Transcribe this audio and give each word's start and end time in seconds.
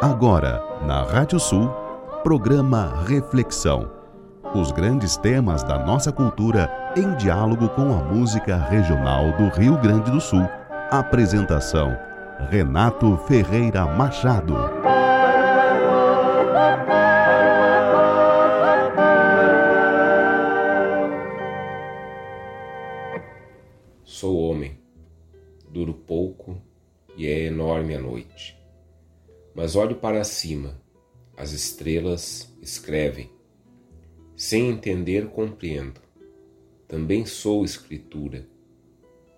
Agora, 0.00 0.64
na 0.86 1.02
Rádio 1.02 1.38
Sul, 1.38 1.68
programa 2.22 2.90
Reflexão. 3.06 3.90
Os 4.54 4.72
grandes 4.72 5.18
temas 5.18 5.62
da 5.62 5.78
nossa 5.78 6.10
cultura 6.10 6.72
em 6.96 7.14
diálogo 7.16 7.68
com 7.68 7.92
a 7.92 8.02
música 8.02 8.56
regional 8.56 9.30
do 9.32 9.48
Rio 9.48 9.76
Grande 9.76 10.10
do 10.10 10.18
Sul. 10.18 10.48
Apresentação: 10.90 11.94
Renato 12.48 13.14
Ferreira 13.26 13.84
Machado. 13.84 14.56
Mas 29.70 29.76
olho 29.76 29.94
para 29.94 30.24
cima, 30.24 30.82
as 31.36 31.52
estrelas 31.52 32.52
escrevem. 32.60 33.30
Sem 34.34 34.68
entender, 34.68 35.28
compreendo. 35.28 36.00
Também 36.88 37.24
sou 37.24 37.64
escritura, 37.64 38.48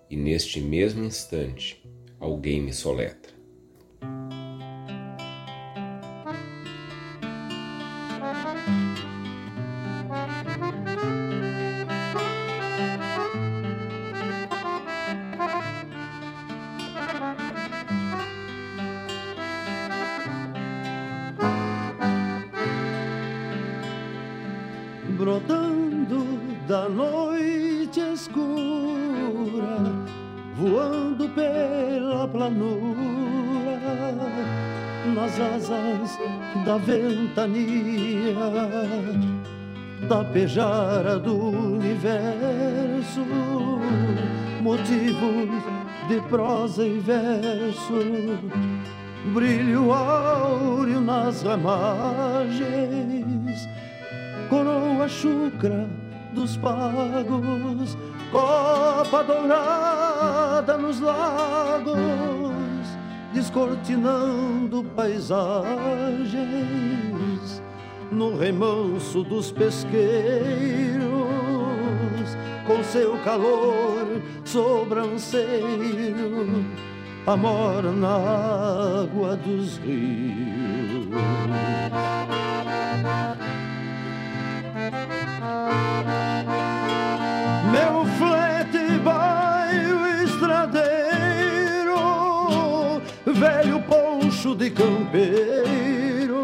e 0.09 0.17
neste 0.17 0.59
mesmo 0.59 1.03
instante 1.03 1.87
alguém 2.19 2.59
me 2.59 2.73
soletra. 2.73 3.31
Nas 51.63 51.79
ramagens 52.43 53.69
coroa 54.49 55.07
chucra 55.07 55.87
dos 56.33 56.57
pagos, 56.57 57.97
copa 58.31 59.23
dourada 59.23 60.77
nos 60.77 60.99
lagos, 60.99 61.97
descortinando 63.33 64.83
paisagens, 64.95 65.63
no 68.11 68.35
remanso 68.37 69.23
dos 69.23 69.51
pesqueiros, 69.51 69.93
com 72.65 72.83
seu 72.83 73.17
calor 73.19 74.21
sobranceiro, 74.43 75.45
amor 77.25 77.83
na 77.83 78.15
água 79.03 79.35
dos 79.37 79.77
rios. 79.77 81.07
Meu 87.71 88.05
flete 88.17 88.99
baio 89.03 90.05
estradeiro, 90.23 90.91
velho 93.25 93.81
poncho 93.83 94.53
de 94.55 94.69
campeiro, 94.69 96.43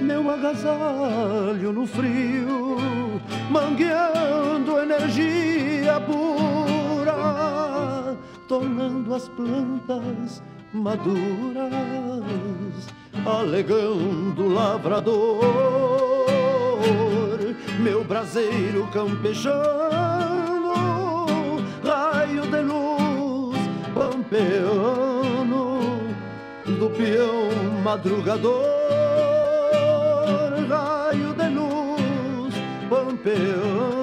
meu 0.00 0.30
agasalho 0.30 1.72
no 1.72 1.86
frio, 1.86 3.20
mangueando 3.50 4.78
energia 4.78 6.00
pura, 6.00 6.41
tornando 8.52 9.14
as 9.14 9.28
plantas 9.30 10.42
maduras, 10.74 11.72
alegando 13.24 14.46
lavrador 14.46 15.40
meu 17.80 18.04
braseiro 18.04 18.86
campejano, 18.88 19.54
raio 21.82 22.42
de 22.42 22.60
luz 22.60 23.56
pampeano, 23.94 25.78
do 26.78 26.90
peão 26.90 27.48
madrugador, 27.82 28.52
raio 30.68 31.32
de 31.32 31.48
luz 31.48 32.54
pampeano, 32.90 34.01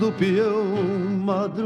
do 0.00 0.10
peão 0.12 0.74
madrugador. 1.26 1.60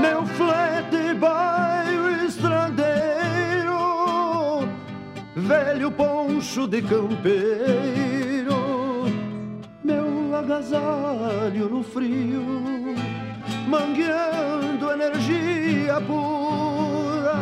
Meu 0.00 0.26
flete 0.26 1.14
baio 1.14 2.26
estrandeiro, 2.26 3.78
velho 5.36 5.92
poncho 5.92 6.66
de 6.66 6.82
campeiro, 6.82 8.56
meu 9.84 10.34
agasalho 10.34 11.68
no 11.68 11.84
frio, 11.84 12.42
mangueando 13.66 14.92
energia 14.92 16.00
pura, 16.00 17.34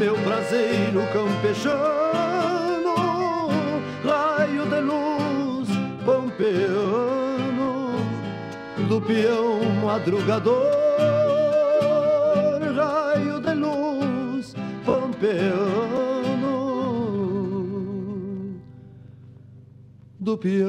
meu 0.02 0.18
braseiro 0.18 1.02
campechano, 1.14 2.96
raio 4.04 4.66
de 4.66 4.82
luz 4.82 5.70
pampeano, 6.04 7.92
do 8.90 9.00
peão 9.00 9.60
madrugador, 9.84 10.56
raio 12.76 13.40
de 13.42 13.54
luz 13.54 14.56
pampeano, 14.84 15.81
do 20.22 20.38
peão 20.38 20.62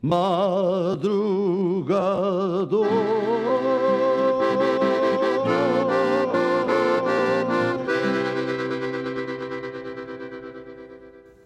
madrugador. 0.00 1.24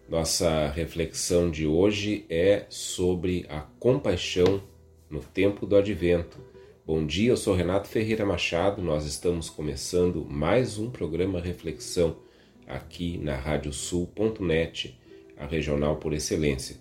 Nossa 0.08 0.68
reflexão 0.68 1.50
de 1.50 1.66
hoje 1.66 2.24
é 2.30 2.66
sobre 2.68 3.46
a 3.48 3.62
compaixão 3.80 4.62
no 5.10 5.18
tempo 5.20 5.66
do 5.66 5.74
advento. 5.74 6.38
Bom 6.86 7.04
dia, 7.04 7.30
eu 7.30 7.36
sou 7.36 7.52
Renato 7.52 7.88
Ferreira 7.88 8.24
Machado. 8.24 8.80
Nós 8.80 9.04
estamos 9.04 9.50
começando 9.50 10.24
mais 10.24 10.78
um 10.78 10.88
programa 10.88 11.40
Reflexão 11.40 12.27
aqui 12.68 13.18
na 13.18 13.34
radiosul.net, 13.34 14.98
a 15.36 15.46
regional 15.46 15.96
por 15.96 16.12
excelência. 16.12 16.76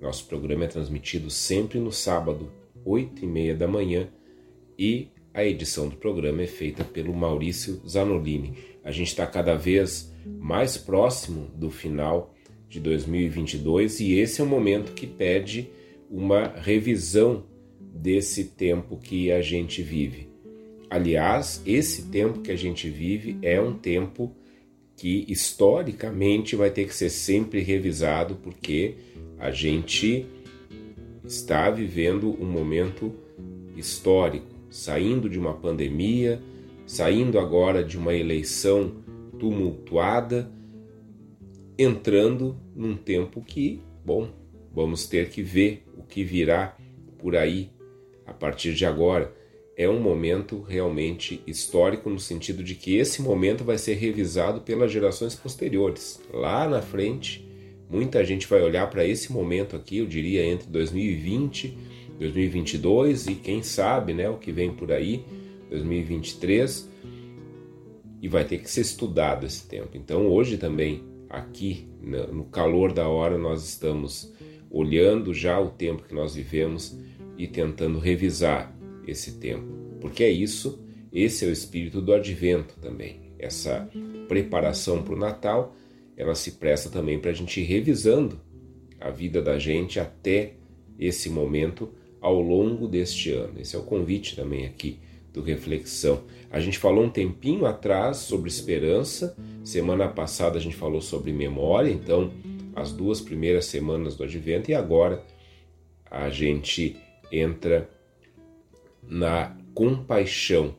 Nosso 0.00 0.26
programa 0.26 0.64
é 0.64 0.68
transmitido 0.68 1.30
sempre 1.30 1.78
no 1.78 1.90
sábado, 1.90 2.52
8 2.84 3.24
e 3.24 3.26
meia 3.26 3.54
da 3.54 3.66
manhã, 3.66 4.08
e 4.78 5.08
a 5.32 5.44
edição 5.44 5.88
do 5.88 5.96
programa 5.96 6.42
é 6.42 6.46
feita 6.46 6.84
pelo 6.84 7.14
Maurício 7.14 7.80
Zanolini. 7.88 8.54
A 8.84 8.90
gente 8.90 9.08
está 9.08 9.26
cada 9.26 9.54
vez 9.54 10.12
mais 10.26 10.76
próximo 10.76 11.50
do 11.54 11.70
final 11.70 12.34
de 12.68 12.80
2022 12.80 14.00
e 14.00 14.18
esse 14.18 14.40
é 14.40 14.44
o 14.44 14.46
momento 14.46 14.92
que 14.92 15.06
pede 15.06 15.70
uma 16.10 16.48
revisão 16.48 17.44
desse 17.80 18.44
tempo 18.44 18.96
que 18.98 19.32
a 19.32 19.40
gente 19.40 19.82
vive. 19.82 20.28
Aliás, 20.90 21.62
esse 21.64 22.10
tempo 22.10 22.40
que 22.40 22.50
a 22.50 22.56
gente 22.56 22.90
vive 22.90 23.38
é 23.40 23.60
um 23.60 23.72
tempo 23.72 24.34
que 24.96 25.24
historicamente 25.28 26.54
vai 26.54 26.70
ter 26.70 26.86
que 26.86 26.94
ser 26.94 27.10
sempre 27.10 27.60
revisado 27.60 28.36
porque 28.36 28.96
a 29.38 29.50
gente 29.50 30.26
está 31.24 31.70
vivendo 31.70 32.36
um 32.40 32.46
momento 32.46 33.12
histórico, 33.76 34.46
saindo 34.70 35.28
de 35.28 35.38
uma 35.38 35.54
pandemia, 35.54 36.40
saindo 36.86 37.38
agora 37.38 37.82
de 37.82 37.96
uma 37.96 38.14
eleição 38.14 39.02
tumultuada, 39.38 40.50
entrando 41.78 42.56
num 42.74 42.96
tempo 42.96 43.40
que, 43.40 43.80
bom, 44.04 44.30
vamos 44.72 45.06
ter 45.06 45.30
que 45.30 45.42
ver 45.42 45.84
o 45.96 46.02
que 46.02 46.22
virá 46.22 46.76
por 47.18 47.34
aí 47.34 47.70
a 48.26 48.32
partir 48.32 48.74
de 48.74 48.84
agora. 48.84 49.34
É 49.76 49.88
um 49.88 50.00
momento 50.00 50.60
realmente 50.60 51.42
histórico 51.46 52.10
no 52.10 52.20
sentido 52.20 52.62
de 52.62 52.74
que 52.74 52.96
esse 52.96 53.22
momento 53.22 53.64
vai 53.64 53.78
ser 53.78 53.94
revisado 53.94 54.60
pelas 54.60 54.92
gerações 54.92 55.34
posteriores. 55.34 56.20
Lá 56.32 56.68
na 56.68 56.82
frente, 56.82 57.48
muita 57.88 58.24
gente 58.24 58.46
vai 58.46 58.62
olhar 58.62 58.88
para 58.90 59.06
esse 59.06 59.32
momento 59.32 59.74
aqui, 59.74 59.98
eu 59.98 60.06
diria 60.06 60.44
entre 60.44 60.68
2020 60.68 61.92
2022 62.18 63.26
e 63.26 63.34
quem 63.34 63.62
sabe, 63.62 64.14
né, 64.14 64.28
o 64.28 64.38
que 64.38 64.52
vem 64.52 64.72
por 64.72 64.92
aí, 64.92 65.24
2023, 65.70 66.88
e 68.20 68.28
vai 68.28 68.44
ter 68.44 68.58
que 68.58 68.70
ser 68.70 68.82
estudado 68.82 69.44
esse 69.44 69.66
tempo. 69.66 69.90
Então, 69.94 70.28
hoje 70.28 70.56
também, 70.56 71.02
aqui 71.28 71.88
no 72.00 72.44
calor 72.44 72.92
da 72.92 73.08
hora, 73.08 73.36
nós 73.36 73.66
estamos 73.66 74.32
olhando 74.70 75.34
já 75.34 75.60
o 75.60 75.70
tempo 75.70 76.04
que 76.04 76.14
nós 76.14 76.34
vivemos 76.34 76.96
e 77.36 77.46
tentando 77.46 77.98
revisar 77.98 78.72
esse 79.06 79.32
tempo, 79.32 79.66
porque 80.00 80.24
é 80.24 80.30
isso, 80.30 80.82
esse 81.12 81.44
é 81.44 81.48
o 81.48 81.52
espírito 81.52 82.00
do 82.00 82.12
advento 82.12 82.74
também. 82.80 83.32
Essa 83.38 83.88
preparação 84.28 85.02
para 85.02 85.14
o 85.14 85.18
Natal, 85.18 85.74
ela 86.16 86.34
se 86.34 86.52
presta 86.52 86.88
também 86.88 87.18
para 87.18 87.30
a 87.30 87.34
gente 87.34 87.60
ir 87.60 87.64
revisando 87.64 88.40
a 89.00 89.10
vida 89.10 89.42
da 89.42 89.58
gente 89.58 89.98
até 89.98 90.54
esse 90.98 91.28
momento 91.28 91.90
ao 92.20 92.40
longo 92.40 92.86
deste 92.86 93.32
ano. 93.32 93.60
Esse 93.60 93.74
é 93.74 93.78
o 93.78 93.82
convite 93.82 94.36
também 94.36 94.64
aqui 94.64 95.00
do 95.32 95.42
Reflexão. 95.42 96.22
A 96.50 96.60
gente 96.60 96.78
falou 96.78 97.04
um 97.04 97.10
tempinho 97.10 97.66
atrás 97.66 98.18
sobre 98.18 98.48
esperança, 98.48 99.36
semana 99.64 100.06
passada 100.06 100.58
a 100.58 100.60
gente 100.60 100.76
falou 100.76 101.00
sobre 101.00 101.32
memória, 101.32 101.90
então 101.90 102.32
as 102.74 102.92
duas 102.92 103.20
primeiras 103.20 103.64
semanas 103.66 104.14
do 104.14 104.24
advento, 104.24 104.70
e 104.70 104.74
agora 104.74 105.22
a 106.10 106.30
gente 106.30 106.96
entra 107.30 107.88
na 109.02 109.56
compaixão, 109.74 110.74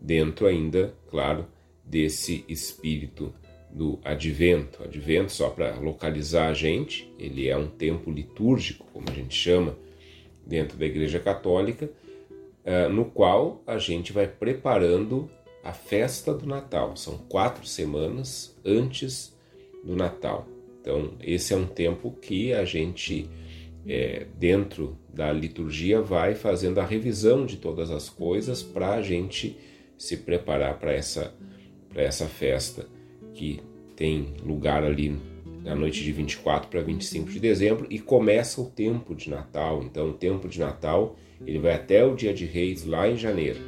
dentro 0.00 0.46
ainda, 0.46 0.94
claro, 1.08 1.46
desse 1.84 2.44
espírito 2.48 3.32
do 3.70 3.98
advento. 4.04 4.82
Advento, 4.82 5.32
só 5.32 5.48
para 5.48 5.78
localizar 5.78 6.48
a 6.48 6.54
gente, 6.54 7.12
ele 7.18 7.48
é 7.48 7.56
um 7.56 7.68
tempo 7.68 8.10
litúrgico, 8.10 8.86
como 8.92 9.08
a 9.08 9.12
gente 9.12 9.34
chama, 9.34 9.76
dentro 10.46 10.76
da 10.76 10.84
Igreja 10.84 11.20
Católica, 11.20 11.90
uh, 12.64 12.92
no 12.92 13.04
qual 13.04 13.62
a 13.66 13.78
gente 13.78 14.12
vai 14.12 14.26
preparando 14.26 15.30
a 15.62 15.72
festa 15.72 16.34
do 16.34 16.46
Natal. 16.46 16.96
São 16.96 17.18
quatro 17.28 17.66
semanas 17.66 18.56
antes 18.64 19.36
do 19.84 19.94
Natal. 19.94 20.46
Então, 20.80 21.12
esse 21.20 21.54
é 21.54 21.56
um 21.56 21.66
tempo 21.66 22.10
que 22.10 22.52
a 22.52 22.64
gente, 22.64 23.28
é, 23.86 24.26
dentro 24.38 24.98
da 25.12 25.32
liturgia, 25.32 26.00
vai 26.00 26.34
fazendo 26.34 26.78
a 26.78 26.86
revisão 26.86 27.44
de 27.44 27.56
todas 27.56 27.90
as 27.90 28.08
coisas 28.08 28.62
para 28.62 28.94
a 28.94 29.02
gente 29.02 29.56
se 29.98 30.16
preparar 30.16 30.78
para 30.78 30.92
essa, 30.92 31.34
essa 31.94 32.26
festa 32.26 32.86
que 33.34 33.60
tem 33.96 34.34
lugar 34.44 34.84
ali 34.84 35.16
na 35.62 35.74
noite 35.74 36.02
de 36.02 36.12
24 36.12 36.68
para 36.68 36.82
25 36.82 37.30
de 37.30 37.38
dezembro 37.38 37.86
e 37.88 37.98
começa 37.98 38.60
o 38.60 38.66
tempo 38.66 39.14
de 39.14 39.30
Natal. 39.30 39.82
Então, 39.82 40.10
o 40.10 40.14
tempo 40.14 40.48
de 40.48 40.58
Natal 40.58 41.16
ele 41.46 41.58
vai 41.58 41.74
até 41.74 42.04
o 42.04 42.14
Dia 42.14 42.32
de 42.32 42.44
Reis 42.44 42.84
lá 42.84 43.08
em 43.08 43.16
janeiro. 43.16 43.60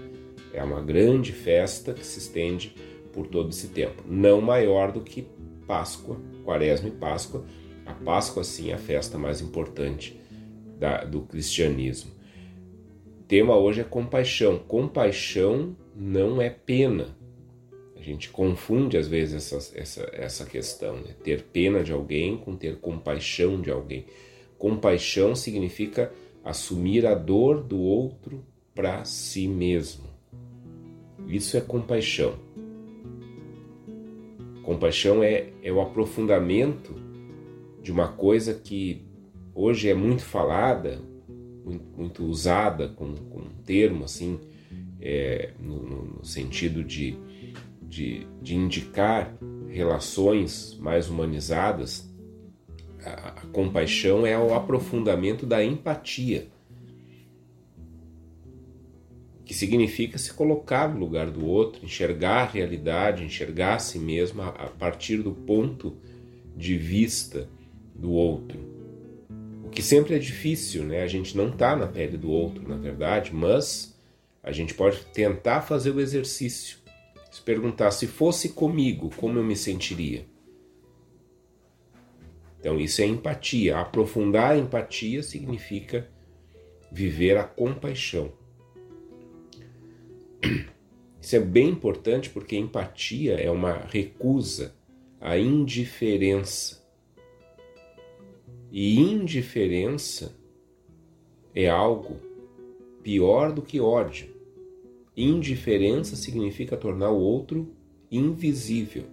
É 0.52 0.62
uma 0.62 0.80
grande 0.80 1.32
festa 1.32 1.92
que 1.92 2.06
se 2.06 2.18
estende 2.18 2.74
por 3.12 3.26
todo 3.26 3.50
esse 3.50 3.68
tempo, 3.68 4.02
não 4.08 4.40
maior 4.40 4.90
do 4.90 5.00
que 5.00 5.26
Páscoa, 5.66 6.20
Quaresma 6.44 6.88
e 6.88 6.92
Páscoa. 6.92 7.44
A 7.86 7.92
Páscoa, 7.92 8.44
sim, 8.44 8.70
é 8.70 8.74
a 8.74 8.78
festa 8.78 9.18
mais 9.18 9.40
importante 9.40 10.18
da, 10.78 11.04
do 11.04 11.22
cristianismo. 11.22 12.10
O 13.20 13.22
tema 13.22 13.56
hoje 13.56 13.80
é 13.80 13.84
compaixão. 13.84 14.58
Compaixão 14.58 15.76
não 15.94 16.40
é 16.40 16.50
pena, 16.50 17.14
gente 18.04 18.28
confunde 18.28 18.96
às 18.96 19.08
vezes 19.08 19.52
essa, 19.52 19.78
essa, 19.78 20.10
essa 20.12 20.44
questão, 20.44 20.96
né? 20.96 21.14
ter 21.24 21.42
pena 21.44 21.82
de 21.82 21.92
alguém 21.92 22.36
com 22.36 22.54
ter 22.54 22.76
compaixão 22.76 23.60
de 23.60 23.70
alguém. 23.70 24.04
Compaixão 24.58 25.34
significa 25.34 26.12
assumir 26.44 27.06
a 27.06 27.14
dor 27.14 27.62
do 27.62 27.80
outro 27.80 28.44
para 28.74 29.04
si 29.04 29.48
mesmo. 29.48 30.04
Isso 31.26 31.56
é 31.56 31.60
compaixão. 31.60 32.34
Compaixão 34.62 35.22
é, 35.22 35.48
é 35.62 35.72
o 35.72 35.80
aprofundamento 35.80 36.94
de 37.84 37.92
uma 37.92 38.08
coisa 38.08 38.52
que 38.52 39.06
hoje 39.54 39.88
é 39.88 39.94
muito 39.94 40.24
falada, 40.24 40.98
muito, 41.64 41.84
muito 41.96 42.24
usada 42.24 42.88
como, 42.88 43.16
como 43.26 43.44
um 43.44 43.62
termo 43.62 44.04
assim, 44.04 44.40
é, 45.00 45.52
no, 45.60 46.16
no 46.16 46.24
sentido 46.24 46.82
de 46.82 47.16
de, 47.94 48.26
de 48.42 48.56
indicar 48.56 49.36
relações 49.68 50.76
mais 50.80 51.08
humanizadas, 51.08 52.12
a, 53.04 53.28
a 53.28 53.46
compaixão 53.52 54.26
é 54.26 54.36
o 54.36 54.52
aprofundamento 54.52 55.46
da 55.46 55.62
empatia, 55.64 56.48
que 59.44 59.54
significa 59.54 60.18
se 60.18 60.32
colocar 60.32 60.88
no 60.88 60.98
lugar 60.98 61.30
do 61.30 61.46
outro, 61.46 61.84
enxergar 61.84 62.42
a 62.42 62.46
realidade, 62.46 63.22
enxergar 63.22 63.74
a 63.74 63.78
si 63.78 63.98
mesmo 63.98 64.42
a, 64.42 64.48
a 64.48 64.68
partir 64.70 65.18
do 65.18 65.32
ponto 65.32 65.96
de 66.56 66.76
vista 66.76 67.48
do 67.94 68.10
outro. 68.10 68.58
O 69.64 69.68
que 69.68 69.82
sempre 69.82 70.14
é 70.14 70.18
difícil, 70.18 70.84
né? 70.84 71.02
A 71.02 71.06
gente 71.06 71.36
não 71.36 71.48
está 71.48 71.76
na 71.76 71.86
pele 71.86 72.16
do 72.16 72.30
outro, 72.30 72.68
na 72.68 72.76
verdade, 72.76 73.34
mas 73.34 73.94
a 74.42 74.52
gente 74.52 74.74
pode 74.74 75.04
tentar 75.06 75.62
fazer 75.62 75.90
o 75.90 76.00
exercício 76.00 76.84
se 77.34 77.42
perguntar 77.42 77.90
se 77.90 78.06
fosse 78.06 78.50
comigo, 78.50 79.10
como 79.16 79.40
eu 79.40 79.42
me 79.42 79.56
sentiria? 79.56 80.24
Então, 82.60 82.78
isso 82.78 83.02
é 83.02 83.06
empatia. 83.06 83.76
Aprofundar 83.76 84.52
a 84.52 84.56
empatia 84.56 85.20
significa 85.20 86.08
viver 86.92 87.36
a 87.36 87.42
compaixão. 87.42 88.32
Isso 91.20 91.34
é 91.34 91.40
bem 91.40 91.70
importante 91.70 92.30
porque 92.30 92.56
empatia 92.56 93.34
é 93.34 93.50
uma 93.50 93.78
recusa 93.78 94.76
à 95.20 95.36
indiferença. 95.36 96.83
E 98.76 98.98
indiferença 98.98 100.34
é 101.54 101.70
algo 101.70 102.16
pior 103.04 103.52
do 103.52 103.62
que 103.62 103.78
ódio. 103.78 104.26
Indiferença 105.16 106.16
significa 106.16 106.76
tornar 106.76 107.12
o 107.12 107.20
outro 107.20 107.70
invisível. 108.10 109.04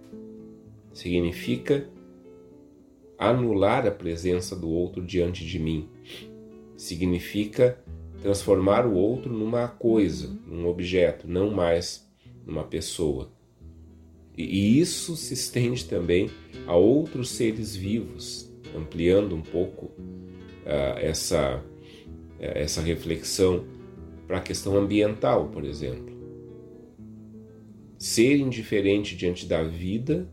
Significa 0.92 1.88
anular 3.16 3.86
a 3.86 3.92
presença 3.92 4.56
do 4.56 4.68
outro 4.68 5.06
diante 5.06 5.46
de 5.46 5.60
mim. 5.60 5.88
Significa 6.76 7.78
transformar 8.20 8.84
o 8.84 8.94
outro 8.94 9.32
numa 9.32 9.68
coisa, 9.68 10.36
num 10.44 10.66
objeto, 10.66 11.28
não 11.28 11.52
mais 11.52 12.04
numa 12.44 12.64
pessoa. 12.64 13.30
E 14.36 14.80
isso 14.80 15.14
se 15.14 15.34
estende 15.34 15.84
também 15.84 16.28
a 16.66 16.74
outros 16.74 17.28
seres 17.28 17.76
vivos, 17.76 18.51
ampliando 18.76 19.34
um 19.34 19.42
pouco 19.42 19.86
uh, 19.86 20.98
essa, 20.98 21.56
uh, 21.58 21.62
essa 22.38 22.80
reflexão 22.80 23.64
para 24.26 24.38
a 24.38 24.40
questão 24.40 24.76
ambiental, 24.76 25.48
por 25.48 25.64
exemplo. 25.64 26.12
Ser 27.98 28.36
indiferente 28.36 29.16
diante 29.16 29.46
da 29.46 29.62
vida 29.62 30.28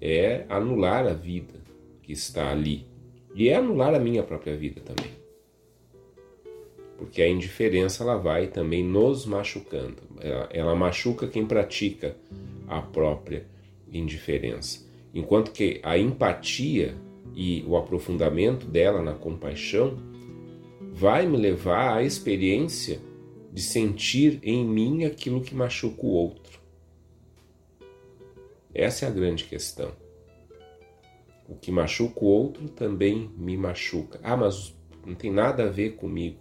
é 0.00 0.44
anular 0.48 1.06
a 1.06 1.14
vida 1.14 1.54
que 2.02 2.12
está 2.12 2.50
ali. 2.50 2.86
E 3.34 3.48
é 3.48 3.56
anular 3.56 3.94
a 3.94 3.98
minha 3.98 4.22
própria 4.22 4.56
vida 4.56 4.80
também. 4.80 5.12
Porque 6.98 7.22
a 7.22 7.28
indiferença 7.28 8.02
ela 8.02 8.16
vai 8.16 8.48
também 8.48 8.84
nos 8.84 9.24
machucando. 9.24 10.02
Ela, 10.20 10.48
ela 10.52 10.74
machuca 10.74 11.26
quem 11.26 11.46
pratica 11.46 12.16
a 12.68 12.82
própria 12.82 13.46
indiferença. 13.90 14.86
Enquanto 15.14 15.52
que 15.52 15.80
a 15.82 15.96
empatia 15.96 16.94
e 17.34 17.64
o 17.66 17.76
aprofundamento 17.76 18.66
dela 18.66 19.02
na 19.02 19.14
compaixão 19.14 19.96
vai 20.92 21.26
me 21.26 21.36
levar 21.36 21.96
à 21.96 22.02
experiência 22.02 23.00
de 23.52 23.62
sentir 23.62 24.38
em 24.42 24.64
mim 24.64 25.04
aquilo 25.04 25.40
que 25.40 25.54
machuca 25.54 26.04
o 26.04 26.10
outro. 26.10 26.60
Essa 28.74 29.04
é 29.04 29.08
a 29.08 29.12
grande 29.12 29.44
questão. 29.44 29.92
O 31.48 31.54
que 31.54 31.70
machuca 31.70 32.24
o 32.24 32.28
outro 32.28 32.68
também 32.68 33.30
me 33.36 33.56
machuca. 33.56 34.18
Ah, 34.22 34.36
mas 34.36 34.74
não 35.04 35.14
tem 35.14 35.30
nada 35.30 35.64
a 35.64 35.70
ver 35.70 35.96
comigo. 35.96 36.40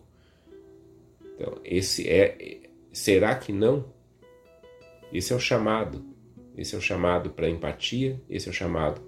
Então, 1.36 1.58
esse 1.66 2.08
é 2.08 2.62
será 2.94 3.36
que 3.36 3.52
não? 3.52 3.86
Esse 5.12 5.34
é 5.34 5.36
o 5.36 5.40
chamado. 5.40 6.06
Esse 6.58 6.76
é 6.76 6.78
o 6.78 6.82
chamado 6.82 7.32
para 7.32 7.50
empatia, 7.50 8.22
esse 8.30 8.48
é 8.48 8.52
o 8.52 8.54
chamado 8.54 9.02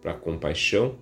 para 0.00 0.14
compaixão. 0.14 0.98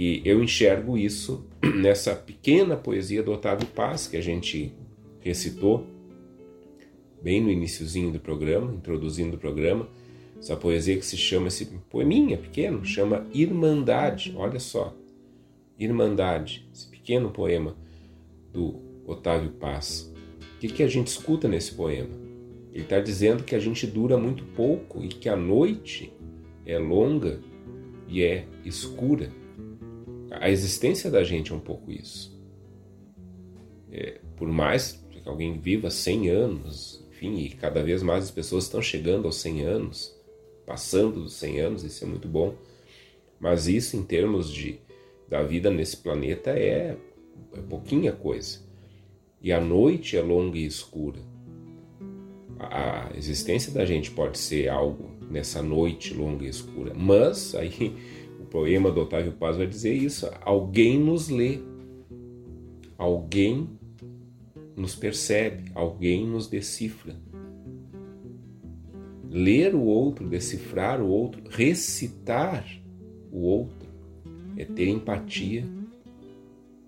E 0.00 0.22
eu 0.24 0.40
enxergo 0.40 0.96
isso 0.96 1.44
nessa 1.74 2.14
pequena 2.14 2.76
poesia 2.76 3.20
do 3.20 3.32
Otávio 3.32 3.66
Paz 3.66 4.06
que 4.06 4.16
a 4.16 4.20
gente 4.20 4.72
recitou 5.18 5.88
bem 7.20 7.42
no 7.42 7.50
iníciozinho 7.50 8.12
do 8.12 8.20
programa, 8.20 8.72
introduzindo 8.72 9.34
o 9.34 9.40
programa, 9.40 9.88
essa 10.38 10.56
poesia 10.56 10.96
que 10.96 11.04
se 11.04 11.16
chama, 11.16 11.48
esse 11.48 11.64
poeminha 11.90 12.38
pequeno, 12.38 12.84
chama 12.84 13.26
Irmandade, 13.34 14.32
olha 14.36 14.60
só, 14.60 14.94
Irmandade, 15.76 16.68
esse 16.72 16.86
pequeno 16.86 17.32
poema 17.32 17.76
do 18.52 18.80
Otávio 19.04 19.50
Paz. 19.50 20.14
O 20.54 20.58
que, 20.60 20.68
que 20.68 20.84
a 20.84 20.88
gente 20.88 21.08
escuta 21.08 21.48
nesse 21.48 21.74
poema? 21.74 22.14
Ele 22.72 22.84
está 22.84 23.00
dizendo 23.00 23.42
que 23.42 23.56
a 23.56 23.58
gente 23.58 23.84
dura 23.84 24.16
muito 24.16 24.44
pouco 24.44 25.02
e 25.02 25.08
que 25.08 25.28
a 25.28 25.34
noite 25.34 26.12
é 26.64 26.78
longa 26.78 27.40
e 28.06 28.22
é 28.22 28.46
escura. 28.64 29.32
A 30.30 30.50
existência 30.50 31.10
da 31.10 31.24
gente 31.24 31.52
é 31.52 31.54
um 31.54 31.60
pouco 31.60 31.90
isso. 31.90 32.36
É, 33.90 34.20
por 34.36 34.48
mais 34.48 35.04
que 35.10 35.22
alguém 35.24 35.58
viva 35.58 35.90
100 35.90 36.28
anos, 36.28 37.04
enfim, 37.10 37.38
e 37.38 37.50
cada 37.50 37.82
vez 37.82 38.02
mais 38.02 38.24
as 38.24 38.30
pessoas 38.30 38.64
estão 38.64 38.82
chegando 38.82 39.26
aos 39.26 39.36
100 39.36 39.62
anos, 39.62 40.16
passando 40.66 41.22
dos 41.22 41.34
100 41.34 41.60
anos, 41.60 41.84
isso 41.84 42.04
é 42.04 42.06
muito 42.06 42.28
bom. 42.28 42.54
Mas 43.40 43.66
isso, 43.66 43.96
em 43.96 44.02
termos 44.02 44.52
de, 44.52 44.78
da 45.28 45.42
vida 45.42 45.70
nesse 45.70 45.96
planeta, 45.96 46.50
é, 46.50 46.96
é 47.54 47.60
pouquinha 47.68 48.12
coisa. 48.12 48.60
E 49.40 49.52
a 49.52 49.60
noite 49.60 50.16
é 50.16 50.20
longa 50.20 50.58
e 50.58 50.66
escura. 50.66 51.20
A, 52.58 53.08
a 53.08 53.16
existência 53.16 53.72
da 53.72 53.84
gente 53.84 54.10
pode 54.10 54.36
ser 54.36 54.68
algo 54.68 55.10
nessa 55.30 55.62
noite 55.62 56.12
longa 56.12 56.44
e 56.44 56.48
escura, 56.48 56.92
mas 56.94 57.54
aí 57.54 57.96
poema 58.48 58.90
do 58.90 59.02
Otávio 59.02 59.32
Paz 59.32 59.56
vai 59.56 59.66
dizer 59.66 59.92
isso: 59.92 60.28
alguém 60.40 60.98
nos 60.98 61.28
lê, 61.28 61.58
alguém 62.96 63.68
nos 64.76 64.94
percebe, 64.94 65.70
alguém 65.74 66.26
nos 66.26 66.46
decifra. 66.46 67.14
Ler 69.30 69.74
o 69.74 69.82
outro, 69.82 70.26
decifrar 70.26 71.02
o 71.02 71.08
outro, 71.08 71.42
recitar 71.50 72.66
o 73.30 73.40
outro, 73.40 73.88
é 74.56 74.64
ter 74.64 74.88
empatia, 74.88 75.66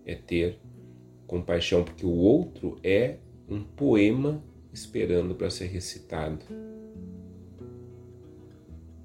é 0.06 0.14
ter 0.14 0.58
compaixão, 1.26 1.84
porque 1.84 2.06
o 2.06 2.16
outro 2.16 2.78
é 2.82 3.18
um 3.48 3.62
poema 3.62 4.42
esperando 4.72 5.34
para 5.34 5.50
ser 5.50 5.66
recitado. 5.66 6.44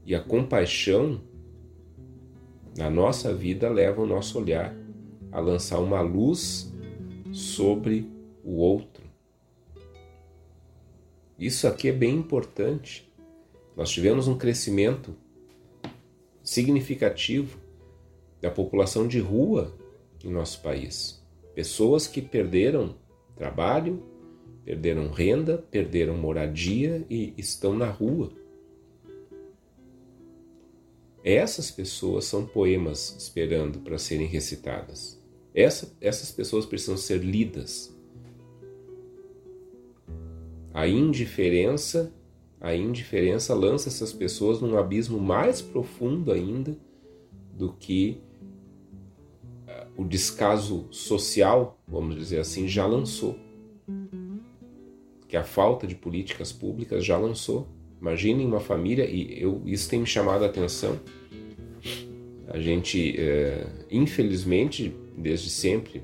E 0.06 0.14
a 0.14 0.22
compaixão 0.22 1.20
na 2.78 2.90
nossa 2.90 3.34
vida 3.34 3.70
leva 3.70 4.02
o 4.02 4.06
nosso 4.06 4.38
olhar 4.38 4.76
a 5.32 5.40
lançar 5.40 5.80
uma 5.80 6.02
luz 6.02 6.72
sobre 7.32 8.10
o 8.44 8.58
outro. 8.58 9.04
Isso 11.38 11.68
aqui 11.68 11.90
é 11.90 11.92
bem 11.92 12.16
importante. 12.16 13.12
Nós 13.76 13.90
tivemos 13.90 14.28
um 14.28 14.38
crescimento 14.38 15.16
significativo 16.44 17.60
da 18.42 18.50
população 18.50 19.08
de 19.08 19.20
rua 19.20 19.76
em 20.24 20.30
nosso 20.30 20.62
país. 20.62 21.22
Pessoas 21.54 22.08
que 22.08 22.22
perderam 22.22 22.96
trabalho, 23.36 24.04
perderam 24.64 25.10
renda, 25.12 25.58
perderam 25.58 26.18
moradia 26.18 27.06
e 27.10 27.34
estão 27.38 27.76
na 27.76 27.90
rua. 27.90 28.32
Essas 31.26 31.72
pessoas 31.72 32.26
são 32.26 32.46
poemas 32.46 33.16
esperando 33.18 33.80
para 33.80 33.98
serem 33.98 34.28
recitadas. 34.28 35.20
Essa, 35.56 35.92
essas 36.00 36.32
pessoas 36.32 36.68
precisam 36.68 36.98
ser 36.98 37.18
lidas. 37.18 37.92
A 40.72 40.88
indiferença, 40.88 42.14
a 42.62 42.76
indiferença 42.76 43.56
lança 43.56 43.90
essas 43.90 44.14
pessoas 44.14 44.62
num 44.62 44.78
abismo 44.78 45.20
mais 45.20 45.64
profundo 45.64 46.32
ainda 46.32 46.78
do 47.52 47.74
que 47.74 48.22
uh, 49.68 50.04
o 50.04 50.06
descaso 50.06 50.88
social, 50.92 51.82
vamos 51.88 52.16
dizer 52.18 52.40
assim, 52.40 52.68
já 52.68 52.86
lançou. 52.86 53.36
Que 55.28 55.36
a 55.36 55.44
falta 55.44 55.88
de 55.88 55.96
políticas 55.96 56.52
públicas 56.52 57.04
já 57.04 57.18
lançou. 57.18 57.68
Imaginem 58.06 58.46
uma 58.46 58.60
família, 58.60 59.04
e 59.10 59.42
eu, 59.42 59.64
isso 59.66 59.90
tem 59.90 60.02
me 60.02 60.06
chamado 60.06 60.44
a 60.44 60.48
atenção. 60.48 61.00
A 62.48 62.60
gente, 62.60 63.20
é, 63.20 63.66
infelizmente, 63.90 64.96
desde 65.18 65.50
sempre, 65.50 66.04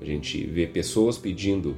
a 0.00 0.04
gente 0.04 0.46
vê 0.46 0.64
pessoas 0.64 1.18
pedindo 1.18 1.76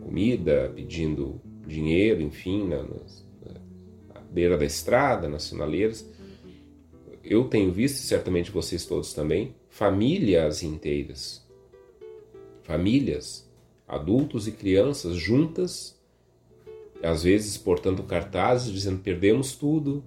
comida, 0.00 0.72
pedindo 0.74 1.40
dinheiro, 1.64 2.20
enfim, 2.22 2.66
na, 2.66 2.82
na, 2.82 4.20
beira 4.32 4.58
da 4.58 4.64
estrada, 4.64 5.28
nas 5.28 5.44
sinaleiras. 5.44 6.04
Eu 7.22 7.44
tenho 7.44 7.70
visto, 7.70 7.98
certamente 7.98 8.50
vocês 8.50 8.84
todos 8.84 9.12
também, 9.12 9.54
famílias 9.68 10.64
inteiras, 10.64 11.46
famílias, 12.64 13.48
adultos 13.86 14.48
e 14.48 14.50
crianças 14.50 15.14
juntas, 15.14 15.99
às 17.02 17.22
vezes 17.22 17.56
portando 17.56 18.02
cartazes 18.02 18.72
dizendo 18.72 19.00
perdemos 19.00 19.54
tudo, 19.54 20.04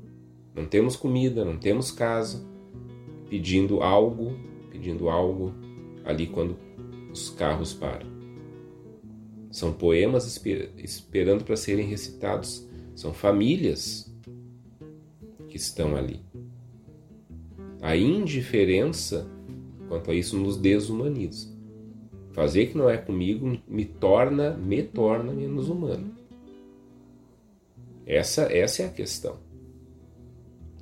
não 0.55 0.65
temos 0.65 0.95
comida, 0.95 1.43
não 1.43 1.57
temos 1.57 1.91
casa, 1.91 2.45
pedindo 3.29 3.81
algo, 3.81 4.37
pedindo 4.69 5.09
algo 5.09 5.53
ali 6.05 6.27
quando 6.27 6.57
os 7.11 7.29
carros 7.29 7.73
param. 7.73 8.13
São 9.49 9.71
poemas 9.71 10.25
esper 10.25 10.71
esperando 10.77 11.43
para 11.43 11.55
serem 11.55 11.85
recitados. 11.85 12.67
São 12.95 13.13
famílias 13.13 14.11
que 15.47 15.57
estão 15.57 15.95
ali. 15.95 16.19
A 17.81 17.95
indiferença 17.95 19.29
quanto 19.87 20.09
a 20.09 20.15
isso 20.15 20.37
nos 20.37 20.57
desumaniza. 20.57 21.53
Fazer 22.31 22.67
que 22.67 22.77
não 22.77 22.89
é 22.89 22.97
comigo 22.97 23.59
me 23.67 23.85
torna, 23.85 24.57
me 24.57 24.81
torna 24.81 25.31
menos 25.31 25.69
humano. 25.69 26.22
Essa, 28.05 28.43
essa 28.43 28.83
é 28.83 28.85
a 28.85 28.89
questão. 28.89 29.37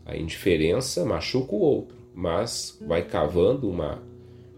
A 0.06 0.18
indiferença 0.18 1.06
machuca 1.06 1.56
o 1.56 1.60
outro, 1.60 1.98
mas 2.14 2.78
vai 2.86 3.08
cavando 3.08 3.70
uma, 3.70 4.02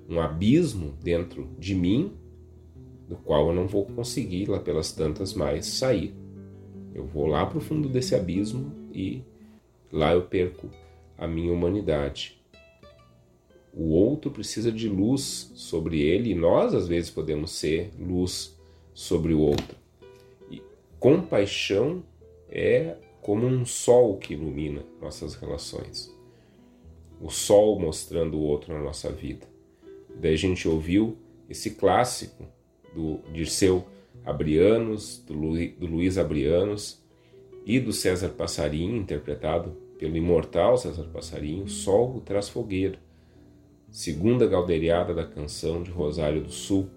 um 0.10 0.20
abismo 0.20 0.94
dentro 1.02 1.50
de 1.60 1.76
mim 1.76 2.14
do 3.08 3.16
qual 3.16 3.50
eu 3.50 3.54
não 3.54 3.68
vou 3.68 3.86
conseguir 3.86 4.50
lá 4.50 4.60
pelas 4.60 4.92
tantas 4.92 5.34
mais 5.34 5.66
sair. 5.66 6.14
Eu 6.94 7.06
vou 7.06 7.28
lá 7.28 7.46
para 7.46 7.58
o 7.58 7.62
fundo 7.62 7.90
desse 7.90 8.16
abismo 8.16 8.72
e 8.94 9.22
lá 9.92 10.14
eu 10.14 10.24
perco 10.24 10.70
a 11.18 11.28
minha 11.28 11.52
humanidade. 11.52 12.42
O 13.74 13.90
outro 13.90 14.30
precisa 14.30 14.72
de 14.72 14.88
luz 14.88 15.52
sobre 15.56 16.00
ele 16.00 16.32
e 16.32 16.36
nós 16.36 16.74
às 16.74 16.88
vezes 16.88 17.10
podemos 17.10 17.52
ser 17.52 17.92
luz 18.00 18.58
sobre 18.94 19.34
o 19.34 19.40
outro. 19.40 19.76
E 20.50 20.62
compaixão 21.00 22.04
é 22.54 22.96
como 23.20 23.48
um 23.48 23.66
sol 23.66 24.18
que 24.18 24.34
ilumina 24.34 24.84
nossas 25.02 25.34
relações. 25.34 26.16
O 27.20 27.30
sol 27.30 27.80
mostrando 27.80 28.38
o 28.38 28.42
outro 28.42 28.74
na 28.74 28.80
nossa 28.80 29.12
vida. 29.12 29.48
Daí 30.16 30.34
a 30.34 30.38
gente 30.38 30.68
ouviu 30.68 31.18
esse 31.50 31.72
clássico 31.72 32.46
do 32.94 33.20
Dirceu 33.34 33.86
Abrianos, 34.24 35.24
do, 35.26 35.34
Lu, 35.34 35.54
do 35.72 35.88
Luiz 35.88 36.18
Abrianos 36.18 37.02
e 37.66 37.80
do 37.80 37.92
César 37.92 38.30
Passarinho, 38.30 38.98
interpretado 38.98 39.72
pelo 39.98 40.16
imortal 40.16 40.78
César 40.78 41.06
Passarinho, 41.12 41.68
Sol 41.68 42.22
traz 42.22 42.50
fogueira, 42.50 43.00
segunda 43.90 44.46
galderiada 44.46 45.14
da 45.14 45.26
canção 45.26 45.82
de 45.82 45.90
Rosário 45.90 46.44
do 46.44 46.52
Sul, 46.52 46.90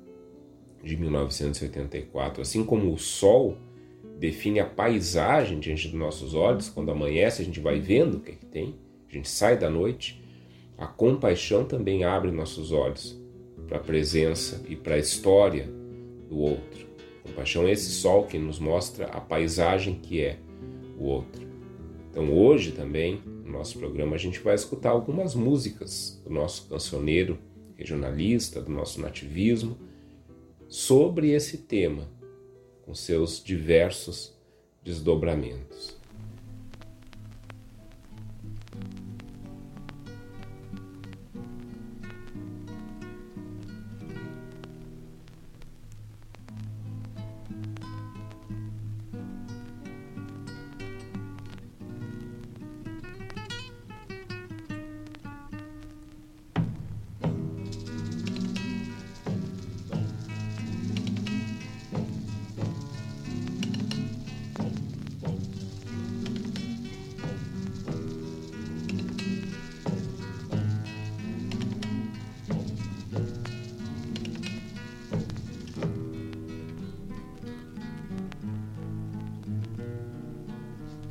de 0.83 0.97
1984. 0.97 2.43
Assim 2.43 2.65
como 2.65 2.93
o 2.93 2.99
sol 2.99 3.57
define 4.19 4.61
a 4.61 4.67
paisagem 4.67 5.59
diante 5.59 5.89
dos 5.89 5.99
nossos 5.99 6.35
olhos, 6.35 6.69
quando 6.69 6.91
amanhece 6.91 7.43
a 7.43 7.45
gente 7.45 7.61
vai 7.61 7.79
vendo 7.79 8.17
o 8.17 8.21
que, 8.21 8.33
é 8.33 8.35
que 8.35 8.47
tem, 8.47 8.75
a 9.09 9.13
gente 9.13 9.29
sai 9.29 9.59
da 9.59 9.71
noite, 9.71 10.23
a 10.77 10.87
compaixão 10.87 11.65
também 11.65 12.05
abre 12.05 12.31
nossos 12.31 12.73
olhos 12.73 13.21
para 13.67 13.79
a 13.79 13.81
presença 13.81 14.63
e 14.69 14.77
para 14.77 14.95
a 14.95 14.99
história 14.99 15.69
do 16.29 16.39
outro. 16.39 16.87
Compaixão 17.23 17.67
é 17.67 17.73
esse 17.73 17.91
sol 17.91 18.25
que 18.25 18.39
nos 18.39 18.59
mostra 18.59 19.07
a 19.07 19.21
paisagem 19.21 19.95
que 19.95 20.21
é 20.21 20.39
o 20.99 21.05
outro. 21.05 21.47
Então 22.11 22.33
hoje 22.33 22.73
também, 22.73 23.21
no 23.45 23.53
nosso 23.53 23.79
programa, 23.79 24.15
a 24.15 24.19
gente 24.19 24.41
vai 24.41 24.55
escutar 24.55 24.91
algumas 24.91 25.35
músicas 25.35 26.21
do 26.25 26.31
nosso 26.31 26.69
cancioneiro 26.69 27.39
regionalista, 27.77 28.61
do 28.61 28.71
nosso 28.71 29.01
nativismo, 29.01 29.77
sobre 30.69 31.31
esse 31.31 31.59
tema, 31.59 32.09
com 32.87 32.95
seus 32.95 33.43
diversos 33.43 34.33
desdobramentos. 34.83 35.96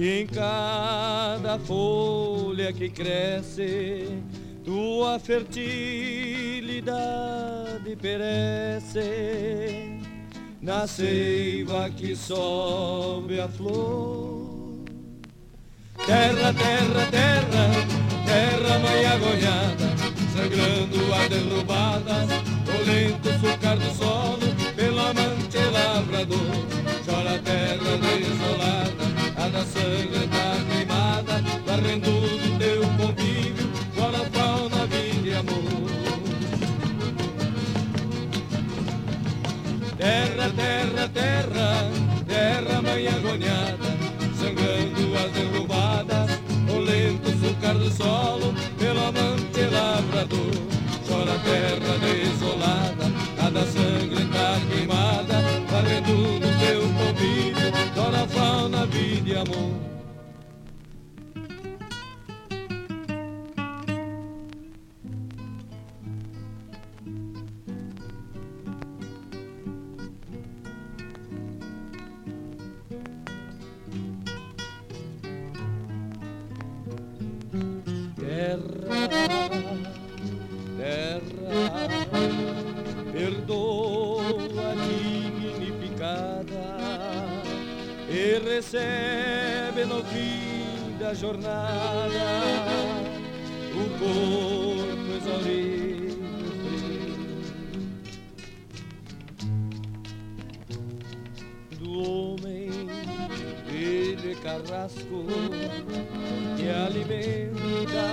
e 0.00 0.20
em 0.20 0.26
cada 0.28 1.58
folha 1.58 2.72
que 2.72 2.88
cresce, 2.88 4.22
tua 4.64 5.18
fertilidade 5.18 7.96
perece. 7.96 9.98
Na 10.62 10.86
seiva 10.86 11.90
que 11.90 12.14
sobe 12.14 13.40
a 13.40 13.48
flor 13.48 14.84
Terra, 16.06 16.54
terra, 16.54 17.06
terra, 17.10 17.72
terra 18.24 18.78
mãe 18.78 19.04
agonhada, 19.04 19.96
sangrando 20.32 21.12
a 21.14 21.26
derrubadas, 21.28 22.30
o 22.66 22.82
lento 22.88 23.28
sucar 23.40 23.76
do 23.76 23.90
solo, 23.96 24.46
pelo 24.76 25.00
amante 25.00 25.58
lavrador. 25.72 26.54
Chora 27.04 27.34
a 27.34 27.38
terra 27.40 27.96
desolada, 27.98 29.07
a 29.38 29.48
da 29.48 29.64
sangue 29.64 30.26
tá 30.28 30.56
queimada, 30.68 31.42
varrendo 31.64 32.10
do 32.10 32.58
teu 32.58 32.80
convívio, 32.96 33.70
chora 33.94 34.24
fauna, 34.32 34.86
vida 34.86 35.28
e 35.28 35.34
amor. 35.34 35.88
Terra, 39.96 40.50
terra, 40.56 41.08
terra, 41.14 41.90
terra 42.26 42.82
mãe 42.82 43.06
agoniada, 43.06 43.88
sangrando 44.40 45.16
as 45.16 45.30
derrubadas, 45.32 46.30
o 46.68 46.78
lento 46.78 47.30
sucar 47.38 47.74
do 47.74 47.90
solo, 47.92 48.54
pelo 48.78 49.00
amante 49.06 49.64
lavrador. 49.70 50.54
Chora 51.06 51.34
a 51.34 51.38
terra 51.38 51.98
desolada, 51.98 53.06
cada 53.36 53.64
sangrenta 53.66 54.60
queimada, 54.68 55.42
varrendo 55.70 56.12
no 56.12 56.58
teu 56.58 56.80
convívio, 56.98 57.57
chora 57.98 58.28
fauna, 58.28 58.86
vida 58.86 59.30
e 59.30 59.36
amor. 59.36 59.87
Recebe 88.58 89.84
no 89.84 90.02
fim 90.02 90.96
da 90.98 91.14
jornada. 91.14 92.08
O 93.72 93.84
corpo 94.00 95.10
exaurido 95.16 96.18
do 101.78 101.90
homem 102.02 102.88
velho 103.68 104.32
e 104.32 104.34
carrasco 104.42 105.24
que 106.56 106.68
alimenta 106.68 108.06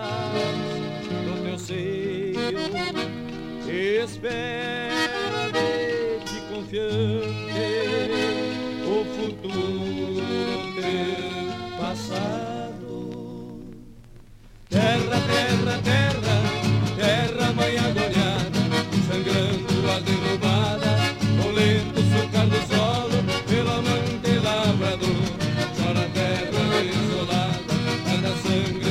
no 1.25 1.43
teu 1.43 1.57
seio 1.57 2.69
espera 4.03 5.49
de 5.51 6.19
ti 6.23 6.39
confiante 6.53 8.44
passado. 11.95 13.57
Terra, 14.69 15.17
terra, 15.31 15.81
terra, 15.81 16.37
terra 16.97 17.53
mãe 17.53 17.77
agoniada, 17.77 18.61
sangrando 19.07 19.91
as 19.95 20.03
derrubadas, 20.03 21.01
o 21.45 21.51
lento 21.51 22.01
sucar 22.11 22.47
do 22.47 22.59
solo, 22.67 23.17
pelo 23.47 23.71
amante 23.71 24.31
lavrador. 24.43 25.23
Chora 25.77 26.03
a 26.05 26.09
terra 26.09 26.63
desolada, 26.83 27.75
anda 28.13 28.33
sangue 28.43 28.84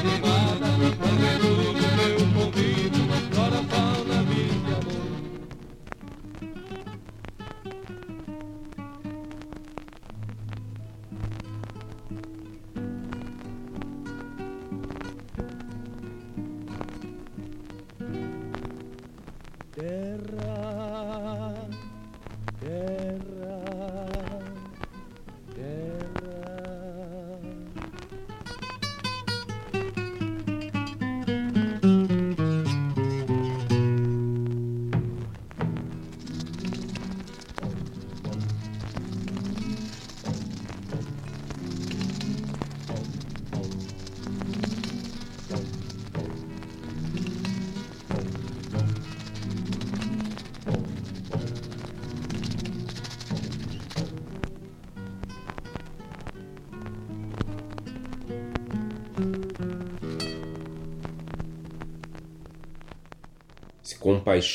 que 0.00 0.90
porque 0.98 1.38
tú 1.40 1.81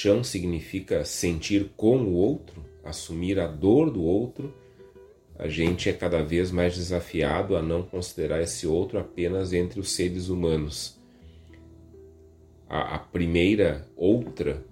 compaixão 0.07 0.23
significa 0.23 1.03
sentir 1.03 1.71
com 1.75 1.97
o 1.97 2.13
outro, 2.13 2.63
assumir 2.83 3.39
a 3.39 3.47
dor 3.47 3.91
do 3.91 4.01
outro, 4.01 4.53
a 5.37 5.49
gente 5.49 5.89
é 5.89 5.93
cada 5.93 6.23
vez 6.23 6.49
mais 6.49 6.75
desafiado 6.75 7.57
a 7.57 7.61
não 7.61 7.83
considerar 7.83 8.41
esse 8.41 8.65
outro 8.65 8.97
apenas 8.97 9.51
entre 9.51 9.79
os 9.79 9.91
seres 9.91 10.29
humanos. 10.29 10.97
A, 12.69 12.95
a 12.95 12.99
primeira 12.99 13.85
outra 13.97 14.65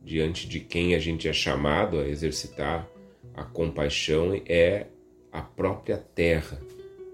diante 0.00 0.48
de 0.48 0.60
quem 0.60 0.94
a 0.94 0.98
gente 0.98 1.28
é 1.28 1.32
chamado 1.32 1.98
a 1.98 2.08
exercitar 2.08 2.88
a 3.34 3.42
compaixão 3.42 4.40
é 4.46 4.86
a 5.32 5.42
própria 5.42 5.98
terra, 5.98 6.58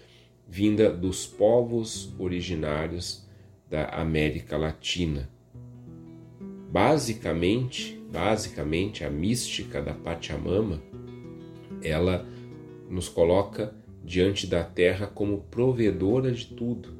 vinda 0.46 0.90
dos 0.90 1.26
povos 1.26 2.12
originários 2.18 3.26
da 3.68 3.86
América 3.86 4.56
Latina. 4.56 5.30
Basicamente, 6.70 7.98
basicamente 8.12 9.04
a 9.04 9.10
mística 9.10 9.80
da 9.80 9.94
Pachamama, 9.94 10.82
ela 11.82 12.26
nos 12.88 13.08
coloca 13.08 13.74
diante 14.04 14.46
da 14.46 14.62
terra 14.62 15.06
como 15.06 15.42
provedora 15.50 16.30
de 16.30 16.46
tudo. 16.46 16.94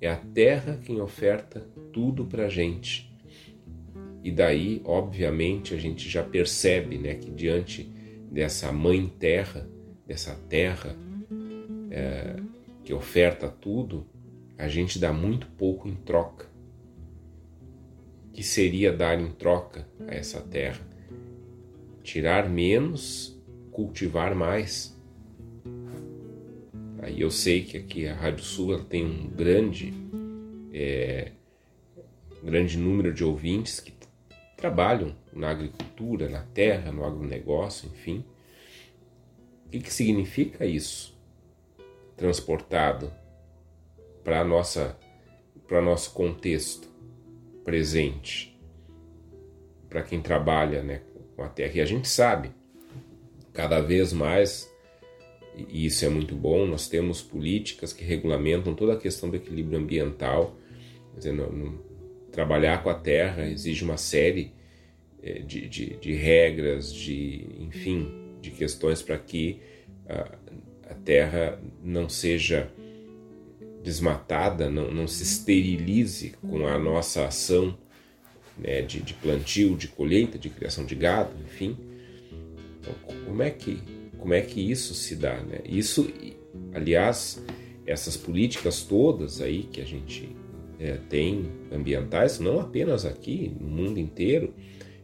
É 0.00 0.08
a 0.08 0.16
terra 0.16 0.80
quem 0.84 1.00
oferta 1.00 1.60
tudo 1.92 2.26
para 2.26 2.46
a 2.46 2.48
gente. 2.48 3.16
E 4.22 4.30
daí, 4.30 4.82
obviamente, 4.84 5.72
a 5.72 5.78
gente 5.78 6.08
já 6.08 6.22
percebe 6.22 6.98
né, 6.98 7.14
que 7.14 7.30
diante 7.30 7.84
dessa 8.30 8.72
mãe 8.72 9.06
terra, 9.06 9.68
dessa 10.04 10.34
terra 10.48 10.96
é, 11.90 12.36
que 12.82 12.92
oferta 12.92 13.48
tudo, 13.48 14.06
a 14.58 14.68
gente 14.68 14.98
dá 14.98 15.12
muito 15.12 15.46
pouco 15.46 15.88
em 15.88 15.94
troca. 15.94 16.46
Que 18.32 18.42
seria 18.42 18.92
dar 18.92 19.18
em 19.20 19.30
troca 19.30 19.88
a 20.06 20.14
essa 20.14 20.40
terra? 20.40 20.84
Tirar 22.02 22.48
menos, 22.50 23.40
cultivar 23.70 24.34
mais. 24.34 24.95
Aí 27.02 27.20
eu 27.20 27.30
sei 27.30 27.62
que 27.64 27.76
aqui 27.76 28.06
a 28.06 28.14
Rádio 28.14 28.44
Sul 28.44 28.82
tem 28.84 29.04
um 29.04 29.28
grande, 29.28 29.92
é, 30.72 31.32
grande 32.42 32.78
número 32.78 33.12
de 33.12 33.24
ouvintes 33.24 33.80
que 33.80 33.92
trabalham 34.56 35.14
na 35.32 35.50
agricultura, 35.50 36.28
na 36.28 36.42
terra, 36.42 36.90
no 36.90 37.04
agronegócio, 37.04 37.88
enfim. 37.92 38.24
O 39.66 39.70
que, 39.70 39.80
que 39.80 39.92
significa 39.92 40.64
isso? 40.64 41.16
transportado 42.16 43.12
para 44.24 44.42
nossa 44.42 44.98
para 45.68 45.82
nosso 45.82 46.12
contexto 46.12 46.88
presente, 47.64 48.56
para 49.88 50.02
quem 50.04 50.22
trabalha, 50.22 50.80
né, 50.80 51.02
com 51.34 51.42
a 51.42 51.48
terra. 51.48 51.72
E 51.74 51.80
a 51.80 51.84
gente 51.84 52.06
sabe, 52.06 52.52
cada 53.52 53.80
vez 53.80 54.12
mais, 54.12 54.72
e 55.56 55.86
isso 55.86 56.04
é 56.04 56.08
muito 56.08 56.34
bom, 56.34 56.66
nós 56.66 56.88
temos 56.88 57.22
políticas 57.22 57.92
que 57.92 58.04
regulamentam 58.04 58.74
toda 58.74 58.92
a 58.92 58.96
questão 58.96 59.30
do 59.30 59.36
equilíbrio 59.36 59.78
ambiental. 59.78 60.56
Quer 61.12 61.18
dizer, 61.18 61.32
no, 61.32 61.50
no, 61.50 61.78
trabalhar 62.30 62.82
com 62.82 62.90
a 62.90 62.94
terra 62.94 63.48
exige 63.48 63.82
uma 63.82 63.96
série 63.96 64.52
eh, 65.22 65.40
de, 65.40 65.66
de, 65.68 65.96
de 65.96 66.12
regras, 66.12 66.92
de 66.92 67.46
enfim, 67.58 68.12
de 68.40 68.50
questões 68.50 69.00
para 69.00 69.16
que 69.16 69.60
uh, 70.04 70.36
a 70.90 70.94
terra 70.94 71.58
não 71.82 72.08
seja 72.08 72.70
desmatada, 73.82 74.68
não, 74.68 74.90
não 74.90 75.08
se 75.08 75.22
esterilize 75.22 76.34
com 76.42 76.66
a 76.66 76.78
nossa 76.78 77.24
ação 77.24 77.78
né, 78.58 78.82
de, 78.82 79.00
de, 79.00 79.14
plantio, 79.14 79.76
de 79.76 79.88
colheita, 79.88 80.38
de 80.38 80.50
criação 80.50 80.84
de 80.84 80.94
gado, 80.94 81.32
enfim. 81.44 81.76
Então, 82.80 82.94
como 83.24 83.42
é 83.42 83.50
que 83.50 83.80
como 84.26 84.34
é 84.34 84.40
que 84.40 84.60
isso 84.60 84.92
se 84.92 85.14
dá? 85.14 85.36
Né? 85.36 85.60
Isso, 85.64 86.10
aliás, 86.74 87.40
essas 87.86 88.16
políticas 88.16 88.82
todas 88.82 89.40
aí 89.40 89.62
que 89.62 89.80
a 89.80 89.84
gente 89.84 90.34
é, 90.80 90.98
tem 91.08 91.48
ambientais, 91.70 92.40
não 92.40 92.58
apenas 92.58 93.06
aqui, 93.06 93.54
no 93.60 93.68
mundo 93.68 94.00
inteiro, 94.00 94.52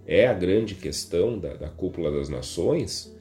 é 0.04 0.26
a 0.26 0.34
grande 0.34 0.74
questão 0.74 1.38
da, 1.38 1.54
da 1.54 1.68
cúpula 1.68 2.10
das 2.10 2.28
nações 2.28 3.16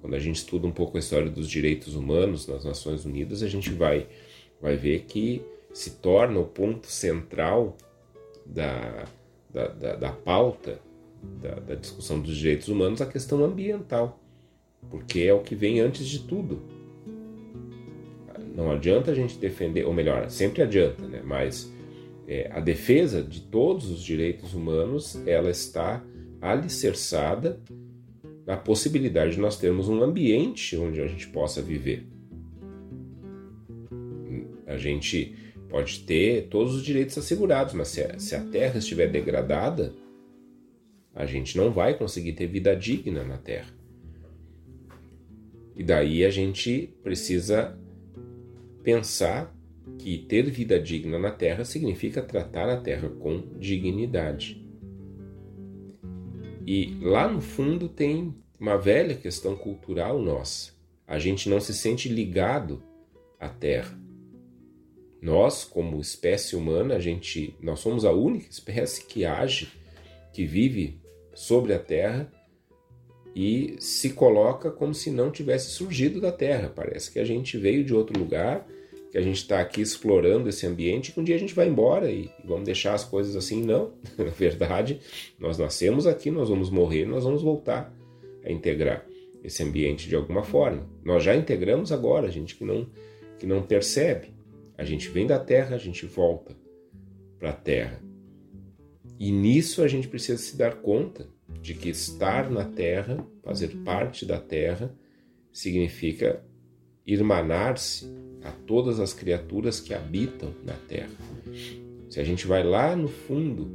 quando 0.00 0.14
a 0.14 0.18
gente 0.18 0.36
estuda 0.36 0.66
um 0.66 0.72
pouco 0.72 0.96
a 0.96 1.00
história 1.00 1.30
dos 1.30 1.50
direitos 1.50 1.94
humanos 1.94 2.46
nas 2.46 2.64
Nações 2.64 3.04
Unidas, 3.04 3.42
a 3.42 3.48
gente 3.48 3.68
vai, 3.70 4.06
vai 4.58 4.74
ver 4.74 5.00
que 5.00 5.42
se 5.74 5.90
torna 5.90 6.40
o 6.40 6.46
ponto 6.46 6.86
central 6.86 7.76
da, 8.46 9.04
da, 9.52 9.68
da, 9.68 9.96
da 9.96 10.12
pauta 10.12 10.80
da, 11.22 11.56
da 11.56 11.74
discussão 11.74 12.18
dos 12.18 12.38
direitos 12.38 12.68
humanos 12.68 13.02
a 13.02 13.06
questão 13.06 13.44
ambiental, 13.44 14.18
porque 14.90 15.20
é 15.20 15.34
o 15.34 15.40
que 15.40 15.54
vem 15.54 15.80
antes 15.80 16.06
de 16.06 16.20
tudo. 16.20 16.60
Não 18.54 18.70
adianta 18.70 19.10
a 19.10 19.14
gente 19.14 19.38
defender, 19.38 19.84
ou 19.84 19.92
melhor, 19.92 20.28
sempre 20.30 20.62
adianta, 20.62 21.06
né? 21.06 21.22
mas 21.24 21.72
é, 22.28 22.50
a 22.52 22.60
defesa 22.60 23.22
de 23.22 23.40
todos 23.40 23.90
os 23.90 24.02
direitos 24.02 24.54
humanos 24.54 25.20
ela 25.26 25.50
está 25.50 26.04
alicerçada 26.40 27.60
a 28.46 28.56
possibilidade 28.56 29.34
de 29.34 29.40
nós 29.40 29.56
termos 29.56 29.88
um 29.88 30.02
ambiente 30.02 30.76
onde 30.76 31.00
a 31.00 31.06
gente 31.06 31.28
possa 31.28 31.62
viver. 31.62 32.06
A 34.66 34.76
gente 34.76 35.34
pode 35.68 36.00
ter 36.00 36.48
todos 36.48 36.74
os 36.74 36.82
direitos 36.82 37.16
assegurados, 37.16 37.72
mas 37.74 37.88
se 37.88 38.02
a, 38.02 38.18
se 38.18 38.34
a 38.34 38.44
terra 38.44 38.78
estiver 38.78 39.08
degradada, 39.08 39.94
a 41.14 41.24
gente 41.24 41.56
não 41.56 41.70
vai 41.70 41.96
conseguir 41.96 42.32
ter 42.32 42.46
vida 42.46 42.74
digna 42.74 43.22
na 43.22 43.38
terra. 43.38 43.72
E 45.76 45.82
daí 45.82 46.24
a 46.24 46.30
gente 46.30 46.94
precisa 47.02 47.78
pensar 48.82 49.54
que 49.98 50.18
ter 50.18 50.50
vida 50.50 50.78
digna 50.78 51.18
na 51.18 51.30
terra 51.30 51.64
significa 51.64 52.22
tratar 52.22 52.68
a 52.68 52.76
terra 52.76 53.08
com 53.08 53.56
dignidade. 53.58 54.62
E 56.66 56.96
lá 57.00 57.28
no 57.28 57.40
fundo 57.40 57.88
tem 57.88 58.34
uma 58.58 58.76
velha 58.76 59.14
questão 59.16 59.56
cultural 59.56 60.20
nossa. 60.20 60.72
A 61.06 61.18
gente 61.18 61.48
não 61.48 61.60
se 61.60 61.74
sente 61.74 62.08
ligado 62.08 62.82
à 63.38 63.48
Terra. 63.48 63.98
Nós, 65.20 65.64
como 65.64 66.00
espécie 66.00 66.54
humana, 66.54 66.94
a 66.94 67.00
gente, 67.00 67.56
nós 67.60 67.80
somos 67.80 68.04
a 68.04 68.12
única 68.12 68.48
espécie 68.48 69.04
que 69.04 69.24
age, 69.24 69.68
que 70.32 70.46
vive 70.46 71.00
sobre 71.34 71.74
a 71.74 71.78
Terra 71.78 72.32
e 73.34 73.76
se 73.78 74.10
coloca 74.10 74.70
como 74.70 74.94
se 74.94 75.10
não 75.10 75.30
tivesse 75.30 75.70
surgido 75.70 76.20
da 76.20 76.30
Terra. 76.30 76.72
Parece 76.74 77.10
que 77.10 77.18
a 77.18 77.24
gente 77.24 77.56
veio 77.56 77.84
de 77.84 77.94
outro 77.94 78.18
lugar 78.18 78.66
que 79.10 79.18
a 79.18 79.22
gente 79.22 79.36
está 79.36 79.60
aqui 79.60 79.82
explorando 79.82 80.48
esse 80.48 80.66
ambiente 80.66 81.12
que 81.12 81.20
um 81.20 81.24
dia 81.24 81.36
a 81.36 81.38
gente 81.38 81.54
vai 81.54 81.68
embora 81.68 82.10
e, 82.10 82.30
vamos 82.42 82.64
deixar 82.64 82.94
as 82.94 83.04
coisas 83.04 83.36
assim. 83.36 83.62
Não, 83.62 83.92
na 84.16 84.24
verdade, 84.24 85.00
nós 85.38 85.58
nascemos 85.58 86.06
aqui, 86.06 86.30
nós 86.30 86.48
vamos 86.48 86.70
morrer, 86.70 87.04
nós 87.04 87.24
vamos 87.24 87.42
voltar 87.42 87.94
a 88.42 88.50
integrar 88.50 89.06
esse 89.44 89.62
ambiente 89.62 90.08
de 90.08 90.16
alguma 90.16 90.42
forma. 90.42 90.88
Nós 91.04 91.22
já 91.22 91.36
integramos 91.36 91.92
agora, 91.92 92.26
a 92.26 92.30
gente 92.30 92.56
que 92.56 92.64
não, 92.64 92.88
que 93.38 93.46
não 93.46 93.62
percebe. 93.62 94.28
A 94.78 94.84
gente 94.84 95.08
vem 95.10 95.26
da 95.26 95.38
Terra, 95.38 95.76
a 95.76 95.78
gente 95.78 96.06
volta 96.06 96.56
para 97.38 97.50
a 97.50 97.52
Terra. 97.52 98.02
E 99.18 99.30
nisso 99.30 99.82
a 99.82 99.88
gente 99.88 100.08
precisa 100.08 100.38
se 100.38 100.56
dar 100.56 100.76
conta 100.76 101.28
de 101.60 101.74
que 101.74 101.90
estar 101.90 102.50
na 102.50 102.64
Terra, 102.64 103.24
fazer 103.42 103.68
parte 103.84 104.24
da 104.24 104.40
Terra, 104.40 104.94
significa 105.52 106.42
irmanar-se 107.06 108.06
a 108.42 108.50
todas 108.50 108.98
as 108.98 109.12
criaturas 109.12 109.80
que 109.80 109.94
habitam 109.94 110.54
na 110.64 110.74
terra. 110.88 111.14
Se 112.08 112.20
a 112.20 112.24
gente 112.24 112.46
vai 112.46 112.62
lá 112.62 112.96
no 112.96 113.08
fundo 113.08 113.70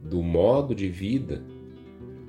do 0.00 0.22
modo 0.22 0.74
de 0.74 0.88
vida 0.88 1.42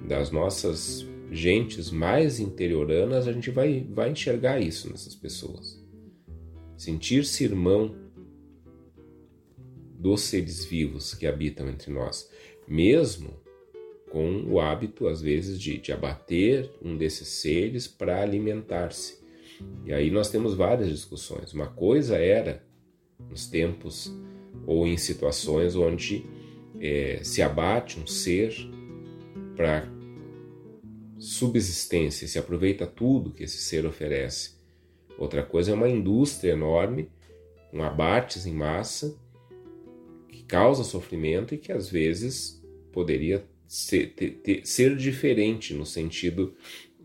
das 0.08 0.32
nossas 0.32 1.06
gentes 1.32 1.92
mais 1.92 2.40
interioranas, 2.40 3.28
a 3.28 3.34
gente 3.34 3.52
vai, 3.52 3.86
vai 3.90 4.12
enxergar 4.12 4.60
isso 4.60 4.90
nessas 4.90 5.16
pessoas. 5.16 5.80
Sentir-se 6.76 7.44
irmão 7.44 7.96
dos 9.98 10.22
seres 10.22 10.66
vivos 10.66 11.14
que 11.14 11.28
habitam 11.28 11.68
entre 11.68 11.92
nós, 11.92 12.30
mesmo 12.68 13.34
com 14.10 14.44
o 14.44 14.60
hábito, 14.60 15.08
às 15.08 15.22
vezes, 15.22 15.60
de, 15.60 15.78
de 15.78 15.92
abater 15.92 16.70
um 16.82 16.98
desses 16.98 17.28
seres 17.28 17.88
para 17.88 18.22
alimentar-se. 18.22 19.20
E 19.86 19.94
aí 19.94 20.10
nós 20.10 20.30
temos 20.30 20.56
várias 20.56 20.90
discussões. 20.90 21.54
Uma 21.54 21.68
coisa 21.68 22.18
era 22.18 22.64
nos 23.30 23.48
tempos 23.48 24.12
ou 24.66 24.88
em 24.88 24.98
situações 24.98 25.76
onde 25.76 26.26
é, 26.80 27.20
se 27.24 27.42
abate 27.42 28.00
um 28.00 28.08
ser 28.08 28.54
para 29.56 29.88
subsistência, 31.18 32.28
se 32.28 32.40
aproveita 32.40 32.88
tudo 32.88 33.32
que 33.32 33.44
esse 33.44 33.58
ser 33.58 33.86
oferece. 33.86 34.58
Outra 35.18 35.44
coisa 35.44 35.72
é 35.72 35.74
uma 35.74 35.90
indústria 35.90 36.54
enorme, 36.54 37.12
um 37.74 37.84
abates 37.84 38.46
em 38.46 38.54
massa, 38.54 39.18
que 40.30 40.44
causa 40.44 40.84
sofrimento 40.84 41.54
e 41.54 41.58
que 41.58 41.74
às 41.74 41.90
vezes 41.90 42.64
poderia 42.94 43.46
ser, 43.70 44.14
ter, 44.16 44.32
ter, 44.32 44.66
ser 44.66 44.98
diferente 44.98 45.76
no 45.76 45.86
sentido 45.86 46.56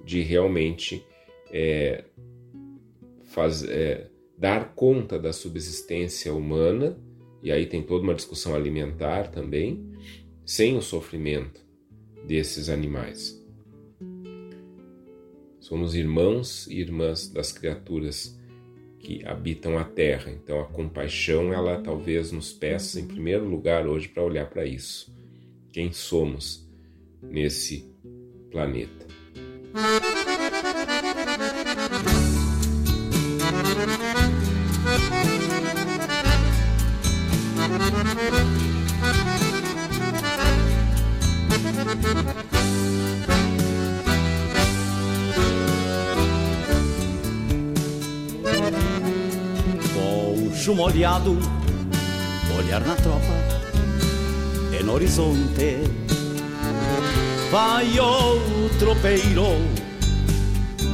de 0.03 0.23
realmente 0.23 1.05
é, 1.53 2.05
faz, 3.25 3.63
é, 3.65 4.09
dar 4.39 4.75
conta 4.75 5.19
da 5.19 5.31
subsistência 5.31 6.33
humana, 6.33 6.99
e 7.43 7.53
aí 7.53 7.67
tem 7.67 7.83
toda 7.83 8.03
uma 8.03 8.15
discussão 8.15 8.55
alimentar 8.55 9.31
também, 9.31 9.93
sem 10.43 10.75
o 10.75 10.81
sofrimento 10.81 11.61
desses 12.27 12.71
animais. 12.71 13.39
Somos 15.61 15.95
irmãos 15.95 16.67
e 16.67 16.81
irmãs 16.81 17.29
das 17.29 17.53
criaturas 17.53 18.39
que 19.01 19.23
habitam 19.27 19.77
a 19.79 19.85
terra. 19.85 20.31
Então 20.31 20.61
a 20.61 20.65
compaixão, 20.65 21.53
ela 21.53 21.81
talvez 21.83 22.33
nos 22.33 22.53
peça 22.55 22.99
em 22.99 23.07
primeiro 23.07 23.47
lugar 23.47 23.87
hoje 23.87 24.09
para 24.09 24.23
olhar 24.23 24.49
para 24.49 24.65
isso. 24.65 25.15
Quem 25.75 25.93
somos 25.93 26.65
nesse 27.21 27.85
planeta? 28.49 29.09
Poncho 49.93 50.75
molhado, 50.77 51.37
olhar 52.57 52.81
na 52.87 52.95
tropa 52.95 53.34
no 54.85 54.95
horizonte. 54.95 55.79
Vai 57.51 57.99
o 57.99 58.69
tropeiro 58.79 59.57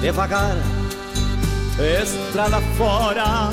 devagar, 0.01 0.57
estrada 2.03 2.61
fora. 2.77 3.51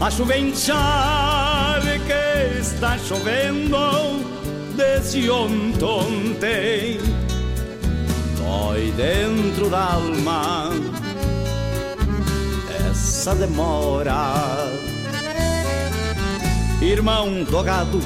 A 0.00 0.10
chuvenchar 0.10 1.80
que 2.06 2.58
está 2.60 2.98
chovendo 2.98 4.34
desde 4.76 5.30
ontem 5.30 6.98
dói 8.36 8.92
dentro 8.96 9.70
da 9.70 9.94
alma 9.94 10.70
essa 12.90 13.34
demora 13.34 14.83
irmão 16.84 17.44
do 17.44 17.62
gado 17.62 18.00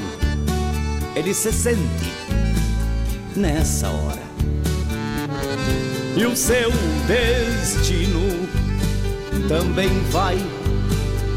ele 1.15 1.33
se 1.33 1.51
sente 1.51 2.13
nessa 3.35 3.89
hora. 3.89 4.21
E 6.15 6.25
o 6.25 6.35
seu 6.35 6.71
destino 7.05 8.47
também 9.47 9.89
vai 10.11 10.37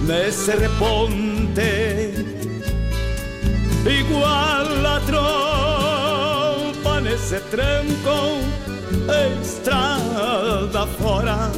nesse 0.06 0.52
reponte. 0.52 2.12
Igual 3.84 4.86
a 4.86 5.00
trompa 6.70 7.00
nesse 7.00 7.40
tranco 7.50 8.38
estrada 9.42 10.86
fora 10.98 11.50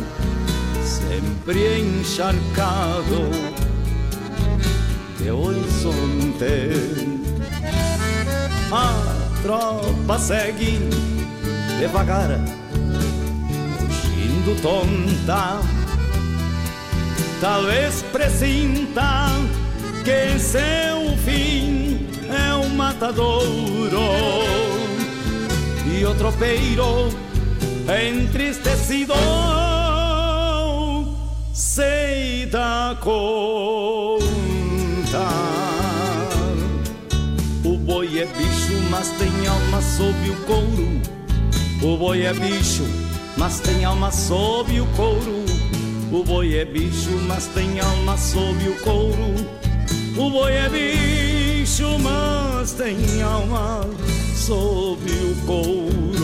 sempre 0.83 1.81
encharcado 1.81 3.54
de 5.25 5.31
horizonte 5.31 6.71
a 8.71 8.93
tropa 9.43 10.19
segue 10.19 10.79
devagar 11.79 12.29
fugindo 13.79 14.61
tonta. 14.61 15.61
Talvez 17.41 18.03
presinta 18.13 19.31
que 20.05 20.39
seu 20.39 21.17
fim 21.25 22.07
é 22.29 22.55
um 22.57 22.69
matadouro 22.69 24.01
e 25.87 26.05
o 26.05 26.15
tropeiro 26.17 27.09
entristecido 27.89 29.15
sei 31.55 32.45
da 32.47 32.95
O 37.65 37.79
boi 37.79 38.19
é 38.19 38.27
bicho, 38.27 38.73
mas 38.91 39.11
tem 39.11 39.47
alma 39.47 39.81
sob 39.83 40.31
o 40.31 40.37
couro. 40.45 41.01
O 41.83 41.97
boi 41.97 42.23
é 42.23 42.33
bicho, 42.33 42.85
mas 43.37 43.61
tem 43.61 43.85
alma 43.85 44.11
sob 44.11 44.81
o 44.81 44.87
couro. 44.97 45.45
O 46.11 46.25
boi 46.25 46.57
é 46.57 46.65
bicho, 46.65 47.11
mas 47.29 47.47
tem 47.47 47.81
alma 47.81 48.17
sob 48.17 48.69
o 48.69 48.75
couro. 48.81 49.35
O 50.17 50.31
boi 50.31 50.53
é 50.53 50.69
bicho, 50.69 51.99
mas 51.99 52.73
tem 52.73 53.23
alma 53.23 53.89
sob 54.35 55.11
o 55.11 55.47
couro. 55.47 56.24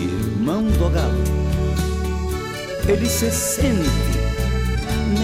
Irmão 0.00 0.62
do 0.62 0.88
galo, 0.88 1.22
ele 2.88 3.06
se 3.06 3.30
sente 3.30 3.90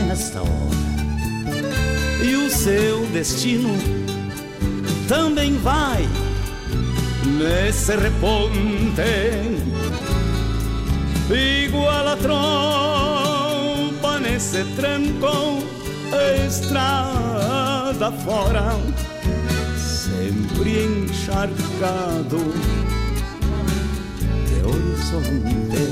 nesta 0.07 0.43
hora. 0.43 0.51
E 2.23 2.37
o 2.37 2.51
seu 2.51 3.07
destino 3.07 3.71
também 5.09 5.57
vai 5.57 6.07
nesse 7.39 7.97
reponte 7.97 8.57
igual 11.35 12.09
a 12.09 12.17
trompa 12.17 14.19
nesse 14.21 14.63
tranco 14.77 15.59
estrada 16.47 18.13
fora 18.25 18.79
sempre 19.77 20.85
encharcado 20.85 22.39
de 24.47 24.63
horizonte. 24.65 25.85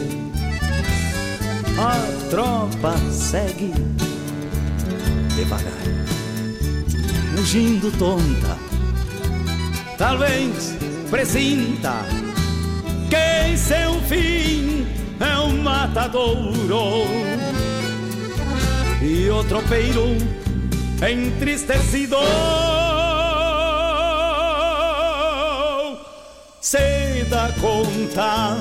A 1.78 1.96
tropa 2.30 2.96
segue 3.10 3.72
devagar 5.34 5.72
fugindo 7.36 7.90
tonta 7.98 8.56
talvez 9.98 10.76
presinta 11.10 12.06
que 13.10 13.58
seu 13.58 14.00
fim 14.02 14.86
é 15.20 15.38
um 15.38 15.62
matadouro 15.62 17.04
e 19.02 19.28
o 19.30 19.44
tropeiro 19.44 20.16
entristecido 21.08 22.16
se 26.60 27.24
dá 27.28 27.50
conta 27.60 28.56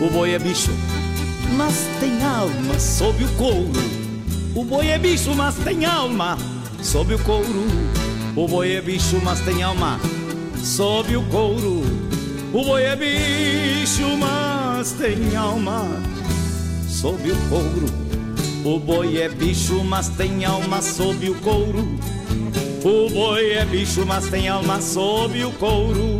O 0.00 0.10
boi 0.10 0.32
é 0.32 0.38
bicho, 0.38 0.72
mas 1.56 1.86
tem 2.00 2.22
alma 2.24 2.78
sob 2.80 3.22
o 3.22 3.28
couro. 3.34 4.02
O 4.54 4.64
boi 4.64 4.88
é 4.88 4.98
bicho, 4.98 5.34
mas 5.34 5.54
tem 5.56 5.84
alma 5.84 6.36
sob 6.82 7.14
o 7.14 7.18
couro. 7.20 7.66
O 8.34 8.48
boi 8.48 8.72
é 8.72 8.80
bicho, 8.80 9.20
mas 9.22 9.40
tem 9.40 9.62
alma 9.62 10.00
sob 10.56 11.14
o 11.14 11.22
couro. 11.24 11.82
O 12.52 12.64
boi 12.64 12.82
é 12.82 12.96
bicho, 12.96 14.16
mas 14.18 14.61
tem 14.90 15.36
alma 15.36 15.86
sob 16.88 17.30
o 17.30 17.36
couro. 17.48 17.86
O 18.64 18.80
boi 18.80 19.18
é 19.18 19.28
bicho, 19.28 19.84
mas 19.84 20.08
tem 20.08 20.44
alma 20.44 20.82
sob 20.82 21.30
o 21.30 21.36
couro. 21.36 21.96
O 22.84 23.08
boi 23.08 23.52
é 23.52 23.64
bicho, 23.64 24.04
mas 24.04 24.26
tem 24.26 24.48
alma 24.48 24.80
sob 24.80 25.44
o 25.44 25.52
couro. 25.52 26.18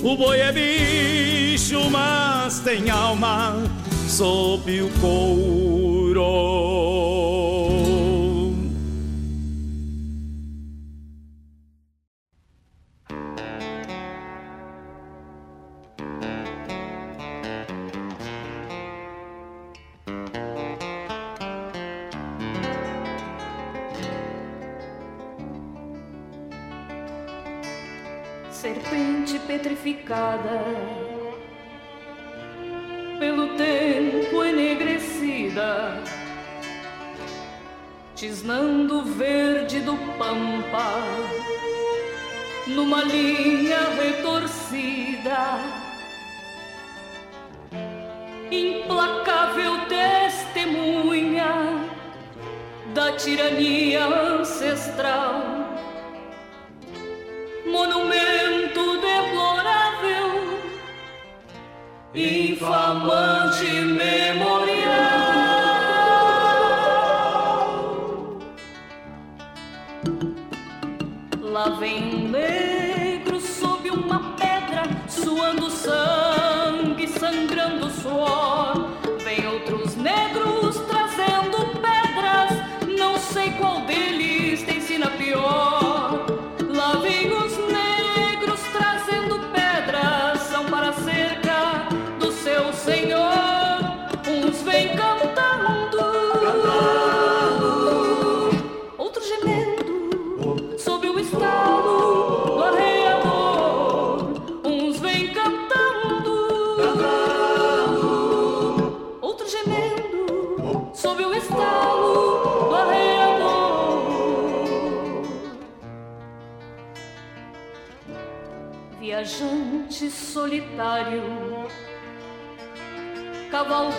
O 0.00 0.16
boi 0.16 0.38
é 0.38 0.52
bicho, 0.52 1.90
mas 1.90 2.60
tem 2.60 2.88
alma 2.88 3.60
sob 4.08 4.80
o 4.80 4.88
couro. 5.00 7.11
Petrificada, 29.92 30.64
pelo 33.18 33.56
tempo 33.56 34.42
enegrecida, 34.44 36.02
tisnando 38.14 39.02
verde 39.04 39.80
do 39.80 39.96
pampa, 40.18 41.02
numa 42.68 43.02
linha 43.04 43.90
retorcida, 44.00 45.58
implacável 48.50 49.86
testemunha 49.86 51.52
da 52.94 53.12
tirania 53.12 54.04
ancestral. 54.04 55.62
Monumento 57.64 59.00
deplorável, 59.00 59.41
infamante 62.14 63.64
memorial. 63.84 64.81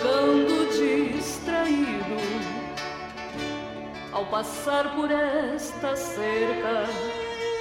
Cavalgando 0.04 0.66
distraído, 1.16 2.16
ao 4.12 4.26
passar 4.26 4.94
por 4.94 5.10
esta 5.10 5.96
cerca, 5.96 6.84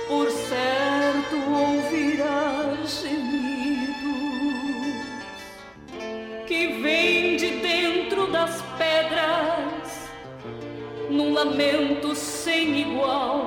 por 0.09 0.29
certo 0.29 1.35
ouvirá 1.49 2.75
gemidos 2.85 3.93
que 6.45 6.81
vem 6.81 7.37
de 7.37 7.49
dentro 7.61 8.27
das 8.27 8.61
pedras, 8.77 10.09
num 11.09 11.33
lamento 11.33 12.13
sem 12.13 12.81
igual 12.81 13.42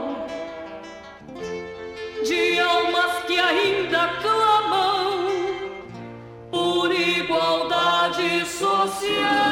social. 9.07 9.45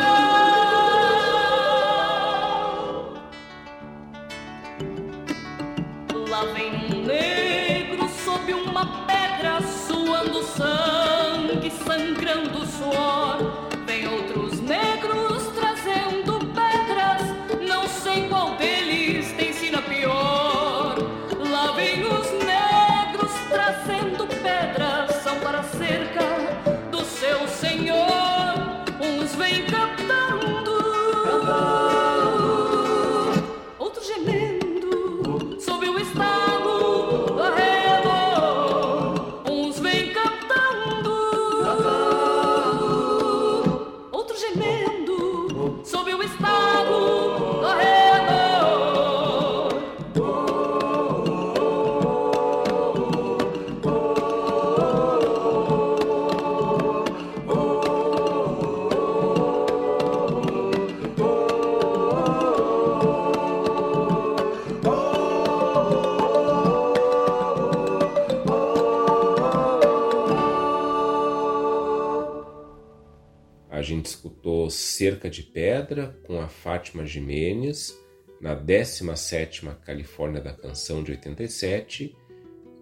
Cerca 75.05 75.29
de 75.29 75.43
Pedra 75.43 76.19
com 76.23 76.41
a 76.41 76.49
Fátima 76.49 77.05
Jimenez 77.05 77.95
na 78.41 78.57
17ª 78.57 79.79
Califórnia 79.81 80.41
da 80.41 80.55
Canção 80.55 81.03
de 81.03 81.11
87 81.11 82.17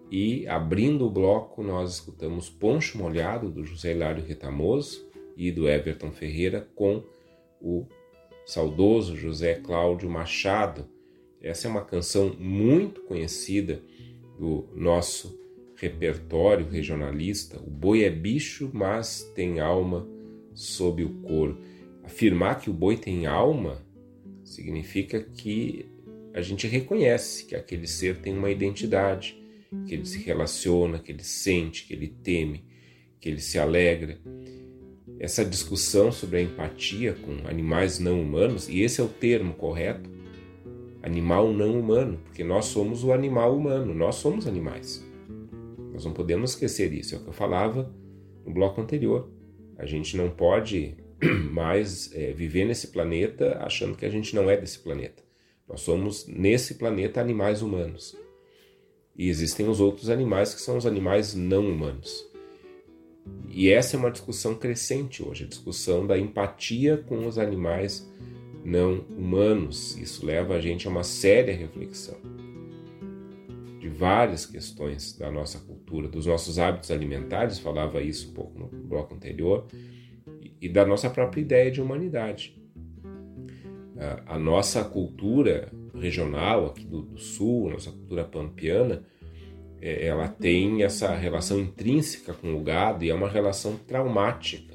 e 0.09 0.47
abrindo 0.47 1.05
o 1.05 1.09
bloco 1.09 1.61
nós 1.61 1.95
escutamos 1.95 2.49
Poncho 2.49 2.97
Molhado 2.97 3.51
do 3.51 3.65
José 3.65 3.91
Hilário 3.91 4.23
Retamoso 4.23 5.05
e 5.35 5.51
do 5.51 5.67
Everton 5.67 6.13
Ferreira 6.13 6.65
com 6.73 7.03
o 7.59 7.87
saudoso 8.45 9.17
José 9.17 9.55
Cláudio 9.55 10.09
Machado. 10.09 10.87
Essa 11.41 11.67
é 11.67 11.71
uma 11.71 11.83
canção 11.83 12.33
muito 12.39 13.01
conhecida 13.01 13.83
do 14.39 14.69
nosso 14.73 15.37
repertório 15.75 16.69
regionalista. 16.69 17.59
O 17.59 17.69
boi 17.69 18.05
é 18.05 18.09
bicho, 18.09 18.71
mas 18.73 19.29
tem 19.35 19.59
alma 19.59 20.07
sob 20.53 21.03
o 21.03 21.09
couro. 21.15 21.72
Afirmar 22.03 22.59
que 22.59 22.69
o 22.69 22.73
boi 22.73 22.97
tem 22.97 23.25
alma 23.25 23.81
significa 24.43 25.21
que 25.21 25.85
a 26.33 26.41
gente 26.41 26.67
reconhece 26.67 27.45
que 27.45 27.55
aquele 27.55 27.87
ser 27.87 28.17
tem 28.17 28.37
uma 28.37 28.49
identidade, 28.49 29.41
que 29.85 29.93
ele 29.93 30.05
se 30.05 30.19
relaciona, 30.23 30.99
que 30.99 31.11
ele 31.11 31.23
sente, 31.23 31.85
que 31.85 31.93
ele 31.93 32.07
teme, 32.23 32.65
que 33.19 33.29
ele 33.29 33.39
se 33.39 33.57
alegra. 33.57 34.19
essa 35.19 35.45
discussão 35.45 36.11
sobre 36.11 36.37
a 36.37 36.41
empatia 36.41 37.13
com 37.13 37.47
animais 37.47 37.99
não 37.99 38.21
humanos, 38.21 38.67
e 38.67 38.81
esse 38.81 38.99
é 38.99 39.03
o 39.03 39.07
termo 39.07 39.53
correto, 39.53 40.09
animal 41.01 41.53
não 41.53 41.79
humano, 41.79 42.19
porque 42.25 42.43
nós 42.43 42.65
somos 42.65 43.03
o 43.03 43.13
animal 43.13 43.55
humano, 43.55 43.93
nós 43.93 44.15
somos 44.15 44.47
animais. 44.47 45.05
Nós 45.93 46.03
não 46.03 46.13
podemos 46.13 46.51
esquecer 46.51 46.91
isso, 46.91 47.15
é 47.15 47.17
o 47.17 47.21
que 47.21 47.29
eu 47.29 47.33
falava 47.33 47.93
no 48.45 48.53
bloco 48.53 48.81
anterior. 48.81 49.29
A 49.77 49.85
gente 49.85 50.17
não 50.17 50.29
pode 50.29 50.97
mais 51.51 52.13
é, 52.13 52.31
viver 52.31 52.65
nesse 52.65 52.87
planeta 52.87 53.57
achando 53.61 53.95
que 53.95 54.05
a 54.05 54.09
gente 54.09 54.35
não 54.35 54.49
é 54.49 54.57
desse 54.57 54.79
planeta. 54.79 55.23
Nós 55.67 55.81
somos, 55.81 56.27
nesse 56.27 56.75
planeta, 56.75 57.21
animais 57.21 57.61
humanos. 57.61 58.15
E 59.15 59.29
existem 59.29 59.67
os 59.67 59.79
outros 59.79 60.09
animais 60.09 60.53
que 60.53 60.61
são 60.61 60.77
os 60.77 60.85
animais 60.85 61.33
não 61.33 61.67
humanos. 61.69 62.25
E 63.49 63.69
essa 63.69 63.95
é 63.95 63.99
uma 63.99 64.11
discussão 64.11 64.55
crescente 64.55 65.23
hoje, 65.23 65.45
a 65.45 65.47
discussão 65.47 66.05
da 66.05 66.17
empatia 66.17 66.97
com 66.97 67.25
os 67.25 67.37
animais 67.37 68.09
não 68.65 69.05
humanos. 69.09 69.95
Isso 69.97 70.25
leva 70.25 70.55
a 70.55 70.61
gente 70.61 70.87
a 70.87 70.89
uma 70.89 71.03
séria 71.03 71.55
reflexão 71.55 72.17
de 73.83 73.89
várias 73.89 74.45
questões 74.45 75.11
da 75.17 75.29
nossa 75.29 75.59
cultura, 75.59 76.07
dos 76.07 76.25
nossos 76.25 76.57
hábitos 76.57 76.89
alimentares, 76.89 77.59
falava 77.59 78.01
isso 78.01 78.29
um 78.29 78.33
pouco 78.33 78.57
no 78.57 78.67
bloco 78.67 79.13
anterior, 79.13 79.67
e 80.63 80.69
da 80.69 80.85
nossa 80.85 81.09
própria 81.09 81.41
ideia 81.41 81.71
de 81.71 81.81
humanidade. 81.81 82.61
A 84.25 84.37
nossa 84.37 84.83
cultura 84.83 85.71
regional 85.93 86.65
aqui 86.65 86.83
do, 86.83 87.03
do 87.03 87.17
sul, 87.17 87.69
a 87.69 87.73
nossa 87.73 87.91
cultura 87.91 88.23
pampiana, 88.23 89.03
é, 89.79 90.05
ela 90.07 90.27
tem 90.27 90.83
essa 90.83 91.13
relação 91.15 91.59
intrínseca 91.59 92.33
com 92.33 92.53
o 92.55 92.63
gado 92.63 93.05
e 93.05 93.09
é 93.09 93.13
uma 93.13 93.29
relação 93.29 93.77
traumática 93.77 94.73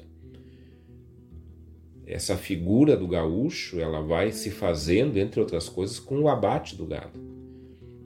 essa 2.08 2.38
figura 2.38 2.96
do 2.96 3.06
gaúcho 3.06 3.78
ela 3.78 4.00
vai 4.00 4.32
se 4.32 4.50
fazendo, 4.50 5.18
entre 5.18 5.40
outras 5.40 5.68
coisas, 5.68 6.00
com 6.00 6.20
o 6.20 6.28
abate 6.28 6.74
do 6.74 6.86
gado. 6.86 7.20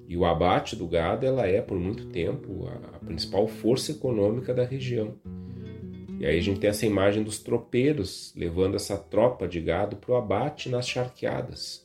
E 0.08 0.16
o 0.16 0.24
abate 0.24 0.74
do 0.74 0.88
gado 0.88 1.24
ela 1.24 1.46
é, 1.46 1.62
por 1.62 1.78
muito 1.78 2.06
tempo, 2.06 2.68
a, 2.68 2.98
principal 2.98 3.46
força 3.46 3.92
econômica 3.92 4.52
da 4.52 4.64
região. 4.64 5.14
E 6.22 6.26
aí 6.26 6.38
a 6.38 6.40
gente 6.40 6.60
tem 6.60 6.70
essa 6.70 6.86
imagem 6.86 7.24
dos 7.24 7.40
tropeiros 7.40 8.32
levando 8.36 8.76
essa 8.76 8.96
tropa 8.96 9.48
de 9.48 9.60
gado 9.60 9.96
para 9.96 10.12
o 10.12 10.14
abate 10.14 10.68
nas 10.68 10.88
charqueadas, 10.88 11.84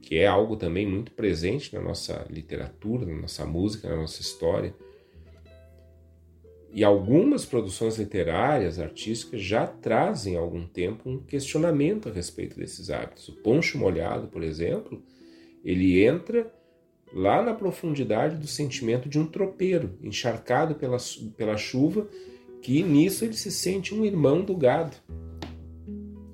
que 0.00 0.16
é 0.16 0.26
algo 0.26 0.56
também 0.56 0.86
muito 0.86 1.12
presente 1.12 1.74
na 1.74 1.82
nossa 1.82 2.26
literatura, 2.30 3.04
na 3.04 3.14
nossa 3.14 3.44
música, 3.44 3.90
na 3.90 3.96
nossa 3.96 4.22
história. 4.22 4.74
E 6.72 6.82
algumas 6.82 7.44
produções 7.44 7.98
literárias, 7.98 8.78
artísticas, 8.78 9.42
já 9.42 9.66
trazem 9.66 10.38
há 10.38 10.40
algum 10.40 10.66
tempo 10.66 11.10
um 11.10 11.18
questionamento 11.18 12.08
a 12.08 12.12
respeito 12.12 12.58
desses 12.58 12.88
hábitos. 12.88 13.28
O 13.28 13.34
Poncho 13.34 13.76
Molhado, 13.76 14.28
por 14.28 14.42
exemplo, 14.42 15.02
ele 15.62 16.02
entra 16.02 16.50
lá 17.12 17.42
na 17.42 17.54
profundidade 17.54 18.36
do 18.36 18.46
sentimento 18.46 19.08
de 19.08 19.18
um 19.18 19.26
tropeiro, 19.26 19.98
encharcado 20.02 20.74
pela, 20.74 20.96
pela 21.36 21.56
chuva, 21.56 22.08
que 22.62 22.82
nisso 22.82 23.24
ele 23.24 23.34
se 23.34 23.50
sente 23.50 23.94
um 23.94 24.04
irmão 24.04 24.42
do 24.42 24.56
gado. 24.56 24.96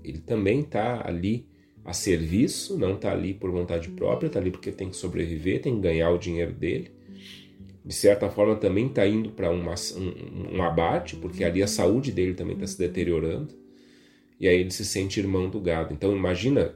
Ele 0.02 0.18
também 0.18 0.60
está 0.60 1.06
ali 1.06 1.46
a 1.84 1.92
serviço, 1.92 2.78
não 2.78 2.94
está 2.94 3.12
ali 3.12 3.32
por 3.32 3.50
vontade 3.50 3.88
própria, 3.90 4.26
está 4.26 4.38
ali 4.38 4.50
porque 4.50 4.72
tem 4.72 4.90
que 4.90 4.96
sobreviver, 4.96 5.62
tem 5.62 5.76
que 5.76 5.80
ganhar 5.80 6.10
o 6.10 6.18
dinheiro 6.18 6.52
dele 6.52 6.96
de 7.86 7.94
certa 7.94 8.28
forma 8.28 8.56
também 8.56 8.88
está 8.88 9.06
indo 9.06 9.30
para 9.30 9.48
um, 9.48 9.62
um, 10.52 10.60
abate, 10.60 11.14
porque 11.14 11.44
ali 11.44 11.62
a 11.62 11.68
saúde 11.68 12.10
dele 12.10 12.34
também 12.34 12.54
está 12.54 12.66
se 12.66 12.76
deteriorando, 12.76 13.54
e 14.38 14.46
aí 14.46 14.60
ele 14.60 14.70
se 14.70 14.84
sente 14.84 15.18
irmão 15.18 15.48
do 15.48 15.60
gado. 15.60 15.92
Então 15.92 16.14
imagina 16.14 16.74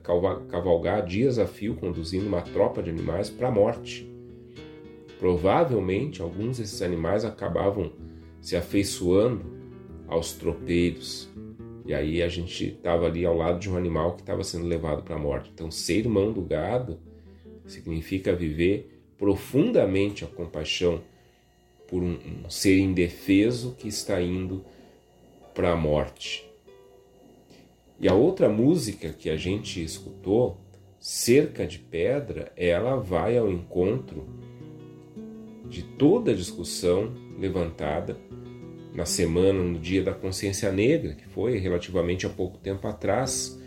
cavalgar 0.49 1.05
dias 1.05 1.39
a 1.39 1.47
fio 1.47 1.75
conduzindo 1.75 2.27
uma 2.27 2.41
tropa 2.41 2.83
de 2.83 2.91
animais 2.91 3.29
para 3.29 3.49
a 3.49 3.51
morte. 3.51 4.11
Provavelmente 5.19 6.23
alguns 6.23 6.59
desses 6.59 6.81
animais 6.81 7.25
acabavam 7.25 7.93
se 8.41 8.57
afeiçoando 8.57 9.45
aos 10.09 10.33
tropeiros, 10.33 11.29
e 11.87 11.93
aí 11.93 12.23
a 12.23 12.29
gente 12.29 12.69
estava 12.69 13.07
ali 13.07 13.25
ao 13.25 13.37
lado 13.37 13.59
de 13.59 13.69
um 13.69 13.77
animal 13.77 14.15
que 14.15 14.23
estava 14.23 14.43
sendo 14.43 14.67
levado 14.67 15.03
para 15.03 15.17
a 15.17 15.19
morte. 15.19 15.51
Então 15.53 15.71
ser 15.71 15.99
irmão 15.99 16.33
do 16.33 16.41
gado 16.41 16.99
significa 17.67 18.35
viver 18.35 19.03
profundamente 19.19 20.25
a 20.25 20.27
compaixão 20.27 21.03
por 21.87 22.03
um, 22.03 22.17
um 22.45 22.49
ser 22.49 22.79
indefeso 22.79 23.75
que 23.79 23.89
está 23.89 24.21
indo 24.23 24.65
para 25.53 25.73
a 25.73 25.77
morte. 25.77 26.50
E 28.01 28.09
a 28.09 28.15
outra 28.15 28.49
música 28.49 29.11
que 29.11 29.29
a 29.29 29.37
gente 29.37 29.83
escutou, 29.83 30.59
Cerca 30.99 31.67
de 31.67 31.79
Pedra, 31.79 32.53
ela 32.57 32.97
vai 32.97 33.37
ao 33.37 33.51
encontro 33.51 34.27
de 35.69 35.83
toda 35.83 36.31
a 36.31 36.35
discussão 36.35 37.13
levantada 37.39 38.17
na 38.95 39.07
semana, 39.07 39.63
no 39.63 39.79
dia 39.79 40.03
da 40.03 40.13
consciência 40.13 40.73
negra, 40.73 41.15
que 41.15 41.27
foi 41.27 41.59
relativamente 41.59 42.27
há 42.27 42.29
pouco 42.31 42.59
tempo 42.59 42.87
atrás. 42.89 43.59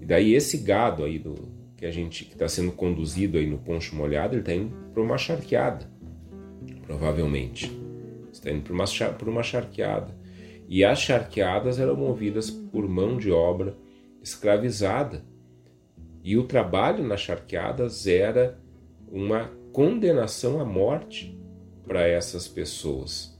E 0.00 0.04
daí 0.04 0.34
esse 0.34 0.58
gado 0.58 1.04
aí 1.04 1.18
do, 1.18 1.34
que 1.76 1.86
a 1.86 1.90
gente 1.90 2.24
que 2.24 2.32
está 2.32 2.46
sendo 2.48 2.72
conduzido 2.72 3.38
aí 3.38 3.46
no 3.46 3.58
poncho 3.58 3.96
molhado, 3.96 4.34
ele 4.34 4.42
está 4.42 4.54
indo 4.54 4.74
para 4.92 5.02
uma 5.02 5.16
charqueada, 5.16 5.90
provavelmente. 6.82 7.70
Está 8.30 8.50
indo 8.50 8.62
para 8.62 8.72
uma, 8.74 8.84
para 8.84 9.30
uma 9.30 9.42
charqueada. 9.42 10.19
E 10.70 10.84
as 10.84 11.00
charqueadas 11.00 11.80
eram 11.80 11.96
movidas 11.96 12.48
por 12.48 12.88
mão 12.88 13.18
de 13.18 13.32
obra 13.32 13.76
escravizada. 14.22 15.24
E 16.22 16.38
o 16.38 16.44
trabalho 16.44 17.02
nas 17.02 17.22
charqueadas 17.22 18.06
era 18.06 18.56
uma 19.10 19.50
condenação 19.72 20.60
à 20.60 20.64
morte 20.64 21.36
para 21.84 22.06
essas 22.06 22.46
pessoas. 22.46 23.36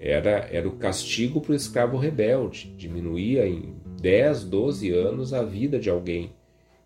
Era, 0.00 0.48
era 0.50 0.68
o 0.68 0.76
castigo 0.76 1.40
para 1.40 1.52
o 1.52 1.54
escravo 1.54 1.96
rebelde, 1.96 2.74
diminuía 2.76 3.46
em 3.46 3.76
10, 4.00 4.42
12 4.46 4.90
anos 4.90 5.32
a 5.32 5.44
vida 5.44 5.78
de 5.78 5.88
alguém 5.88 6.34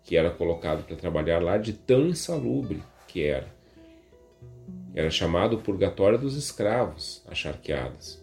que 0.03 0.15
era 0.15 0.29
colocado 0.29 0.85
para 0.85 0.95
trabalhar 0.95 1.41
lá 1.41 1.57
de 1.57 1.73
tão 1.73 2.05
insalubre 2.07 2.83
que 3.07 3.23
era. 3.23 3.56
Era 4.97 5.11
chamado 5.11 5.59
purgatório 5.59 6.17
dos 6.17 6.35
escravos, 6.35 7.21
as 7.27 7.37
charqueadas. 7.37 8.19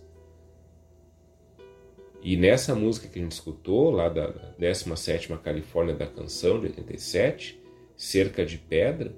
E 2.21 2.37
nessa 2.37 2.75
música 2.75 3.07
que 3.07 3.17
a 3.17 3.23
gente 3.23 3.31
escutou, 3.31 3.93
lá 3.93 4.09
da 4.09 4.33
17ª 4.59 5.41
Califórnia 5.41 5.95
da 5.95 6.09
Canção, 6.09 6.59
de 6.59 6.67
87, 6.67 7.63
Cerca 7.97 8.45
de 8.45 8.59
Pedra, 8.59 9.15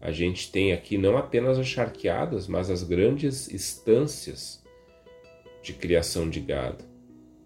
a 0.00 0.10
gente 0.10 0.50
tem 0.50 0.72
aqui 0.72 0.98
não 0.98 1.16
apenas 1.16 1.56
as 1.56 1.68
charqueadas, 1.68 2.48
mas 2.48 2.68
as 2.68 2.82
grandes 2.82 3.46
estâncias 3.46 4.60
de 5.62 5.74
criação 5.74 6.28
de 6.28 6.40
gado. 6.40 6.82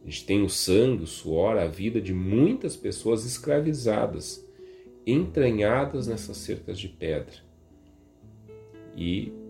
A 0.03 0.07
gente 0.07 0.25
tem 0.25 0.43
o 0.43 0.49
sangue, 0.49 1.03
o 1.03 1.07
suor, 1.07 1.59
a 1.59 1.67
vida 1.67 2.01
de 2.01 2.15
muitas 2.15 2.75
pessoas 2.75 3.27
escravizadas, 3.27 4.43
entranhadas 5.07 6.07
nessas 6.07 6.39
cercas 6.39 6.79
de 6.79 6.89
pedra. 6.89 7.37
E 8.97 9.42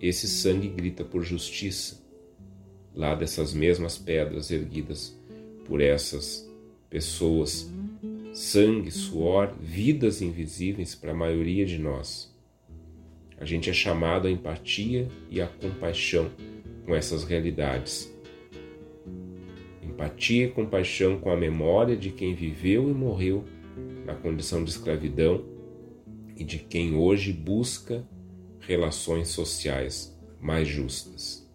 esse 0.00 0.28
sangue 0.28 0.68
grita 0.68 1.04
por 1.04 1.22
justiça, 1.22 2.02
lá 2.94 3.14
dessas 3.14 3.52
mesmas 3.52 3.98
pedras 3.98 4.50
erguidas 4.50 5.16
por 5.64 5.80
essas 5.80 6.48
pessoas. 6.88 7.70
Sangue, 8.32 8.90
suor, 8.90 9.54
vidas 9.58 10.20
invisíveis 10.20 10.94
para 10.94 11.12
a 11.12 11.14
maioria 11.14 11.64
de 11.64 11.78
nós. 11.78 12.34
A 13.38 13.44
gente 13.44 13.70
é 13.70 13.72
chamado 13.72 14.28
à 14.28 14.30
empatia 14.30 15.08
e 15.30 15.40
à 15.40 15.46
compaixão 15.46 16.30
com 16.84 16.94
essas 16.94 17.24
realidades 17.24 18.14
empatia 19.96 20.44
e 20.44 20.50
compaixão 20.50 21.18
com 21.18 21.30
a 21.30 21.36
memória 21.36 21.96
de 21.96 22.10
quem 22.10 22.34
viveu 22.34 22.90
e 22.90 22.92
morreu 22.92 23.44
na 24.04 24.14
condição 24.14 24.62
de 24.62 24.70
escravidão 24.70 25.42
e 26.36 26.44
de 26.44 26.58
quem 26.58 26.94
hoje 26.94 27.32
busca 27.32 28.06
relações 28.66 29.28
sociais 29.28 30.14
mais 30.40 30.66
justas. 30.66 31.45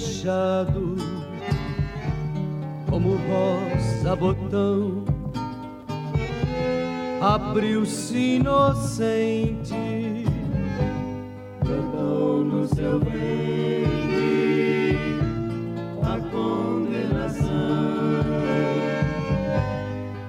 Fechado, 0.00 0.96
como 2.88 3.16
rosa 3.28 4.16
botão, 4.16 5.04
abriu-se 7.20 8.36
inocente. 8.36 9.74
Brotou 11.62 12.44
no 12.44 12.66
seu 12.66 12.98
ventre 12.98 13.90
a 16.02 16.18
condenação. 16.30 17.50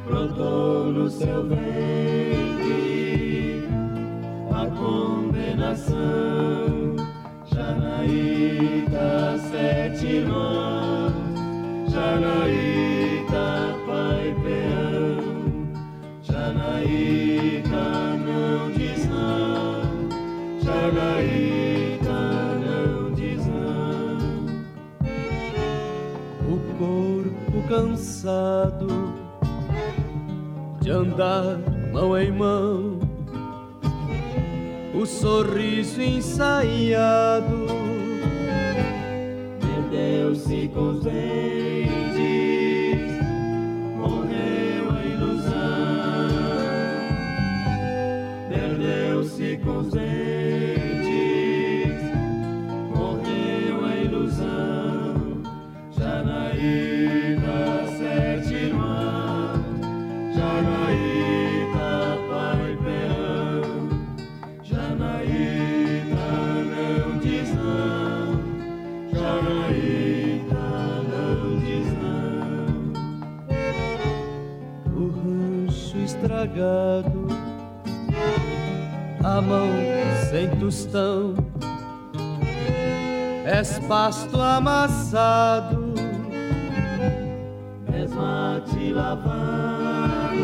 Brotou 0.05 0.91
no 0.91 1.09
seu 1.09 1.47
ventre 1.47 2.43
a 4.51 4.65
condenação. 4.67 6.11
Janaíta, 7.53 9.37
sete 9.51 10.05
irmãos, 10.05 11.11
Janaíta, 11.91 13.75
pai 13.85 14.33
peão. 14.41 15.67
Janaíta, 16.21 17.83
não 18.25 18.71
diz 18.71 19.05
não. 19.09 20.09
Janaíta, 20.63 22.19
não 22.63 23.11
diz 23.13 23.45
não. 23.45 24.17
o 26.47 26.57
corpo 26.79 27.67
cansado 27.67 29.13
de 30.79 30.91
andar 30.91 31.59
mão 31.91 32.17
em 32.17 32.31
mão, 32.31 32.99
o 34.93 35.05
sorriso 35.05 36.01
ensaiado, 36.01 37.60
Perdeu-se 40.31 40.69
com 40.69 40.93
dentes, 40.99 41.91
morreu 43.97 44.89
a 44.89 45.05
ilusão. 45.05 45.51
Perdeu-se 48.47 49.57
com 49.57 49.79
os 49.79 49.91
dentes, 49.91 50.40
estragado, 76.51 77.27
a 79.23 79.41
mão 79.41 79.69
sem 80.29 80.49
tostão, 80.57 81.33
és 83.45 83.79
pasto 83.87 84.39
amassado. 84.39 85.93
És 87.93 88.11
mate 88.13 88.93
lavado, 88.93 90.37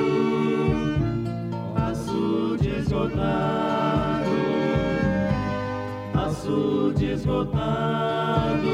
açude 1.75 2.69
esgotado, 2.79 4.29
açude 6.13 7.05
esgotado, 7.11 8.67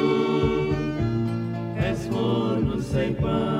és 1.78 2.08
forno 2.08 2.82
sem 2.82 3.14
pão, 3.14 3.53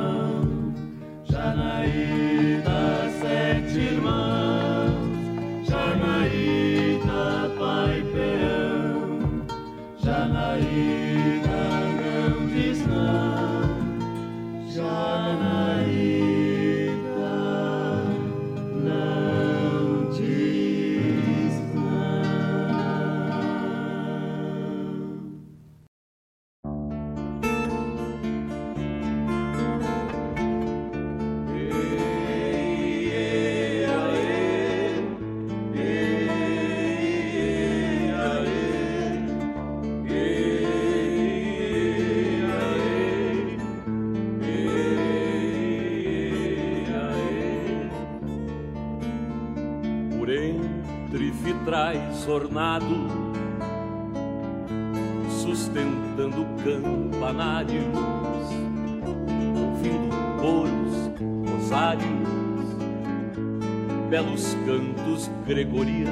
belos 64.34 64.58
cantos 64.66 65.32
gregorianos, 65.46 66.12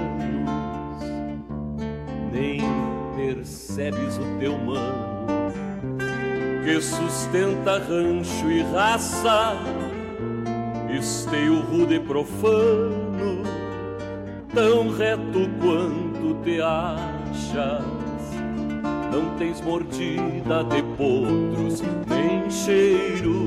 nem 2.31 2.61
percebes 3.15 4.17
o 4.17 4.39
teu 4.39 4.57
mano 4.57 5.51
que 6.63 6.79
sustenta 6.79 7.79
rancho 7.79 8.51
e 8.51 8.61
raça, 8.61 9.55
esteio 10.95 11.61
rude 11.61 11.95
e 11.95 11.99
profano 11.99 13.41
tão 14.53 14.89
reto 14.89 15.49
quanto 15.59 16.43
te 16.43 16.61
achas. 16.61 17.83
Não 19.11 19.35
tens 19.37 19.59
mordida 19.61 20.63
de 20.65 20.83
potros, 20.95 21.81
nem 22.07 22.49
cheiro 22.49 23.45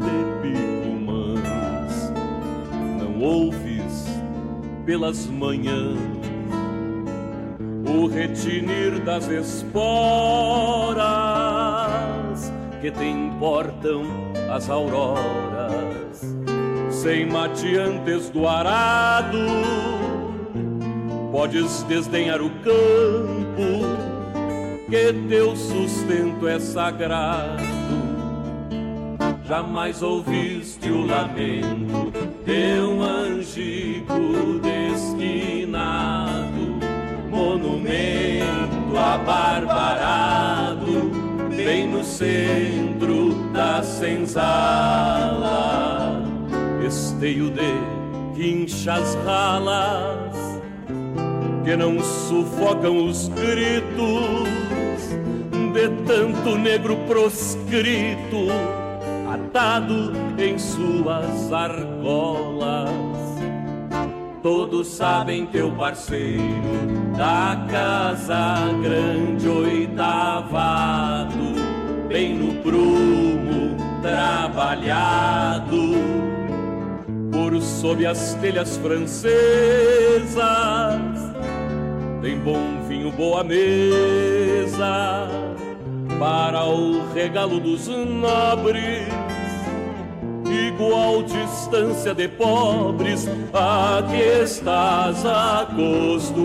de 0.00 0.16
picumãs. 0.42 2.12
Não 3.00 3.20
ouves 3.20 3.65
pelas 4.86 5.26
manhãs 5.26 5.98
o 7.84 8.06
retinir 8.06 9.00
das 9.04 9.26
esporas 9.28 9.72
que 12.80 12.90
te 12.90 13.04
importam 13.04 14.04
as 14.48 14.70
auroras 14.70 16.36
sem 16.90 17.26
mateantes 17.26 18.30
do 18.30 18.46
arado. 18.46 19.38
Podes 21.32 21.82
desdenhar 21.84 22.40
o 22.40 22.50
campo, 22.60 23.84
que 24.88 25.12
teu 25.28 25.54
sustento 25.54 26.48
é 26.48 26.58
sagrado. 26.58 27.62
jamais 29.46 30.02
ouviste 30.02 30.90
o 30.90 31.06
lamento 31.06 32.12
de 32.44 32.80
um 32.80 33.02
angico 33.02 34.58
desquinado, 35.16 36.76
monumento 37.30 38.96
abarbarado, 38.96 41.10
bem 41.56 41.88
no 41.88 42.04
centro 42.04 43.34
da 43.52 43.82
senzala, 43.82 44.32
esteio 46.86 47.50
de 47.50 47.74
quinchas 48.34 49.16
ralas 49.24 50.36
que 51.64 51.74
não 51.74 51.98
sufocam 52.00 53.06
os 53.06 53.28
gritos 53.28 54.46
de 55.72 55.88
tanto 56.06 56.56
negro 56.56 56.96
proscrito 57.08 58.48
atado 59.28 60.12
em 60.38 60.56
suas 60.58 61.52
argolas. 61.52 63.25
Todos 64.46 64.86
sabem 64.86 65.44
teu 65.46 65.72
parceiro 65.72 66.38
da 67.18 67.66
casa 67.68 68.68
grande 68.80 69.48
oitavado, 69.48 71.34
bem 72.06 72.38
no 72.38 72.54
prumo 72.62 73.76
trabalhado, 74.00 75.96
por 77.32 77.60
sob 77.60 78.06
as 78.06 78.34
telhas 78.34 78.76
francesas. 78.76 79.26
Tem 82.22 82.38
bom 82.38 82.86
vinho, 82.86 83.10
boa 83.10 83.42
mesa 83.42 85.28
para 86.20 86.64
o 86.66 87.12
regalo 87.12 87.58
dos 87.58 87.88
nobres, 87.88 89.08
igual 90.76 91.22
distância 91.22 92.14
de 92.14 92.28
pobres 92.28 93.26
a 93.52 94.02
que 94.10 94.42
estás 94.42 95.24
acostumado. 95.24 96.36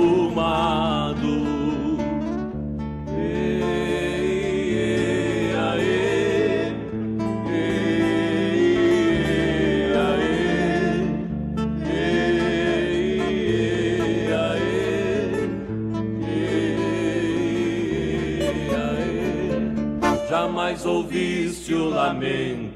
jamais 20.30 20.86
ouviste 20.86 21.74
o 21.74 21.90
lamento 21.90 22.71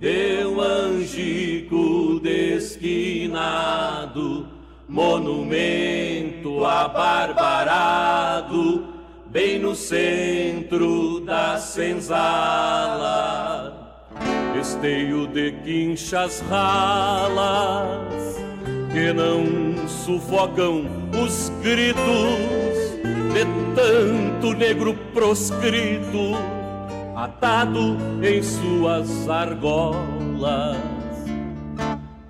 de 0.00 0.44
um 0.46 0.60
angico 0.60 2.20
desquinado, 2.20 3.66
monumento 4.88 6.64
abarbarado, 6.64 8.14
bem 9.26 9.58
no 9.58 9.74
centro 9.74 11.18
da 11.20 11.58
senzala. 11.58 12.14
Esteio 14.60 15.26
de 15.26 15.50
quinchas 15.64 16.40
ralas 16.48 18.36
que 18.92 19.12
não 19.12 19.44
sufocam 19.88 20.86
os 21.24 21.48
gritos 21.62 21.98
de 23.32 23.44
tanto 23.74 24.52
negro 24.54 24.94
proscrito 25.12 26.57
atado 27.18 27.96
em 28.22 28.40
suas 28.40 29.28
argolas. 29.28 30.76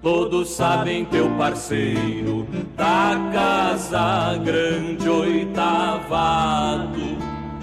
Todos 0.00 0.48
sabem 0.48 1.04
teu 1.04 1.28
parceiro 1.36 2.46
da 2.74 3.30
casa 3.30 4.38
grande 4.42 5.06
oitavado, 5.06 7.18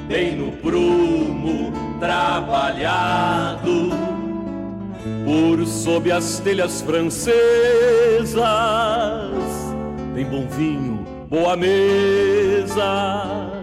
bem 0.07 0.35
no 0.35 0.51
prumo 0.51 1.73
trabalhado, 1.99 3.89
por 5.25 5.65
sob 5.65 6.11
as 6.11 6.39
telhas 6.39 6.81
francesas. 6.81 7.33
Tem 10.13 10.25
bom 10.25 10.45
vinho, 10.47 11.03
boa 11.27 11.57
mesa 11.57 13.54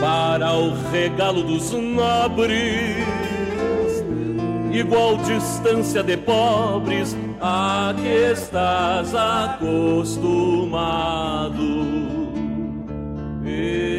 para 0.00 0.52
o 0.52 0.74
regalo 0.90 1.42
dos 1.42 1.72
nobres, 1.72 3.06
igual 4.72 5.16
distância 5.18 6.02
de 6.02 6.16
pobres 6.16 7.16
a 7.40 7.94
que 8.00 8.32
estás 8.32 9.14
acostumado. 9.14 10.38
A 13.44 13.97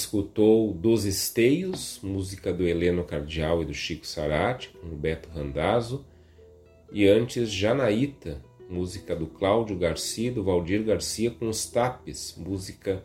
escutou 0.00 0.72
Dos 0.72 1.04
Esteios, 1.04 2.00
música 2.02 2.52
do 2.52 2.66
Heleno 2.66 3.04
Cardial 3.04 3.62
e 3.62 3.66
do 3.66 3.74
Chico 3.74 4.06
Sarati, 4.06 4.70
com 4.80 4.88
Beto 4.88 5.28
Randazzo. 5.28 6.06
E 6.90 7.06
antes, 7.06 7.50
Janaíta, 7.50 8.42
música 8.68 9.14
do 9.14 9.26
Cláudio 9.26 9.76
Garcia 9.76 10.28
e 10.28 10.30
do 10.32 10.42
Valdir 10.42 10.82
Garcia, 10.82 11.30
com 11.30 11.48
os 11.48 11.66
Tapes, 11.66 12.34
música 12.36 13.04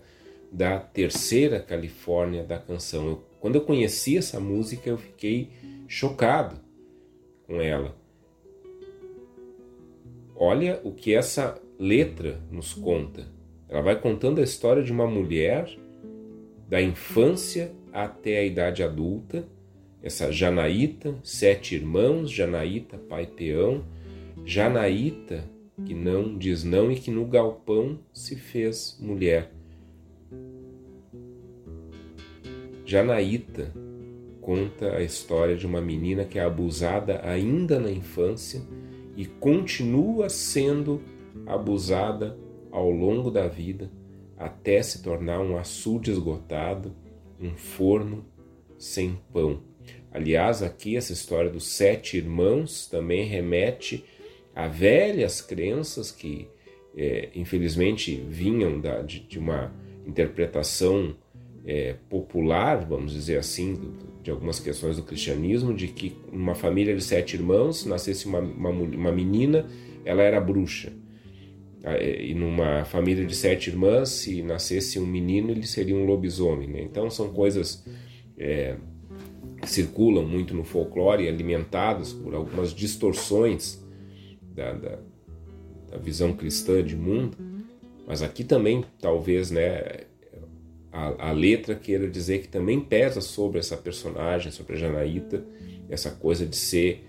da 0.50 0.80
terceira 0.80 1.60
Califórnia 1.60 2.44
da 2.44 2.58
canção. 2.58 3.08
Eu, 3.08 3.24
quando 3.42 3.56
eu 3.56 3.62
conheci 3.62 4.18
essa 4.18 4.40
música, 4.40 4.90
eu 4.90 4.98
fiquei 4.98 5.50
chocado 5.88 6.58
com 7.46 7.62
ela. 7.62 7.96
Olha 10.34 10.80
o 10.84 10.94
que 10.94 11.14
essa 11.14 11.62
letra 11.78 12.42
nos 12.50 12.74
conta. 12.74 13.28
Ela 13.68 13.82
vai 13.82 14.00
contando 14.00 14.40
a 14.40 14.44
história 14.44 14.82
de 14.82 14.92
uma 14.92 15.08
mulher 15.08 15.78
da 16.68 16.82
infância 16.82 17.72
até 17.94 18.40
a 18.40 18.44
idade 18.44 18.84
adulta, 18.84 19.48
essa 20.02 20.32
Janaíta, 20.32 21.16
sete 21.24 21.76
irmãos, 21.76 22.30
Janaíta, 22.30 22.98
pai 22.98 23.26
peão, 23.26 23.84
Janaíta, 24.44 25.44
que 25.86 25.94
não 25.94 26.38
diz 26.38 26.64
não 26.64 26.92
e 26.92 26.96
que 26.96 27.12
no 27.12 27.26
galpão 27.26 28.00
se 28.14 28.36
fez 28.36 28.98
mulher. 29.00 29.52
Janaíta 32.86 33.74
conta 34.42 34.96
a 34.96 35.02
história 35.02 35.56
de 35.56 35.66
uma 35.66 35.82
menina 35.82 36.24
que 36.24 36.38
é 36.38 36.44
abusada 36.44 37.20
ainda 37.24 37.80
na 37.80 37.90
infância 37.90 38.62
e 39.18 39.26
continua 39.26 40.30
sendo 40.30 41.02
abusada 41.48 42.38
ao 42.72 42.92
longo 42.92 43.32
da 43.32 43.48
vida 43.48 43.90
até 44.38 44.82
se 44.82 45.02
tornar 45.02 45.40
um 45.40 45.58
açude 45.58 46.12
esgotado, 46.12 46.96
um 47.40 47.56
forno 47.56 48.26
sem 48.78 49.20
pão. 49.32 49.62
Aliás, 50.12 50.64
aqui 50.64 50.96
essa 50.96 51.14
história 51.14 51.50
dos 51.50 51.68
sete 51.68 52.18
irmãos 52.18 52.88
também 52.88 53.26
remete 53.26 54.04
a 54.56 54.68
velhas 54.68 55.42
crenças 55.42 56.12
que, 56.12 56.48
é, 56.96 57.30
infelizmente, 57.36 58.16
vinham 58.30 58.80
da, 58.80 59.02
de, 59.02 59.20
de, 59.20 59.38
uma 59.38 59.74
interpretação 60.08 61.16
é, 61.66 61.96
popular, 62.10 62.86
vamos 62.86 63.12
dizer 63.12 63.38
assim, 63.38 63.94
de 64.24 64.32
algumas 64.32 64.60
questões 64.60 64.96
do 64.96 65.04
cristianismo, 65.04 65.74
de 65.74 65.90
que 65.90 66.16
uma 66.32 66.56
família 66.56 66.96
de 66.96 67.04
sete 67.04 67.36
irmãos 67.36 67.86
nascesse 67.86 68.26
uma, 68.26 68.40
uma, 68.40 68.70
uma 68.70 69.12
menina, 69.12 69.70
ela 70.06 70.24
era 70.24 70.40
bruxa. 70.40 70.94
É, 71.88 72.26
e 72.26 72.34
numa 72.34 72.84
família 72.84 73.24
de 73.24 73.36
sete 73.36 73.70
irmãs, 73.70 74.10
se 74.10 74.42
nascesse 74.42 75.00
um 75.00 75.06
menino, 75.06 75.52
ele 75.52 75.68
seria 75.68 75.96
um 75.96 76.04
lobisomem. 76.04 76.68
Né? 76.68 76.82
Então 76.82 77.12
são 77.12 77.32
coisas 77.32 77.86
é, 78.36 78.76
que 79.62 79.70
circulam 79.70 80.26
muito 80.26 80.56
no 80.56 80.64
folclore, 80.64 81.28
alimentadas 81.28 82.12
por 82.12 82.34
algumas 82.34 82.74
distorções 82.74 83.80
da, 84.42 84.74
da, 84.74 85.00
da, 85.92 85.98
visão 85.98 86.34
cristã 86.34 86.84
de 86.84 86.96
mundo. 86.96 87.38
Mas 88.08 88.24
aqui 88.24 88.44
também, 88.44 88.84
talvez, 89.00 89.52
né, 89.52 90.06
a, 90.92 91.30
a, 91.30 91.32
letra 91.32 91.76
queira 91.76 92.10
dizer 92.10 92.42
que 92.42 92.48
também 92.48 92.80
pesa 92.80 93.22
sobre 93.22 93.60
essa 93.60 93.78
personagem, 93.78 94.52
sobre 94.52 94.74
a 94.74 94.78
Janaíta, 94.78 95.46
essa 95.88 96.10
coisa 96.10 96.48
de 96.48 96.56
ser 96.56 97.06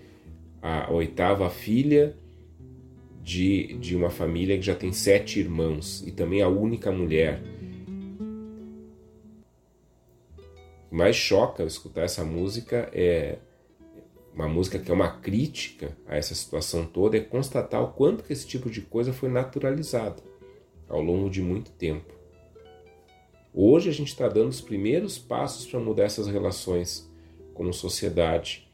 a 0.61 0.91
oitava 0.91 1.49
filha 1.49 2.15
de, 3.27 3.73
de 3.73 3.93
uma 3.93 4.09
família 4.09 4.55
que 4.55 4.65
já 4.65 4.73
tem 4.73 4.93
sete 4.93 5.37
irmãos 5.37 6.01
e 6.07 6.13
também 6.13 6.41
a 6.41 6.47
única 6.47 6.89
mulher. 6.93 7.43
O 10.37 10.89
que 10.89 10.95
mais 10.95 11.17
choca 11.17 11.61
ao 11.61 11.67
escutar 11.67 12.03
essa 12.03 12.23
música 12.23 12.89
é 12.93 13.39
uma 14.33 14.47
música 14.47 14.79
que 14.79 14.89
é 14.89 14.93
uma 14.93 15.11
crítica 15.19 15.97
a 16.07 16.15
essa 16.15 16.33
situação 16.33 16.85
toda, 16.85 17.17
é 17.17 17.19
constatar 17.19 17.83
o 17.83 17.91
quanto 17.91 18.23
que 18.23 18.31
esse 18.31 18.47
tipo 18.47 18.69
de 18.69 18.79
coisa 18.79 19.11
foi 19.11 19.27
naturalizado 19.27 20.23
ao 20.87 21.01
longo 21.01 21.29
de 21.29 21.41
muito 21.41 21.69
tempo. 21.71 22.13
Hoje 23.53 23.89
a 23.89 23.93
gente 23.93 24.07
está 24.07 24.29
dando 24.29 24.51
os 24.51 24.61
primeiros 24.61 25.17
passos 25.17 25.65
para 25.65 25.81
mudar 25.81 26.03
essas 26.03 26.27
relações 26.27 27.11
como 27.53 27.73
sociedade. 27.73 28.66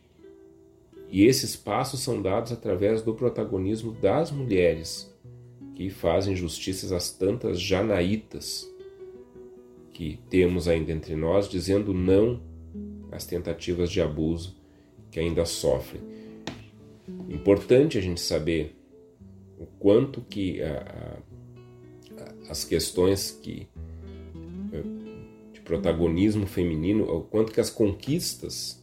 E 1.13 1.25
esses 1.27 1.55
passos 1.55 1.99
são 1.99 2.19
dados 2.19 2.51
através 2.51 3.03
do 3.03 3.13
protagonismo 3.13 3.91
das 3.91 4.31
mulheres, 4.31 5.13
que 5.75 5.91
fazem 5.91 6.35
justiças 6.35 6.91
às 6.91 7.11
tantas 7.11 7.61
janaítas 7.61 8.67
que 9.93 10.19
temos 10.27 10.67
ainda 10.67 10.91
entre 10.91 11.15
nós, 11.15 11.47
dizendo 11.47 11.93
não 11.93 12.41
às 13.11 13.27
tentativas 13.27 13.91
de 13.91 14.01
abuso 14.01 14.55
que 15.11 15.19
ainda 15.19 15.45
sofrem. 15.45 16.01
Importante 17.29 17.95
a 17.95 18.01
gente 18.01 18.19
saber 18.19 18.75
o 19.59 19.67
quanto 19.67 20.19
que 20.19 20.63
a, 20.63 21.21
a, 22.17 22.49
as 22.49 22.63
questões 22.63 23.29
que 23.29 23.67
de 25.53 25.61
protagonismo 25.61 26.47
feminino, 26.47 27.03
o 27.03 27.21
quanto 27.21 27.51
que 27.51 27.59
as 27.59 27.69
conquistas 27.69 28.82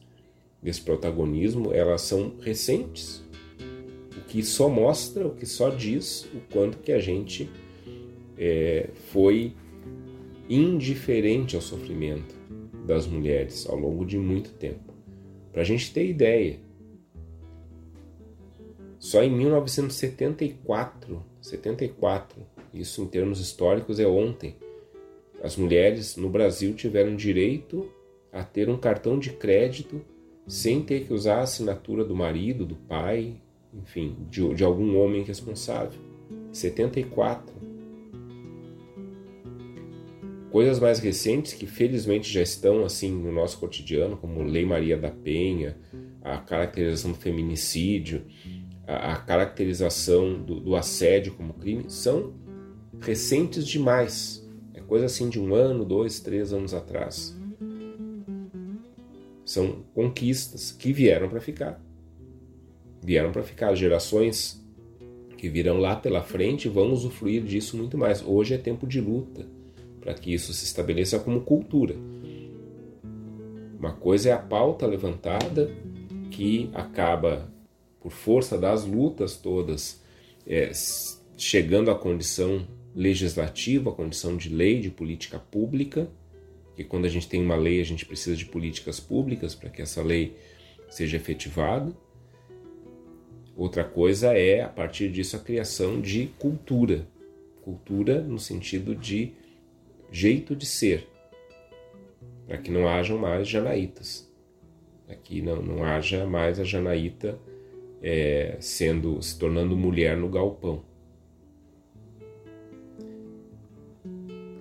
desse 0.62 0.82
protagonismo 0.82 1.72
elas 1.72 2.02
são 2.02 2.34
recentes, 2.40 3.22
o 4.16 4.20
que 4.26 4.42
só 4.42 4.68
mostra, 4.68 5.26
o 5.26 5.34
que 5.34 5.46
só 5.46 5.70
diz 5.70 6.24
o 6.34 6.40
quanto 6.52 6.78
que 6.78 6.92
a 6.92 6.98
gente 6.98 7.50
é, 8.36 8.88
foi 9.12 9.54
indiferente 10.48 11.56
ao 11.56 11.62
sofrimento 11.62 12.34
das 12.84 13.06
mulheres 13.06 13.68
ao 13.68 13.76
longo 13.76 14.04
de 14.04 14.18
muito 14.18 14.50
tempo. 14.50 14.92
Para 15.52 15.62
a 15.62 15.64
gente 15.64 15.92
ter 15.92 16.06
ideia, 16.08 16.58
só 18.98 19.22
em 19.22 19.30
1974, 19.30 21.24
74, 21.40 22.46
isso 22.74 23.02
em 23.02 23.06
termos 23.06 23.40
históricos 23.40 23.98
é 23.98 24.06
ontem, 24.06 24.56
as 25.42 25.56
mulheres 25.56 26.16
no 26.16 26.28
Brasil 26.28 26.74
tiveram 26.74 27.16
direito 27.16 27.90
a 28.32 28.44
ter 28.44 28.68
um 28.68 28.76
cartão 28.76 29.18
de 29.18 29.30
crédito 29.30 30.02
sem 30.50 30.82
ter 30.82 31.06
que 31.06 31.14
usar 31.14 31.36
a 31.36 31.42
assinatura 31.42 32.04
do 32.04 32.12
marido, 32.12 32.66
do 32.66 32.74
pai, 32.74 33.36
enfim, 33.72 34.16
de, 34.28 34.52
de 34.52 34.64
algum 34.64 34.98
homem 34.98 35.22
responsável. 35.22 36.00
74. 36.50 37.54
Coisas 40.50 40.80
mais 40.80 40.98
recentes 40.98 41.52
que 41.52 41.68
felizmente 41.68 42.28
já 42.28 42.42
estão 42.42 42.84
assim 42.84 43.12
no 43.12 43.30
nosso 43.30 43.58
cotidiano, 43.58 44.16
como 44.16 44.42
Lei 44.42 44.66
Maria 44.66 44.98
da 44.98 45.08
Penha, 45.08 45.78
a 46.20 46.38
caracterização 46.38 47.12
do 47.12 47.18
feminicídio, 47.18 48.24
a, 48.88 49.12
a 49.12 49.16
caracterização 49.18 50.42
do, 50.42 50.58
do 50.58 50.74
assédio 50.74 51.32
como 51.34 51.54
crime, 51.54 51.84
são 51.88 52.34
recentes 53.00 53.64
demais. 53.64 54.44
É 54.74 54.80
coisa 54.80 55.06
assim 55.06 55.28
de 55.28 55.38
um 55.38 55.54
ano, 55.54 55.84
dois, 55.84 56.18
três 56.18 56.52
anos 56.52 56.74
atrás. 56.74 57.39
São 59.50 59.82
conquistas 59.92 60.70
que 60.70 60.92
vieram 60.92 61.28
para 61.28 61.40
ficar. 61.40 61.84
Vieram 63.02 63.32
para 63.32 63.42
ficar. 63.42 63.72
As 63.72 63.80
gerações 63.80 64.64
que 65.36 65.48
virão 65.48 65.78
lá 65.78 65.96
pela 65.96 66.22
frente 66.22 66.68
vão 66.68 66.92
usufruir 66.92 67.42
disso 67.42 67.76
muito 67.76 67.98
mais. 67.98 68.22
Hoje 68.24 68.54
é 68.54 68.58
tempo 68.58 68.86
de 68.86 69.00
luta 69.00 69.44
para 70.00 70.14
que 70.14 70.32
isso 70.32 70.52
se 70.52 70.64
estabeleça 70.64 71.18
como 71.18 71.40
cultura. 71.40 71.96
Uma 73.76 73.90
coisa 73.90 74.28
é 74.28 74.32
a 74.32 74.38
pauta 74.38 74.86
levantada 74.86 75.68
que 76.30 76.70
acaba, 76.72 77.52
por 78.00 78.12
força 78.12 78.56
das 78.56 78.84
lutas 78.84 79.36
todas, 79.36 80.00
é, 80.46 80.70
chegando 81.36 81.90
à 81.90 81.96
condição 81.96 82.64
legislativa, 82.94 83.90
à 83.90 83.92
condição 83.92 84.36
de 84.36 84.48
lei, 84.48 84.78
de 84.78 84.90
política 84.90 85.40
pública, 85.40 86.08
que 86.82 86.88
quando 86.88 87.04
a 87.04 87.08
gente 87.10 87.28
tem 87.28 87.42
uma 87.42 87.56
lei 87.56 87.78
a 87.80 87.84
gente 87.84 88.06
precisa 88.06 88.34
de 88.34 88.46
políticas 88.46 88.98
públicas 88.98 89.54
para 89.54 89.68
que 89.68 89.82
essa 89.82 90.02
lei 90.02 90.36
seja 90.88 91.18
efetivada. 91.18 91.92
Outra 93.54 93.84
coisa 93.84 94.32
é, 94.32 94.62
a 94.62 94.68
partir 94.68 95.10
disso, 95.10 95.36
a 95.36 95.40
criação 95.40 96.00
de 96.00 96.28
cultura. 96.38 97.06
Cultura 97.60 98.22
no 98.22 98.38
sentido 98.38 98.94
de 98.94 99.34
jeito 100.10 100.56
de 100.56 100.64
ser, 100.64 101.06
para 102.46 102.56
que 102.56 102.70
não 102.70 102.88
hajam 102.88 103.18
mais 103.18 103.46
janaítas, 103.46 104.28
para 105.06 105.14
que 105.14 105.42
não, 105.42 105.62
não 105.62 105.84
haja 105.84 106.24
mais 106.24 106.58
a 106.58 106.64
janaíta 106.64 107.38
é, 108.02 108.56
sendo 108.58 109.22
se 109.22 109.38
tornando 109.38 109.76
mulher 109.76 110.16
no 110.16 110.30
galpão. 110.30 110.82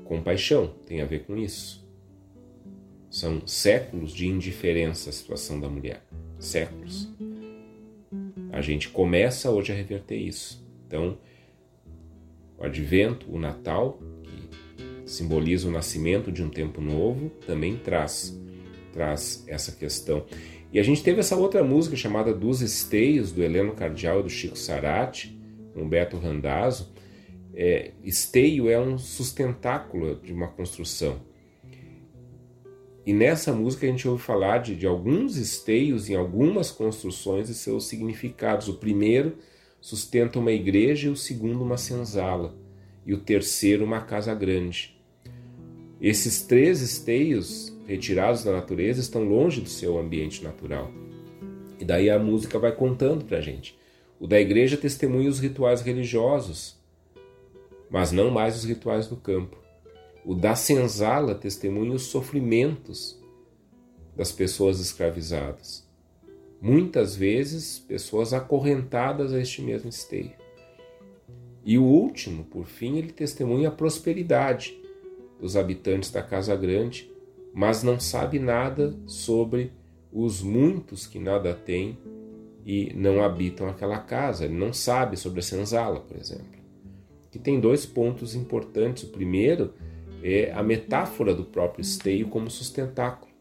Compaixão 0.03 0.67
tem 0.85 1.01
a 1.01 1.05
ver 1.05 1.23
com 1.23 1.37
isso. 1.37 1.88
São 3.09 3.45
séculos 3.47 4.13
de 4.13 4.27
indiferença 4.27 5.09
à 5.09 5.13
situação 5.13 5.59
da 5.59 5.67
mulher. 5.67 6.05
Séculos. 6.37 7.09
A 8.51 8.61
gente 8.61 8.89
começa 8.89 9.49
hoje 9.51 9.71
a 9.71 9.75
reverter 9.75 10.17
isso. 10.17 10.65
Então, 10.85 11.17
o 12.57 12.63
advento, 12.63 13.31
o 13.33 13.39
Natal, 13.39 13.99
simboliza 15.05 15.67
o 15.67 15.71
nascimento 15.71 16.31
de 16.31 16.43
um 16.43 16.49
tempo 16.49 16.81
novo, 16.81 17.29
também 17.45 17.77
traz 17.77 18.37
traz 18.91 19.43
essa 19.47 19.71
questão. 19.71 20.25
E 20.71 20.79
a 20.79 20.83
gente 20.83 21.01
teve 21.01 21.19
essa 21.19 21.35
outra 21.35 21.63
música 21.63 21.95
chamada 21.95 22.33
Dos 22.33 22.61
Esteios, 22.61 23.31
do 23.31 23.41
Heleno 23.41 23.73
Cardial 23.73 24.19
e 24.19 24.23
do 24.23 24.29
Chico 24.29 24.57
Sarati, 24.57 25.39
com 25.73 25.87
Beto 25.87 26.17
Randazzo. 26.17 26.93
É, 27.53 27.91
esteio 28.03 28.69
é 28.69 28.79
um 28.79 28.97
sustentáculo 28.97 30.15
de 30.21 30.31
uma 30.31 30.47
construção. 30.47 31.21
E 33.09 33.13
nessa 33.13 33.51
música 33.51 33.87
a 33.87 33.89
gente 33.89 34.07
ouve 34.07 34.21
falar 34.21 34.59
de, 34.59 34.75
de 34.75 34.85
alguns 34.85 35.35
esteios 35.35 36.11
em 36.11 36.15
algumas 36.15 36.69
construções 36.69 37.49
e 37.49 37.55
seus 37.55 37.87
significados. 37.87 38.67
O 38.67 38.75
primeiro 38.75 39.35
sustenta 39.81 40.37
uma 40.37 40.51
igreja 40.51 41.07
e 41.07 41.09
o 41.09 41.15
segundo 41.15 41.63
uma 41.63 41.75
senzala 41.75 42.55
e 43.03 43.11
o 43.11 43.17
terceiro 43.17 43.83
uma 43.83 44.01
casa 44.01 44.31
grande. 44.35 44.95
Esses 45.99 46.43
três 46.43 46.81
esteios 46.81 47.75
retirados 47.87 48.43
da 48.43 48.51
natureza 48.51 49.01
estão 49.01 49.23
longe 49.23 49.59
do 49.59 49.69
seu 49.69 49.97
ambiente 49.97 50.43
natural. 50.43 50.91
E 51.79 51.85
daí 51.85 52.11
a 52.11 52.19
música 52.19 52.59
vai 52.59 52.75
contando 52.75 53.25
para 53.25 53.39
a 53.39 53.41
gente. 53.41 53.75
O 54.19 54.27
da 54.27 54.39
igreja 54.39 54.77
testemunha 54.77 55.31
os 55.31 55.39
rituais 55.39 55.81
religiosos, 55.81 56.79
mas 57.89 58.11
não 58.11 58.29
mais 58.29 58.55
os 58.55 58.65
rituais 58.65 59.07
do 59.07 59.15
campo. 59.15 59.57
O 60.25 60.35
da 60.35 60.55
senzala 60.55 61.33
testemunha 61.33 61.93
os 61.93 62.03
sofrimentos 62.03 63.19
das 64.15 64.31
pessoas 64.31 64.79
escravizadas. 64.79 65.87
Muitas 66.61 67.15
vezes, 67.15 67.79
pessoas 67.79 68.33
acorrentadas 68.33 69.33
a 69.33 69.39
este 69.39 69.61
mesmo 69.61 69.89
esteio. 69.89 70.33
E 71.63 71.77
o 71.77 71.83
último, 71.83 72.43
por 72.43 72.65
fim, 72.65 72.97
ele 72.97 73.11
testemunha 73.11 73.69
a 73.69 73.71
prosperidade, 73.71 74.77
dos 75.39 75.55
habitantes 75.55 76.11
da 76.11 76.21
Casa 76.21 76.55
Grande, 76.55 77.09
mas 77.53 77.81
não 77.81 77.99
sabe 77.99 78.39
nada 78.39 78.93
sobre 79.07 79.71
os 80.11 80.41
muitos 80.41 81.07
que 81.07 81.17
nada 81.17 81.53
têm 81.53 81.97
e 82.65 82.91
não 82.93 83.23
habitam 83.23 83.69
aquela 83.69 83.99
casa. 83.99 84.45
Ele 84.45 84.55
não 84.55 84.73
sabe 84.73 85.15
sobre 85.15 85.39
a 85.39 85.43
senzala, 85.43 86.01
por 86.01 86.17
exemplo. 86.17 86.59
Que 87.31 87.39
tem 87.39 87.59
dois 87.59 87.85
pontos 87.85 88.35
importantes. 88.35 89.03
O 89.03 89.07
primeiro 89.07 89.73
é 90.23 90.51
a 90.51 90.61
metáfora 90.61 91.33
do 91.33 91.43
próprio 91.43 91.81
esteio 91.81 92.27
como 92.27 92.49
sustentáculo. 92.49 93.31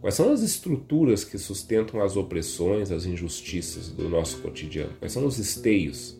Quais 0.00 0.14
são 0.14 0.32
as 0.32 0.42
estruturas 0.42 1.24
que 1.24 1.38
sustentam 1.38 2.00
as 2.00 2.16
opressões, 2.16 2.92
as 2.92 3.04
injustiças 3.04 3.88
do 3.88 4.08
nosso 4.08 4.40
cotidiano? 4.40 4.92
Quais 4.98 5.12
são 5.12 5.26
os 5.26 5.38
esteios 5.38 6.16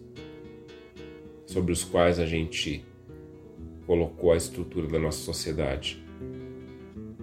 sobre 1.46 1.72
os 1.72 1.82
quais 1.82 2.18
a 2.18 2.26
gente 2.26 2.84
colocou 3.88 4.32
a 4.32 4.36
estrutura 4.36 4.86
da 4.86 4.98
nossa 4.98 5.18
sociedade. 5.18 6.04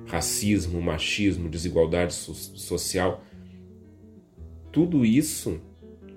Racismo, 0.08 0.82
machismo, 0.82 1.48
desigualdade 1.48 2.12
so 2.12 2.34
social, 2.34 3.24
tudo 4.72 5.06
isso, 5.06 5.62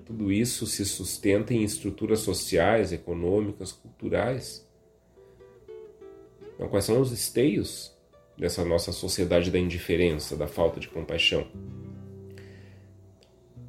tudo 0.05 0.31
isso 0.31 0.65
se 0.65 0.83
sustenta 0.85 1.53
em 1.53 1.63
estruturas 1.63 2.21
sociais, 2.21 2.91
econômicas, 2.91 3.71
culturais. 3.71 4.67
Então, 6.59 6.67
quais 6.67 6.83
são 6.83 6.99
os 6.99 7.13
esteios 7.13 7.95
dessa 8.37 8.65
nossa 8.65 8.91
sociedade 8.91 9.49
da 9.49 9.57
indiferença, 9.57 10.35
da 10.35 10.45
falta 10.45 10.77
de 10.77 10.89
compaixão? 10.89 11.47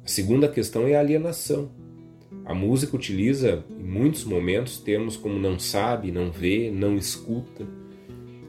A 0.03 0.07
segunda 0.09 0.49
questão 0.49 0.85
é 0.85 0.95
a 0.95 0.99
alienação. 0.99 1.71
A 2.43 2.53
música 2.53 2.93
utiliza 2.93 3.63
em 3.69 3.81
muitos 3.81 4.25
momentos 4.25 4.77
termos 4.77 5.15
como 5.15 5.39
não 5.39 5.57
sabe, 5.57 6.11
não 6.11 6.33
vê, 6.33 6.69
não 6.69 6.97
escuta. 6.97 7.65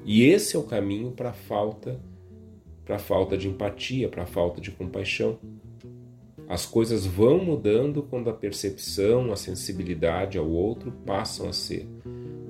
E 0.05 0.24
esse 0.24 0.57
é 0.57 0.59
o 0.59 0.64
caminho 0.64 1.12
para 1.12 1.30
a 1.30 1.34
falta, 1.34 2.01
para 2.84 2.99
falta 2.99 3.38
de 3.38 3.47
empatia, 3.47 4.09
para 4.09 4.24
a 4.24 4.26
falta 4.26 4.61
de 4.61 4.72
compaixão. 4.72 5.38
As 6.49 6.66
coisas 6.66 7.07
vão 7.07 7.38
mudando 7.38 8.03
quando 8.03 8.28
a 8.28 8.34
percepção, 8.34 9.32
a 9.32 9.36
sensibilidade 9.36 10.36
ao 10.36 10.51
outro 10.51 10.90
passam 11.07 11.49
a 11.49 11.53
ser 11.53 11.86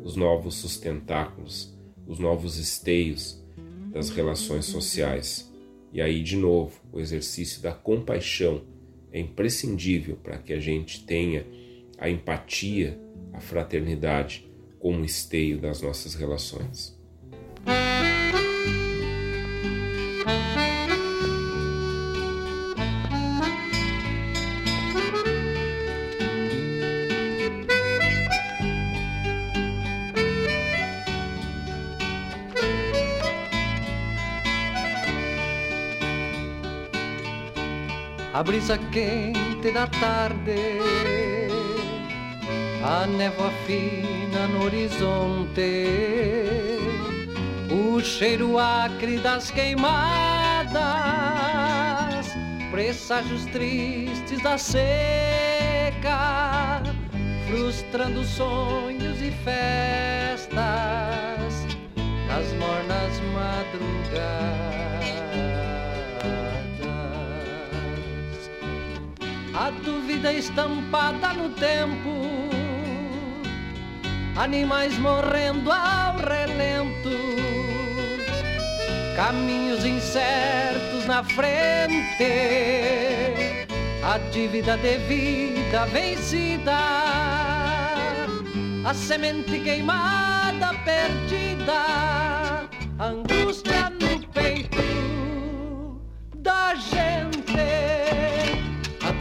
os 0.02 0.16
novos 0.16 0.54
sustentáculos, 0.54 1.71
os 2.06 2.18
novos 2.18 2.58
esteios 2.58 3.42
das 3.90 4.10
relações 4.10 4.64
sociais. 4.64 5.50
E 5.92 6.00
aí, 6.00 6.22
de 6.22 6.36
novo, 6.36 6.80
o 6.90 7.00
exercício 7.00 7.60
da 7.60 7.72
compaixão 7.72 8.62
é 9.12 9.20
imprescindível 9.20 10.16
para 10.16 10.38
que 10.38 10.52
a 10.52 10.60
gente 10.60 11.04
tenha 11.04 11.46
a 11.98 12.08
empatia, 12.08 12.98
a 13.32 13.40
fraternidade 13.40 14.50
como 14.78 15.04
esteio 15.04 15.60
das 15.60 15.82
nossas 15.82 16.14
relações. 16.14 16.98
A 38.42 38.44
brisa 38.44 38.76
quente 38.90 39.70
da 39.70 39.86
tarde, 39.86 40.80
a 42.82 43.06
névoa 43.06 43.52
fina 43.64 44.48
no 44.48 44.64
horizonte, 44.64 45.86
o 47.70 48.00
cheiro 48.00 48.58
acre 48.58 49.18
das 49.18 49.52
queimadas, 49.52 49.86
presságios 52.72 53.44
tristes 53.46 54.42
da 54.42 54.58
seca, 54.58 54.82
frustrando 57.48 58.24
sonhos 58.24 59.22
e 59.22 59.30
festas. 59.44 60.50
Nas 62.26 62.52
mornas 62.54 63.20
madrugadas. 63.34 64.91
A 69.62 69.70
dúvida 69.70 70.32
estampada 70.32 71.32
no 71.34 71.50
tempo, 71.50 72.10
animais 74.36 74.98
morrendo 74.98 75.70
ao 75.70 76.16
relento, 76.16 77.10
caminhos 79.14 79.84
incertos 79.84 81.06
na 81.06 81.22
frente, 81.22 82.26
a 84.02 84.18
dívida 84.32 84.76
devida 84.78 85.86
vencida, 85.86 86.78
a 88.84 88.92
semente 88.92 89.60
queimada 89.60 90.74
perdida, 90.84 92.68
angústia 92.98 93.90
no 93.90 94.26
peito 94.32 96.02
da 96.34 96.74
gente 96.74 97.31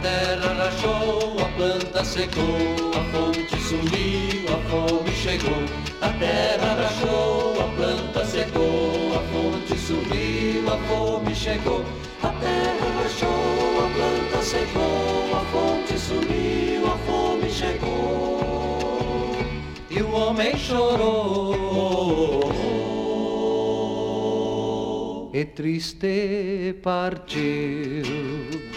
terra 0.02 0.52
rachou, 0.54 1.36
a 1.38 1.48
planta 1.56 2.04
secou, 2.04 2.90
a 2.94 3.02
fonte 3.12 3.56
sumiu, 3.60 4.44
a 4.52 4.58
fome 4.68 5.12
chegou. 5.12 5.62
A 6.00 6.08
terra 6.18 6.74
rachou, 6.74 7.60
a 7.60 7.68
planta 7.76 8.24
secou, 8.26 9.14
a 9.14 9.20
fonte 9.32 9.78
sumiu, 9.78 10.68
a 10.68 10.76
fome 10.88 11.34
chegou. 11.34 11.84
A 12.22 12.28
terra 12.28 12.88
rachou, 13.02 13.84
a 13.84 13.88
planta 13.94 14.42
secou, 14.42 15.36
a 15.36 15.40
fonte 15.52 15.98
sumiu, 15.98 16.86
a 16.86 16.98
fome 17.06 17.48
chegou. 17.50 19.36
E 19.88 20.02
o 20.02 20.10
homem 20.10 20.56
chorou. 20.58 21.72
E 25.32 25.44
triste 25.46 26.74
partiu 26.82 28.71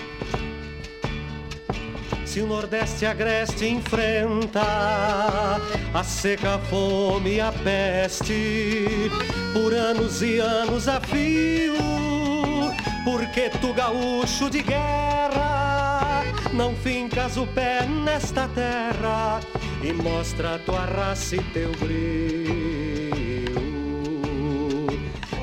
se 2.35 2.41
o 2.41 2.47
Nordeste 2.47 3.05
agreste 3.05 3.65
enfrenta. 3.65 4.59
A 5.93 6.03
seca, 6.03 6.55
a 6.55 6.59
fome 6.59 7.35
e 7.35 7.39
a 7.39 7.49
peste. 7.49 9.09
Por 9.53 9.73
anos 9.73 10.21
e 10.21 10.39
anos 10.39 10.89
a 10.89 10.99
fio, 10.99 11.75
porque 13.05 13.49
tu 13.61 13.73
gaúcho 13.73 14.49
de 14.49 14.61
guerra 14.63 16.25
não 16.51 16.75
fincas 16.75 17.37
o 17.37 17.47
pé 17.47 17.85
nesta 17.85 18.49
terra 18.49 19.39
e 19.81 19.93
mostra 19.93 20.59
tua 20.59 20.83
raça 20.83 21.37
e 21.37 21.43
teu 21.53 21.71
brilho. 21.77 23.55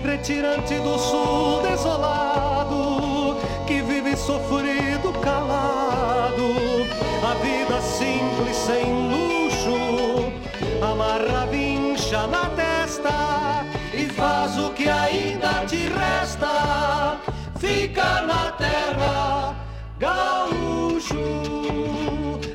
Retirante 0.04 0.74
do 0.74 0.98
sul 0.98 1.62
desolado 1.62 3.38
que 3.66 3.80
vive 3.80 4.14
sofrido 4.14 5.10
calado 5.22 5.81
sem 8.66 8.86
luxo, 9.10 10.32
amarra 10.80 11.46
vincha 11.46 12.26
na 12.28 12.44
testa 12.50 13.64
e 13.92 14.06
faz 14.06 14.56
o 14.56 14.70
que 14.70 14.88
ainda 14.88 15.64
te 15.66 15.88
resta. 15.88 17.18
Fica 17.58 18.22
na 18.22 18.52
terra, 18.52 19.56
gaúcho. 19.98 21.24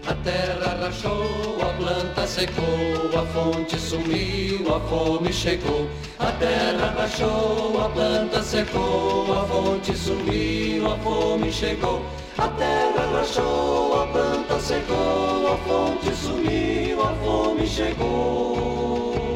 A 0.07 0.13
terra 0.23 0.77
rachou, 0.81 1.57
a 1.61 1.73
planta 1.73 2.25
secou, 2.25 3.19
a 3.19 3.25
fonte 3.33 3.77
sumiu, 3.77 4.75
a 4.75 4.79
fome 4.89 5.33
chegou. 5.33 5.89
A 6.19 6.31
terra 6.43 6.93
rachou, 6.97 7.85
a 7.85 7.89
planta 7.89 8.41
secou, 8.41 9.25
a 9.33 9.43
fonte 9.45 9.93
sumiu, 9.95 10.89
a 10.89 10.97
fome 10.99 11.51
chegou. 11.51 12.01
A 12.37 12.47
terra 12.49 13.03
rachou, 13.13 14.03
a 14.03 14.07
planta 14.07 14.26
secou, 14.67 15.53
a 15.53 15.57
fonte 15.65 16.13
sumiu, 16.13 17.01
a 17.01 17.13
fome 17.23 17.65
chegou. 17.65 19.31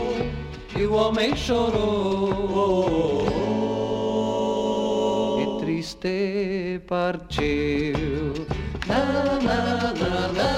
E 0.77 0.83
o 0.83 0.93
homem 0.93 1.33
chorou. 1.37 3.25
E 5.41 5.45
triste 5.61 6.81
partiu. 6.85 7.95
Na, 8.87 9.05
na, 9.39 9.57
na, 9.93 10.27
na, 10.33 10.50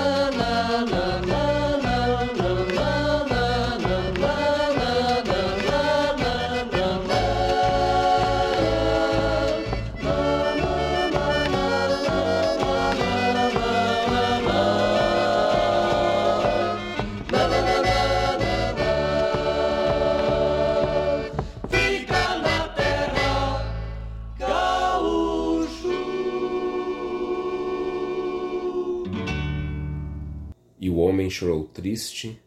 chorou 31.29 31.65
triste, 31.65 32.41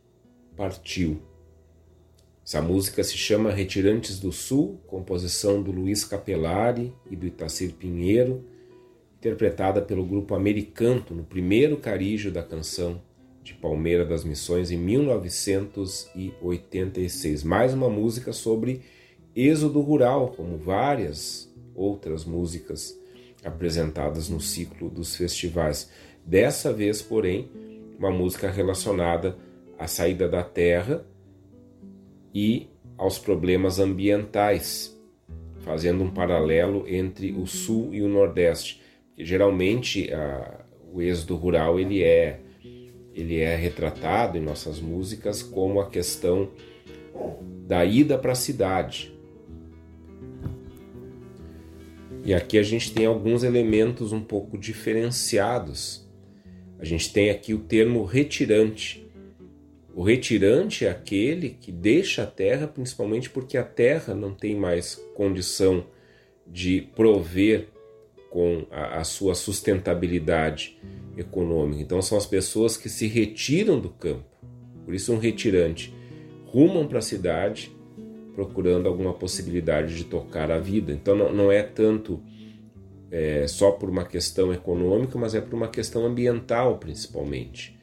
partiu. 0.56 1.20
Essa 2.44 2.60
música 2.62 3.02
se 3.02 3.18
chama 3.18 3.50
Retirantes 3.50 4.20
do 4.20 4.30
Sul, 4.30 4.78
composição 4.86 5.60
do 5.62 5.72
Luiz 5.72 6.04
Capelari 6.04 6.94
e 7.10 7.16
do 7.16 7.26
Itacir 7.26 7.72
Pinheiro, 7.72 8.44
interpretada 9.18 9.82
pelo 9.82 10.06
grupo 10.06 10.32
Americanto 10.34 11.12
no 11.12 11.24
primeiro 11.24 11.76
carígio 11.76 12.30
da 12.30 12.44
canção 12.44 13.02
de 13.42 13.52
Palmeira 13.54 14.04
das 14.04 14.22
Missões 14.24 14.70
em 14.70 14.76
1986. 14.76 17.42
Mais 17.42 17.74
uma 17.74 17.90
música 17.90 18.32
sobre 18.32 18.82
êxodo 19.34 19.80
rural, 19.80 20.32
como 20.36 20.56
várias 20.56 21.52
outras 21.74 22.24
músicas 22.24 22.96
apresentadas 23.44 24.28
no 24.28 24.40
ciclo 24.40 24.88
dos 24.88 25.16
festivais. 25.16 25.90
Dessa 26.24 26.72
vez, 26.72 27.02
porém, 27.02 27.50
uma 27.98 28.10
música 28.10 28.50
relacionada 28.50 29.36
à 29.78 29.86
saída 29.86 30.28
da 30.28 30.42
terra 30.42 31.04
e 32.34 32.68
aos 32.96 33.18
problemas 33.18 33.78
ambientais, 33.78 34.98
fazendo 35.60 36.02
um 36.02 36.10
paralelo 36.10 36.84
entre 36.88 37.32
o 37.32 37.46
sul 37.46 37.94
e 37.94 38.02
o 38.02 38.08
nordeste. 38.08 38.82
Porque, 39.08 39.24
geralmente 39.24 40.12
a, 40.12 40.64
o 40.92 41.00
êxodo 41.00 41.36
rural 41.36 41.80
ele 41.80 42.02
é 42.02 42.40
ele 43.14 43.38
é 43.38 43.56
retratado 43.56 44.36
em 44.36 44.42
nossas 44.42 44.78
músicas 44.78 45.42
como 45.42 45.80
a 45.80 45.88
questão 45.88 46.50
da 47.66 47.82
ida 47.82 48.18
para 48.18 48.32
a 48.32 48.34
cidade. 48.34 49.10
E 52.22 52.34
aqui 52.34 52.58
a 52.58 52.62
gente 52.62 52.92
tem 52.92 53.06
alguns 53.06 53.42
elementos 53.42 54.12
um 54.12 54.20
pouco 54.20 54.58
diferenciados. 54.58 56.05
A 56.78 56.84
gente 56.84 57.12
tem 57.12 57.30
aqui 57.30 57.54
o 57.54 57.58
termo 57.58 58.04
retirante. 58.04 59.06
O 59.94 60.02
retirante 60.02 60.84
é 60.84 60.90
aquele 60.90 61.50
que 61.50 61.72
deixa 61.72 62.22
a 62.22 62.26
terra, 62.26 62.66
principalmente 62.66 63.30
porque 63.30 63.56
a 63.56 63.64
terra 63.64 64.14
não 64.14 64.34
tem 64.34 64.54
mais 64.54 64.94
condição 65.14 65.86
de 66.46 66.82
prover 66.94 67.68
com 68.30 68.66
a, 68.70 68.98
a 68.98 69.04
sua 69.04 69.34
sustentabilidade 69.34 70.78
econômica. 71.16 71.80
Então 71.80 72.02
são 72.02 72.18
as 72.18 72.26
pessoas 72.26 72.76
que 72.76 72.88
se 72.88 73.06
retiram 73.06 73.80
do 73.80 73.88
campo. 73.88 74.24
Por 74.84 74.94
isso 74.94 75.12
um 75.12 75.18
retirante 75.18 75.94
rumam 76.44 76.86
para 76.86 76.98
a 76.98 77.02
cidade 77.02 77.74
procurando 78.34 78.86
alguma 78.86 79.14
possibilidade 79.14 79.96
de 79.96 80.04
tocar 80.04 80.50
a 80.50 80.58
vida. 80.58 80.92
Então 80.92 81.16
não, 81.16 81.32
não 81.32 81.50
é 81.50 81.62
tanto 81.62 82.22
é, 83.10 83.46
só 83.46 83.70
por 83.70 83.88
uma 83.88 84.04
questão 84.04 84.52
econômica, 84.52 85.18
mas 85.18 85.34
é 85.34 85.40
por 85.40 85.54
uma 85.54 85.68
questão 85.68 86.04
ambiental 86.04 86.78
principalmente. 86.78 87.76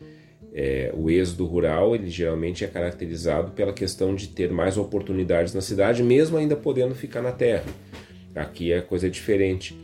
É, 0.55 0.93
o 0.95 1.09
êxodo 1.09 1.45
rural 1.45 1.95
ele 1.95 2.09
geralmente 2.09 2.63
é 2.63 2.67
caracterizado 2.67 3.51
pela 3.51 3.73
questão 3.73 4.13
de 4.13 4.27
ter 4.27 4.51
mais 4.51 4.77
oportunidades 4.77 5.53
na 5.53 5.61
cidade, 5.61 6.03
mesmo 6.03 6.37
ainda 6.37 6.55
podendo 6.55 6.93
ficar 6.93 7.21
na 7.21 7.31
terra. 7.31 7.65
Aqui 8.35 8.71
é 8.71 8.81
coisa 8.81 9.09
diferente. 9.09 9.75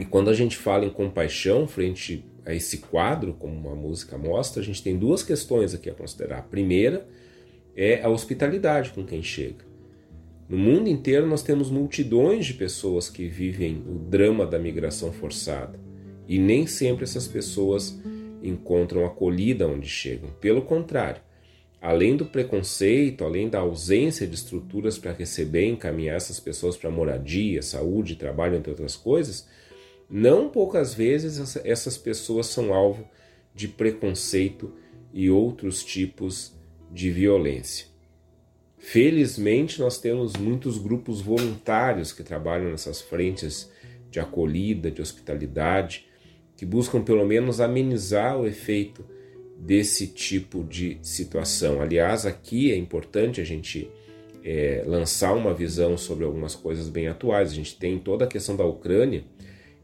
E 0.00 0.04
quando 0.04 0.30
a 0.30 0.34
gente 0.34 0.56
fala 0.56 0.84
em 0.84 0.90
compaixão 0.90 1.68
frente 1.68 2.24
a 2.44 2.52
esse 2.52 2.78
quadro, 2.78 3.34
como 3.34 3.54
uma 3.54 3.76
música 3.76 4.18
mostra, 4.18 4.60
a 4.60 4.64
gente 4.64 4.82
tem 4.82 4.96
duas 4.96 5.22
questões 5.22 5.74
aqui 5.74 5.88
a 5.88 5.94
considerar. 5.94 6.38
A 6.38 6.42
primeira 6.42 7.06
é 7.76 8.02
a 8.02 8.08
hospitalidade 8.08 8.90
com 8.90 9.04
quem 9.04 9.22
chega. 9.22 9.71
No 10.48 10.56
mundo 10.56 10.88
inteiro 10.88 11.26
nós 11.26 11.42
temos 11.42 11.70
multidões 11.70 12.46
de 12.46 12.54
pessoas 12.54 13.08
que 13.08 13.26
vivem 13.26 13.82
o 13.86 13.98
drama 13.98 14.46
da 14.46 14.58
migração 14.58 15.12
forçada 15.12 15.78
e 16.28 16.38
nem 16.38 16.66
sempre 16.66 17.04
essas 17.04 17.26
pessoas 17.26 17.98
encontram 18.42 19.04
acolhida 19.04 19.68
onde 19.68 19.88
chegam. 19.88 20.30
Pelo 20.40 20.62
contrário, 20.62 21.22
além 21.80 22.16
do 22.16 22.26
preconceito, 22.26 23.24
além 23.24 23.48
da 23.48 23.60
ausência 23.60 24.26
de 24.26 24.34
estruturas 24.34 24.98
para 24.98 25.12
receber 25.12 25.66
e 25.66 25.70
encaminhar 25.70 26.16
essas 26.16 26.38
pessoas 26.38 26.76
para 26.76 26.90
moradia, 26.90 27.62
saúde, 27.62 28.16
trabalho, 28.16 28.56
entre 28.56 28.70
outras 28.70 28.96
coisas, 28.96 29.48
não 30.08 30.48
poucas 30.48 30.92
vezes 30.92 31.56
essas 31.64 31.96
pessoas 31.96 32.46
são 32.46 32.74
alvo 32.74 33.08
de 33.54 33.68
preconceito 33.68 34.72
e 35.12 35.30
outros 35.30 35.84
tipos 35.84 36.52
de 36.90 37.10
violência. 37.10 37.91
Felizmente, 38.82 39.80
nós 39.80 39.96
temos 39.96 40.34
muitos 40.34 40.76
grupos 40.76 41.20
voluntários 41.20 42.12
que 42.12 42.24
trabalham 42.24 42.68
nessas 42.68 43.00
frentes 43.00 43.70
de 44.10 44.18
acolhida, 44.18 44.90
de 44.90 45.00
hospitalidade, 45.00 46.04
que 46.56 46.66
buscam 46.66 47.00
pelo 47.00 47.24
menos 47.24 47.60
amenizar 47.60 48.38
o 48.38 48.44
efeito 48.44 49.04
desse 49.56 50.08
tipo 50.08 50.64
de 50.64 50.98
situação. 51.00 51.80
Aliás, 51.80 52.26
aqui 52.26 52.72
é 52.72 52.76
importante 52.76 53.40
a 53.40 53.44
gente 53.44 53.88
é, 54.44 54.82
lançar 54.84 55.32
uma 55.32 55.54
visão 55.54 55.96
sobre 55.96 56.24
algumas 56.24 56.56
coisas 56.56 56.88
bem 56.88 57.06
atuais. 57.06 57.52
A 57.52 57.54
gente 57.54 57.78
tem 57.78 58.00
toda 58.00 58.24
a 58.24 58.28
questão 58.28 58.56
da 58.56 58.64
Ucrânia, 58.64 59.24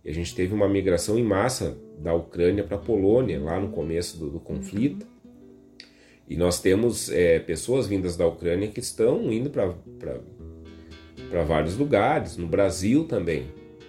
e 0.05 0.11
a 0.11 0.13
gente 0.13 0.35
teve 0.35 0.53
uma 0.53 0.69
migração 0.69 1.17
em 1.17 1.23
massa 1.23 1.79
da 2.01 2.13
Ucrânia 2.13 2.65
para 2.65 2.77
a 2.77 2.81
Polônia, 2.81 3.41
lá 3.41 3.61
no 3.61 3.69
começo 3.69 4.19
do, 4.19 4.29
do 4.29 4.41
conflito. 4.41 5.07
E 6.29 6.37
nós 6.37 6.61
temos 6.61 7.11
é, 7.11 7.39
pessoas 7.39 7.87
vindas 7.87 8.17
da 8.17 8.27
Ucrânia 8.27 8.69
que 8.69 8.81
estão 8.81 9.33
indo 9.33 9.49
para 9.49 11.43
vários 11.45 11.77
lugares, 11.77 12.37
no 12.37 12.47
Brasil 12.47 13.05
também. 13.05 13.47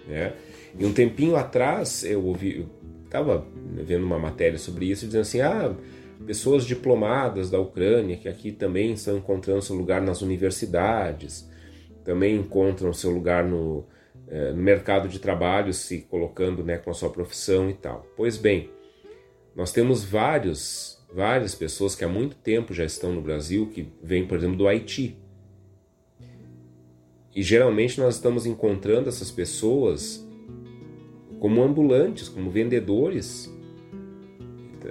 Né? 0.08 0.32
E 0.78 0.84
um 0.86 0.92
tempinho 0.92 1.36
atrás 1.36 2.02
eu 2.02 2.24
ouvi, 2.24 2.66
estava 3.04 3.46
vendo 3.84 4.04
uma 4.04 4.18
matéria 4.18 4.58
sobre 4.58 4.86
isso, 4.86 5.04
dizendo 5.04 5.22
assim: 5.22 5.40
ah, 5.40 5.74
pessoas 6.26 6.64
diplomadas 6.64 7.50
da 7.50 7.58
Ucrânia 7.58 8.16
que 8.16 8.28
aqui 8.28 8.52
também 8.52 8.92
estão 8.92 9.18
encontrando 9.18 9.60
seu 9.60 9.76
lugar 9.76 10.00
nas 10.00 10.22
universidades, 10.22 11.48
também 12.04 12.36
encontram 12.36 12.92
seu 12.92 13.10
lugar 13.10 13.44
no, 13.44 13.86
é, 14.28 14.52
no 14.52 14.62
mercado 14.62 15.08
de 15.08 15.18
trabalho, 15.18 15.74
se 15.74 15.98
colocando 16.02 16.64
né, 16.64 16.78
com 16.78 16.90
a 16.90 16.94
sua 16.94 17.10
profissão 17.10 17.68
e 17.68 17.74
tal. 17.74 18.06
Pois 18.16 18.36
bem, 18.38 18.70
nós 19.54 19.72
temos 19.72 20.04
vários 20.04 20.99
várias 21.12 21.54
pessoas 21.54 21.94
que 21.94 22.04
há 22.04 22.08
muito 22.08 22.36
tempo 22.36 22.72
já 22.72 22.84
estão 22.84 23.12
no 23.12 23.20
Brasil, 23.20 23.66
que 23.66 23.88
vêm, 24.02 24.26
por 24.26 24.38
exemplo, 24.38 24.56
do 24.56 24.68
Haiti. 24.68 25.16
E 27.34 27.42
geralmente 27.42 27.98
nós 28.00 28.16
estamos 28.16 28.46
encontrando 28.46 29.08
essas 29.08 29.30
pessoas 29.30 30.26
como 31.38 31.62
ambulantes, 31.62 32.28
como 32.28 32.50
vendedores. 32.50 33.52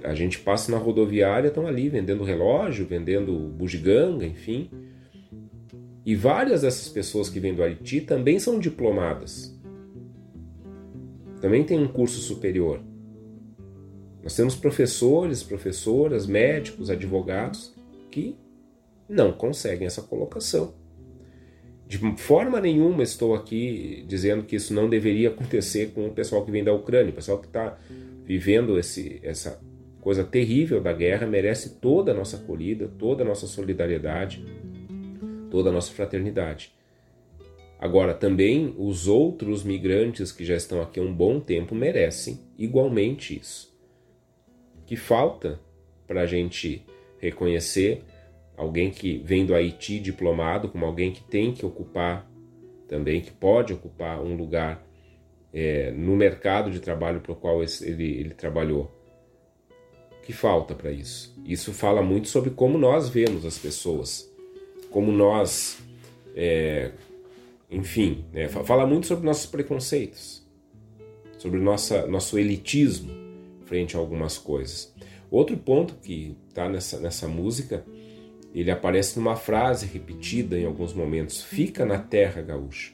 A 0.03 0.15
gente 0.15 0.39
passa 0.39 0.71
na 0.71 0.77
rodoviária, 0.77 1.49
estão 1.49 1.67
ali 1.67 1.89
vendendo 1.89 2.23
relógio, 2.23 2.85
vendendo 2.85 3.33
bugiganga, 3.33 4.25
enfim. 4.25 4.69
E 6.05 6.15
várias 6.15 6.61
dessas 6.61 6.89
pessoas 6.89 7.29
que 7.29 7.39
vêm 7.39 7.53
do 7.53 7.61
Haiti 7.61 8.01
também 8.01 8.39
são 8.39 8.59
diplomadas. 8.59 9.55
Também 11.41 11.63
têm 11.63 11.79
um 11.79 11.87
curso 11.87 12.19
superior. 12.19 12.81
Nós 14.21 14.35
temos 14.35 14.55
professores, 14.55 15.43
professoras, 15.43 16.27
médicos, 16.27 16.89
advogados 16.89 17.73
que 18.11 18.35
não 19.07 19.31
conseguem 19.31 19.87
essa 19.87 20.01
colocação. 20.01 20.73
De 21.87 21.97
forma 22.17 22.59
nenhuma 22.61 23.01
estou 23.01 23.33
aqui 23.33 24.05
dizendo 24.07 24.43
que 24.43 24.57
isso 24.57 24.73
não 24.73 24.89
deveria 24.89 25.29
acontecer 25.29 25.91
com 25.93 26.05
o 26.07 26.11
pessoal 26.11 26.45
que 26.45 26.51
vem 26.51 26.63
da 26.63 26.73
Ucrânia. 26.73 27.11
O 27.11 27.15
pessoal 27.15 27.39
que 27.39 27.47
está 27.47 27.77
vivendo 28.25 28.77
esse, 28.77 29.19
essa 29.23 29.59
coisa 30.01 30.23
terrível 30.23 30.81
da 30.81 30.93
guerra 30.93 31.25
merece 31.25 31.77
toda 31.79 32.11
a 32.11 32.13
nossa 32.13 32.37
acolhida, 32.37 32.87
toda 32.99 33.23
a 33.23 33.25
nossa 33.25 33.47
solidariedade, 33.47 34.45
toda 35.49 35.69
a 35.69 35.73
nossa 35.73 35.91
fraternidade. 35.91 36.71
Agora, 37.79 38.13
também 38.13 38.75
os 38.77 39.07
outros 39.07 39.63
migrantes 39.63 40.31
que 40.31 40.45
já 40.45 40.55
estão 40.55 40.81
aqui 40.81 40.99
há 40.99 41.03
um 41.03 41.13
bom 41.13 41.39
tempo 41.39 41.73
merecem 41.73 42.39
igualmente 42.57 43.39
isso 43.39 43.69
que 44.89 44.95
falta 44.95 45.59
para 46.07 46.21
a 46.21 46.25
gente 46.25 46.83
reconhecer 47.19 48.03
alguém 48.57 48.89
que 48.89 49.19
vem 49.19 49.45
do 49.45 49.53
Haiti 49.53 49.99
diplomado 49.99 50.67
como 50.67 50.83
alguém 50.83 51.11
que 51.11 51.21
tem 51.21 51.53
que 51.53 51.63
ocupar 51.63 52.27
também, 52.87 53.21
que 53.21 53.29
pode 53.29 53.71
ocupar 53.71 54.19
um 54.19 54.35
lugar 54.35 54.83
é, 55.53 55.91
no 55.91 56.15
mercado 56.15 56.71
de 56.71 56.79
trabalho 56.79 57.21
para 57.21 57.31
o 57.31 57.35
qual 57.35 57.61
ele, 57.61 58.03
ele 58.03 58.33
trabalhou. 58.33 58.91
Que 60.23 60.33
falta 60.33 60.73
para 60.73 60.91
isso? 60.91 61.39
Isso 61.45 61.71
fala 61.71 62.01
muito 62.01 62.27
sobre 62.27 62.49
como 62.49 62.75
nós 62.75 63.09
vemos 63.09 63.45
as 63.45 63.59
pessoas, 63.59 64.27
como 64.89 65.11
nós, 65.11 65.77
é, 66.35 66.93
enfim, 67.69 68.25
né, 68.33 68.47
fala 68.47 68.87
muito 68.87 69.05
sobre 69.05 69.23
nossos 69.23 69.45
preconceitos, 69.45 70.43
sobre 71.37 71.59
nossa, 71.59 72.07
nosso 72.07 72.39
elitismo 72.39 73.28
frente 73.69 73.95
a 73.95 73.99
algumas 73.99 74.37
coisas. 74.37 74.91
Outro 75.29 75.55
ponto 75.55 75.93
que 76.01 76.35
está 76.49 76.67
nessa, 76.67 76.99
nessa 76.99 77.27
música, 77.27 77.85
ele 78.53 78.71
aparece 78.71 79.19
numa 79.19 79.35
frase 79.35 79.85
repetida 79.85 80.57
em 80.57 80.65
alguns 80.65 80.91
momentos: 80.91 81.43
fica 81.43 81.85
na 81.85 81.99
terra 81.99 82.41
gaúcha. 82.41 82.91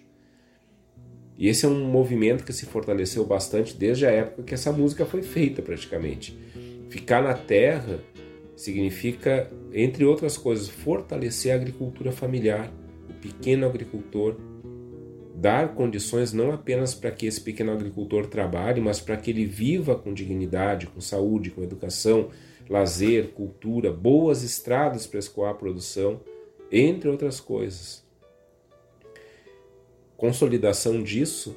E 1.38 1.48
esse 1.48 1.66
é 1.66 1.70
um 1.70 1.86
movimento 1.86 2.44
que 2.44 2.54
se 2.54 2.66
fortaleceu 2.66 3.26
bastante 3.26 3.76
desde 3.76 4.06
a 4.06 4.12
época 4.12 4.44
que 4.44 4.54
essa 4.54 4.72
música 4.72 5.06
foi 5.06 5.22
feita, 5.22 5.62
praticamente. 5.62 6.38
Ficar 6.90 7.22
na 7.22 7.34
terra 7.34 8.00
significa, 8.56 9.52
entre 9.74 10.06
outras 10.06 10.38
coisas, 10.38 10.70
fortalecer 10.70 11.52
a 11.52 11.56
agricultura 11.56 12.12
familiar, 12.12 12.72
o 13.10 13.14
pequeno 13.16 13.66
agricultor, 13.66 14.38
dar 15.36 15.76
condições 15.76 16.32
não 16.32 16.52
apenas 16.52 16.96
para 16.96 17.12
que 17.12 17.26
esse 17.26 17.42
pequeno 17.42 17.72
agricultor 17.72 18.28
trabalhe, 18.28 18.80
mas 18.80 19.02
para 19.02 19.18
que 19.18 19.30
ele 19.30 19.46
viva 19.46 19.96
com 19.96 20.14
dignidade, 20.14 20.88
com 20.88 21.02
saúde, 21.02 21.52
com 21.52 21.62
educação, 21.62 22.30
lazer, 22.70 23.32
cultura, 23.32 23.92
boas 23.92 24.44
estradas 24.44 25.06
para 25.06 25.20
escoar 25.20 25.52
a 25.52 25.56
produção, 25.56 26.22
entre 26.72 27.10
outras 27.10 27.40
coisas. 27.40 28.04
Consolidação 30.16 31.04
disso 31.04 31.56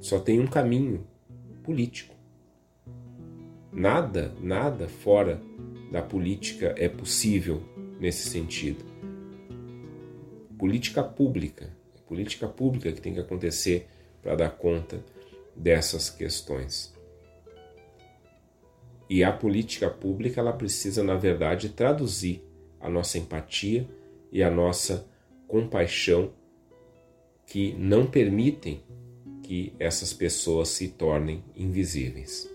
só 0.00 0.18
tem 0.18 0.40
um 0.40 0.46
caminho 0.46 1.06
político. 1.62 2.14
Nada, 3.72 4.34
nada 4.42 4.88
fora 4.88 5.40
da 5.92 6.02
política 6.02 6.74
é 6.76 6.88
possível 6.88 7.62
nesse 8.00 8.28
sentido. 8.28 8.84
política 10.58 11.02
pública. 11.02 11.79
Política 12.10 12.48
pública 12.48 12.90
que 12.90 13.00
tem 13.00 13.14
que 13.14 13.20
acontecer 13.20 13.86
para 14.20 14.34
dar 14.34 14.50
conta 14.50 15.00
dessas 15.54 16.10
questões. 16.10 16.92
E 19.08 19.22
a 19.22 19.30
política 19.30 19.88
pública 19.88 20.40
ela 20.40 20.52
precisa, 20.52 21.04
na 21.04 21.14
verdade, 21.14 21.68
traduzir 21.68 22.44
a 22.80 22.90
nossa 22.90 23.16
empatia 23.16 23.88
e 24.32 24.42
a 24.42 24.50
nossa 24.50 25.06
compaixão 25.46 26.32
que 27.46 27.74
não 27.74 28.04
permitem 28.04 28.82
que 29.44 29.72
essas 29.78 30.12
pessoas 30.12 30.68
se 30.70 30.88
tornem 30.88 31.44
invisíveis. 31.54 32.50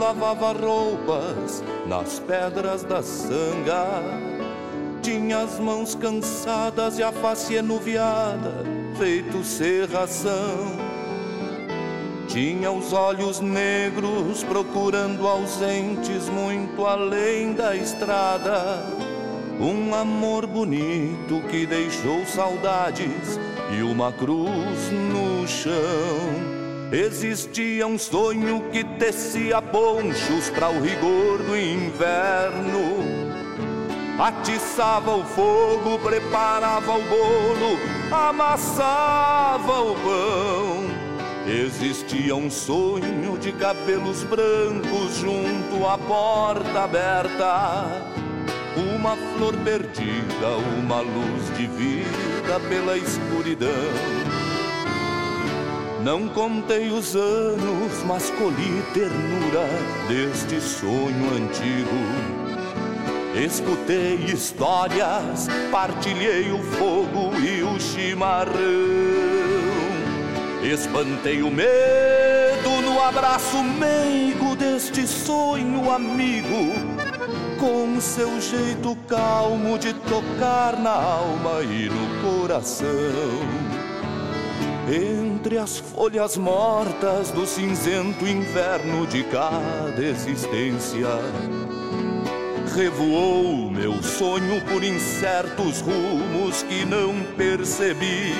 Lavava 0.00 0.52
roupas 0.52 1.62
nas 1.86 2.18
pedras 2.18 2.82
da 2.82 3.02
sanga. 3.02 3.86
Tinha 5.02 5.42
as 5.42 5.58
mãos 5.58 5.94
cansadas 5.94 6.98
e 6.98 7.02
a 7.02 7.12
face 7.12 7.54
enuviada, 7.54 8.64
feito 8.98 9.44
serração. 9.44 10.90
Tinha 12.26 12.70
os 12.70 12.92
olhos 12.92 13.40
negros 13.40 14.42
procurando 14.44 15.26
ausentes 15.26 16.28
muito 16.28 16.86
além 16.86 17.52
da 17.52 17.76
estrada. 17.76 18.82
Um 19.60 19.94
amor 19.94 20.46
bonito 20.46 21.42
que 21.50 21.66
deixou 21.66 22.24
saudades 22.24 23.38
e 23.76 23.82
uma 23.82 24.12
cruz 24.12 24.90
no 24.90 25.46
chão. 25.46 26.59
Existia 26.92 27.86
um 27.86 27.96
sonho 27.96 28.64
que 28.72 28.82
tecia 28.82 29.62
ponchos 29.62 30.50
para 30.50 30.70
o 30.70 30.82
rigor 30.82 31.38
do 31.38 31.56
inverno. 31.56 33.04
Atiçava 34.18 35.14
o 35.14 35.24
fogo, 35.24 36.00
preparava 36.00 36.92
o 36.92 37.02
bolo, 37.02 37.78
amassava 38.10 39.80
o 39.82 39.94
pão. 39.94 40.90
Existia 41.46 42.34
um 42.34 42.50
sonho 42.50 43.38
de 43.38 43.52
cabelos 43.52 44.24
brancos 44.24 45.16
junto 45.16 45.86
à 45.86 45.96
porta 45.96 46.80
aberta. 46.82 47.86
Uma 48.96 49.16
flor 49.36 49.56
perdida, 49.58 50.48
uma 50.76 51.00
luz 51.00 51.56
de 51.56 51.68
vida 51.68 52.60
pela 52.68 52.96
escuridão. 52.96 54.29
Não 56.04 56.28
contei 56.28 56.88
os 56.90 57.14
anos, 57.14 58.02
mas 58.06 58.30
colhi 58.30 58.82
ternura 58.94 59.68
deste 60.08 60.58
sonho 60.58 61.34
antigo. 61.34 61.90
Escutei 63.34 64.14
histórias, 64.24 65.46
partilhei 65.70 66.50
o 66.52 66.62
fogo 66.62 67.36
e 67.38 67.62
o 67.62 67.78
chimarrão. 67.78 68.54
Espantei 70.62 71.42
o 71.42 71.50
medo 71.50 72.80
no 72.82 73.02
abraço 73.02 73.62
meigo 73.62 74.56
deste 74.56 75.06
sonho 75.06 75.90
amigo, 75.90 76.72
com 77.58 78.00
seu 78.00 78.40
jeito 78.40 78.96
calmo 79.06 79.78
de 79.78 79.92
tocar 79.92 80.78
na 80.78 80.94
alma 80.94 81.62
e 81.62 81.90
no 81.90 82.22
coração 82.22 83.69
entre 84.92 85.56
as 85.56 85.78
folhas 85.78 86.36
mortas 86.36 87.30
do 87.30 87.46
cinzento 87.46 88.26
inverno 88.26 89.06
de 89.06 89.22
cada 89.24 90.02
existência. 90.02 91.06
Revoou 92.74 93.70
meu 93.70 94.02
sonho 94.02 94.60
por 94.62 94.82
incertos 94.82 95.80
rumos 95.80 96.64
que 96.64 96.84
não 96.84 97.22
percebi. 97.36 98.34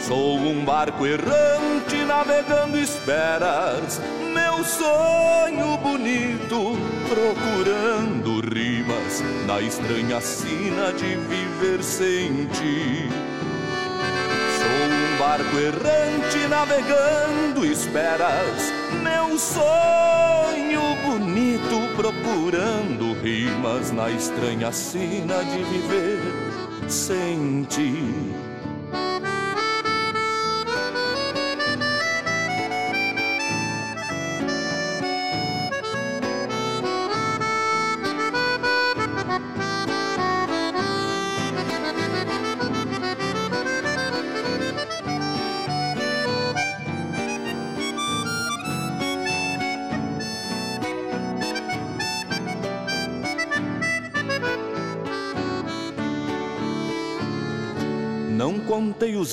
Sou 0.00 0.36
um 0.36 0.64
barco 0.64 1.06
errante 1.06 1.96
navegando 2.06 2.78
esperas, 2.78 4.00
meu 4.32 4.64
sonho 4.64 5.76
bonito, 5.78 6.76
procurando 7.08 8.40
rimas 8.40 9.22
na 9.46 9.60
estranha 9.60 10.20
sina 10.20 10.92
de 10.92 11.16
viver 11.16 11.82
sem 11.84 12.46
ti 12.46 13.31
barco 15.22 15.56
errante 15.56 16.48
navegando 16.48 17.64
esperas 17.64 18.72
meu 19.04 19.38
sonho 19.38 20.82
bonito 21.04 21.94
procurando 21.94 23.12
rimas 23.22 23.92
na 23.92 24.10
estranha 24.10 24.72
sina 24.72 25.44
de 25.44 25.62
viver 25.62 26.20
sem 26.88 27.62
ti. 27.68 28.51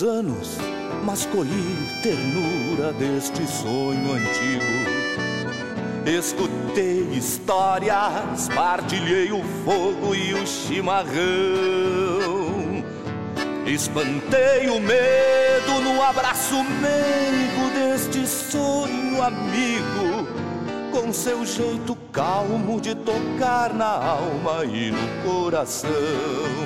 Anos, 0.02 0.58
mas 1.04 1.26
colhi 1.26 1.88
ternura 2.02 2.94
deste 2.94 3.46
sonho 3.48 4.14
antigo. 4.14 5.10
Escutei 6.06 7.08
histórias, 7.14 8.50
partilhei 8.56 9.32
o 9.32 9.44
fogo 9.64 10.16
e 10.16 10.34
o 10.34 10.48
chimarrão. 10.48 11.20
Espantei 13.66 14.70
o 14.70 14.80
medo 14.80 15.82
no 15.84 16.02
abraço 16.02 16.56
meigo 16.64 17.70
deste 17.76 18.26
sonho 18.26 19.22
amigo, 19.22 20.28
com 20.92 21.14
seu 21.14 21.46
jeito 21.46 21.96
calmo 22.12 22.82
de 22.82 22.96
tocar 22.96 23.74
na 23.74 23.86
alma 23.86 24.66
e 24.66 24.92
no 24.92 25.24
coração. 25.24 26.59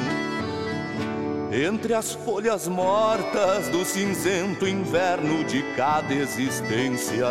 Entre 1.54 1.94
as 1.94 2.14
folhas 2.14 2.68
mortas 2.68 3.68
do 3.68 3.86
cinzento 3.86 4.68
inverno 4.68 5.44
de 5.44 5.62
cada 5.76 6.12
existência, 6.12 7.28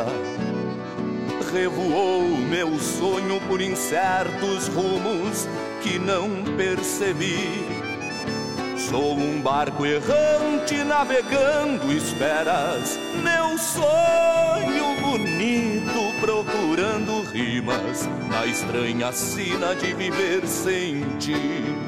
revoou 1.53 2.23
meu 2.49 2.79
sonho 2.79 3.41
por 3.49 3.61
incertos 3.61 4.69
rumos 4.69 5.49
que 5.83 5.99
não 5.99 6.45
percebi. 6.57 7.67
Sou 8.89 9.15
um 9.15 9.41
barco 9.41 9.85
errante 9.85 10.85
navegando 10.85 11.93
esperas, 11.93 12.97
meu 13.25 13.59
sonho 13.59 15.01
bonito 15.01 16.21
procurando 16.21 17.23
rimas 17.23 18.09
na 18.29 18.47
estranha 18.47 19.11
sina 19.11 19.75
de 19.75 19.93
viver 19.95 20.47
sem 20.47 21.01
ti. 21.19 21.82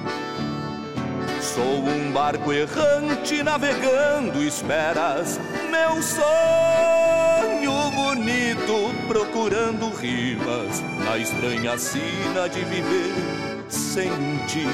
Sou 1.55 1.63
um 1.63 2.11
barco 2.11 2.53
errante 2.53 3.41
navegando 3.41 4.43
esperas, 4.43 5.39
meu 5.71 6.03
sonho 6.03 7.93
bonito 7.93 8.93
procurando 9.07 9.89
rimas 9.91 10.81
na 11.05 11.17
estranha 11.17 11.79
sina 11.79 12.49
de 12.49 12.59
viver 12.65 13.15
sem 13.69 14.11
ti. 14.49 14.67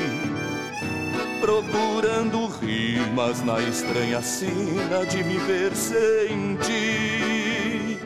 Procurando 1.43 2.47
rimas 2.47 3.43
na 3.43 3.61
estranha 3.61 4.23
sina 4.23 5.05
de 5.05 5.23
viver 5.23 5.77
sem 5.77 6.57
ti. 6.63 8.01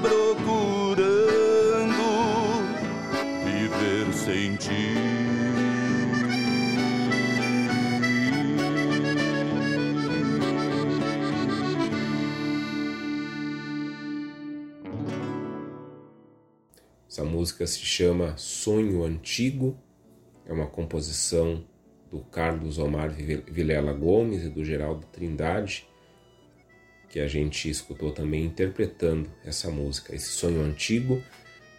Procurando 0.00 1.12
viver 3.44 4.10
sem 4.14 4.56
ti. 4.56 5.43
Essa 17.14 17.22
música 17.22 17.64
se 17.64 17.78
chama 17.78 18.36
Sonho 18.36 19.04
Antigo, 19.04 19.78
é 20.44 20.52
uma 20.52 20.66
composição 20.66 21.64
do 22.10 22.18
Carlos 22.22 22.76
Omar 22.76 23.08
Vilela 23.12 23.92
Gomes 23.92 24.42
e 24.42 24.48
do 24.48 24.64
Geraldo 24.64 25.06
Trindade, 25.12 25.86
que 27.08 27.20
a 27.20 27.28
gente 27.28 27.70
escutou 27.70 28.10
também 28.10 28.44
interpretando 28.44 29.30
essa 29.44 29.70
música. 29.70 30.12
Esse 30.12 30.30
sonho 30.30 30.60
antigo 30.60 31.22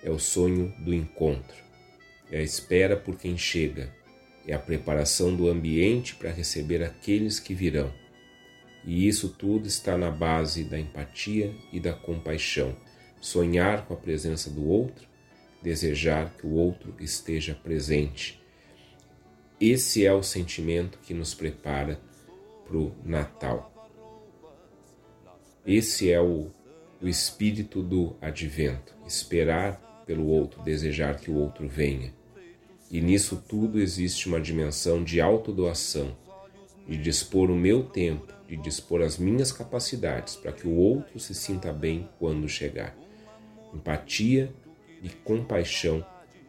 é 0.01 0.09
o 0.09 0.17
sonho 0.17 0.73
do 0.79 0.93
encontro, 0.93 1.57
é 2.31 2.37
a 2.37 2.41
espera 2.41 2.95
por 2.95 3.17
quem 3.17 3.37
chega, 3.37 3.93
é 4.47 4.53
a 4.53 4.59
preparação 4.59 5.35
do 5.35 5.49
ambiente 5.49 6.15
para 6.15 6.31
receber 6.31 6.81
aqueles 6.81 7.41
que 7.41 7.53
virão. 7.53 7.93
E 8.85 9.05
isso 9.05 9.27
tudo 9.27 9.67
está 9.67 9.97
na 9.97 10.09
base 10.09 10.63
da 10.63 10.79
empatia 10.79 11.53
e 11.73 11.79
da 11.81 11.91
compaixão. 11.91 12.73
Sonhar 13.19 13.85
com 13.85 13.93
a 13.93 13.97
presença 13.97 14.49
do 14.49 14.65
outro, 14.65 15.13
desejar 15.65 16.33
que 16.37 16.47
o 16.47 16.53
outro 16.53 16.93
esteja 16.99 17.53
presente 17.53 18.45
esse 19.59 20.05
é 20.05 20.13
o 20.13 20.21
sentimento 20.21 20.99
que 20.99 21.13
nos 21.13 21.33
prepara 21.33 21.97
para 22.67 22.77
o 22.77 22.93
Natal. 23.05 23.71
Esse 25.65 26.11
é 26.11 26.19
o, 26.19 26.51
o 27.01 27.07
espírito 27.07 27.81
do 27.81 28.17
advento: 28.21 28.93
esperar 29.07 30.03
pelo 30.05 30.27
outro, 30.27 30.61
desejar 30.61 31.17
que 31.17 31.31
o 31.31 31.35
outro 31.35 31.69
venha. 31.69 32.13
E 32.91 32.99
nisso 32.99 33.41
tudo 33.47 33.79
existe 33.79 34.27
uma 34.27 34.41
dimensão 34.41 35.01
de 35.01 35.21
autodoação, 35.21 36.15
de 36.85 36.97
dispor 36.97 37.49
o 37.49 37.55
meu 37.55 37.85
tempo, 37.85 38.33
de 38.47 38.57
dispor 38.57 39.01
as 39.01 39.17
minhas 39.17 39.53
capacidades 39.53 40.35
para 40.35 40.51
que 40.51 40.67
o 40.67 40.75
outro 40.75 41.17
se 41.17 41.33
sinta 41.33 41.71
bem 41.71 42.09
quando 42.19 42.47
chegar. 42.49 42.95
Empatia 43.73 44.53
e 45.01 45.09
compaixão 45.09 46.05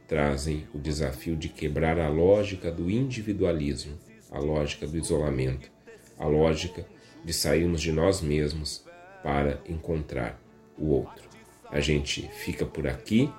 trazem 0.07 0.67
o 0.73 0.79
desafio 0.79 1.37
de 1.37 1.49
quebrar 1.49 1.99
a 1.99 2.09
lógica 2.09 2.71
do 2.71 2.91
individualismo, 2.91 3.99
a 4.31 4.39
lógica 4.39 4.87
do 4.87 4.97
isolamento, 4.97 5.71
a 6.19 6.27
lógica 6.27 6.87
de 7.25 7.33
sairmos 7.33 7.83
de 7.83 7.93
nós 7.93 8.21
mesmos 8.21 8.85
para 9.23 9.61
encontrar 9.69 10.41
o 10.79 10.91
outro. 10.91 11.29
A 11.71 11.81
gente 11.81 12.29
fica 12.29 12.65
por 12.65 12.87
aqui 12.87 13.31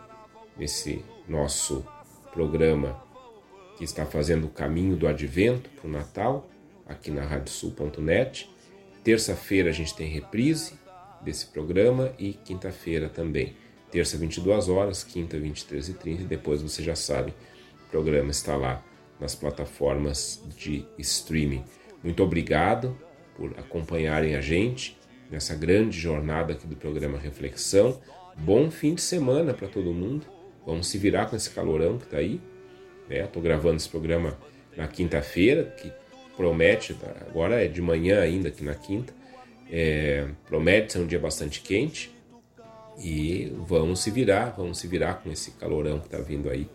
nesse 0.58 1.04
nosso 1.28 1.86
programa 2.34 3.02
que 3.78 3.84
está 3.84 4.06
fazendo 4.06 4.48
o 4.48 4.50
caminho 4.50 4.98
do 4.98 5.08
advento 5.08 5.70
para 5.70 5.88
o 5.88 5.92
Natal, 5.92 6.50
aqui 6.86 7.12
na 7.12 7.24
radiosul.net. 7.24 8.50
Terça-feira 9.04 9.70
a 9.70 9.74
gente 9.74 9.96
tem 9.96 10.10
reprise 10.10 10.74
desse 11.22 11.46
programa 11.48 12.14
e 12.18 12.34
quinta-feira 12.34 13.08
também. 13.08 13.56
Terça, 13.92 14.18
22 14.18 14.70
horas, 14.70 15.04
quinta, 15.04 15.40
23 15.40 15.90
e 15.90 15.94
30 15.94 16.22
e 16.24 16.26
depois 16.26 16.62
você 16.62 16.84
já 16.84 16.96
sabe, 16.96 17.34
o 17.88 17.90
programa 17.90 18.32
está 18.32 18.56
lá 18.56 18.84
nas 19.20 19.34
plataformas 19.34 20.44
de 20.58 20.86
streaming. 20.98 21.64
Muito 22.04 22.22
obrigado 22.22 22.98
por 23.36 23.52
acompanharem 23.58 24.36
a 24.36 24.42
gente 24.42 24.98
nessa 25.30 25.56
grande 25.56 25.98
jornada 25.98 26.54
aqui 26.54 26.68
do 26.68 26.76
programa 26.76 27.18
Reflexão. 27.18 28.00
Bom 28.36 28.70
fim 28.70 28.96
de 28.96 29.02
semana 29.02 29.54
para 29.54 29.68
todo 29.68 29.94
mundo. 29.94 30.26
Vamos 30.66 30.88
se 30.88 30.98
virar 30.98 31.28
com 31.28 31.36
esse 31.36 31.50
calorão 31.50 31.98
que 31.98 32.06
está 32.06 32.18
aí. 32.18 32.42
Estou 33.10 33.42
né? 33.42 33.50
gravando 33.50 33.78
esse 33.78 33.90
programa 33.90 34.38
na 34.76 34.88
quinta-feira, 34.88 35.64
que 35.64 35.92
promete, 36.36 36.96
agora 37.28 37.64
é 37.64 37.68
de 37.68 37.82
manhã 37.82 38.22
ainda 38.22 38.50
aqui 38.50 38.64
na 38.64 38.76
quinta, 38.76 39.14
é, 39.72 40.28
promete 40.46 40.94
ser 40.94 41.00
um 41.00 41.08
dia 41.08 41.20
bastante 41.20 41.62
quente. 41.62 42.16
E 42.98 43.54
vamos 43.68 44.02
se 44.02 44.10
virar, 44.10 44.56
vamos 44.58 44.80
se 44.80 44.88
virar 44.88 45.16
com 45.16 45.32
esse 45.32 45.52
calorão 45.52 46.00
que 46.00 46.08
está 46.08 46.18
vindo 46.18 46.50
aí 46.50 46.68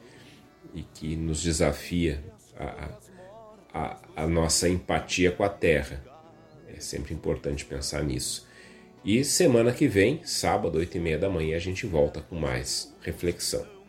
e 0.75 0.83
que 0.83 1.17
nos 1.17 1.43
desafia 1.43 2.23
a, 2.57 2.91
a, 3.73 4.01
a 4.17 4.27
nossa 4.27 4.69
empatia 4.69 5.33
com 5.33 5.43
a 5.43 5.49
terra. 5.49 6.03
É 6.69 6.81
sempre 6.81 7.13
importante 7.13 7.65
pensar 7.65 8.03
nisso. 8.03 8.47
E 9.05 9.25
semana 9.25 9.73
que 9.73 9.89
vem, 9.89 10.25
sábado, 10.25 10.79
oito 10.79 10.97
e 10.97 11.01
meia 11.01 11.19
da 11.19 11.29
manhã, 11.29 11.57
a 11.57 11.61
gente 11.61 11.87
volta 11.87 12.21
com 12.21 12.37
mais 12.37 12.95
reflexão. 13.01 13.82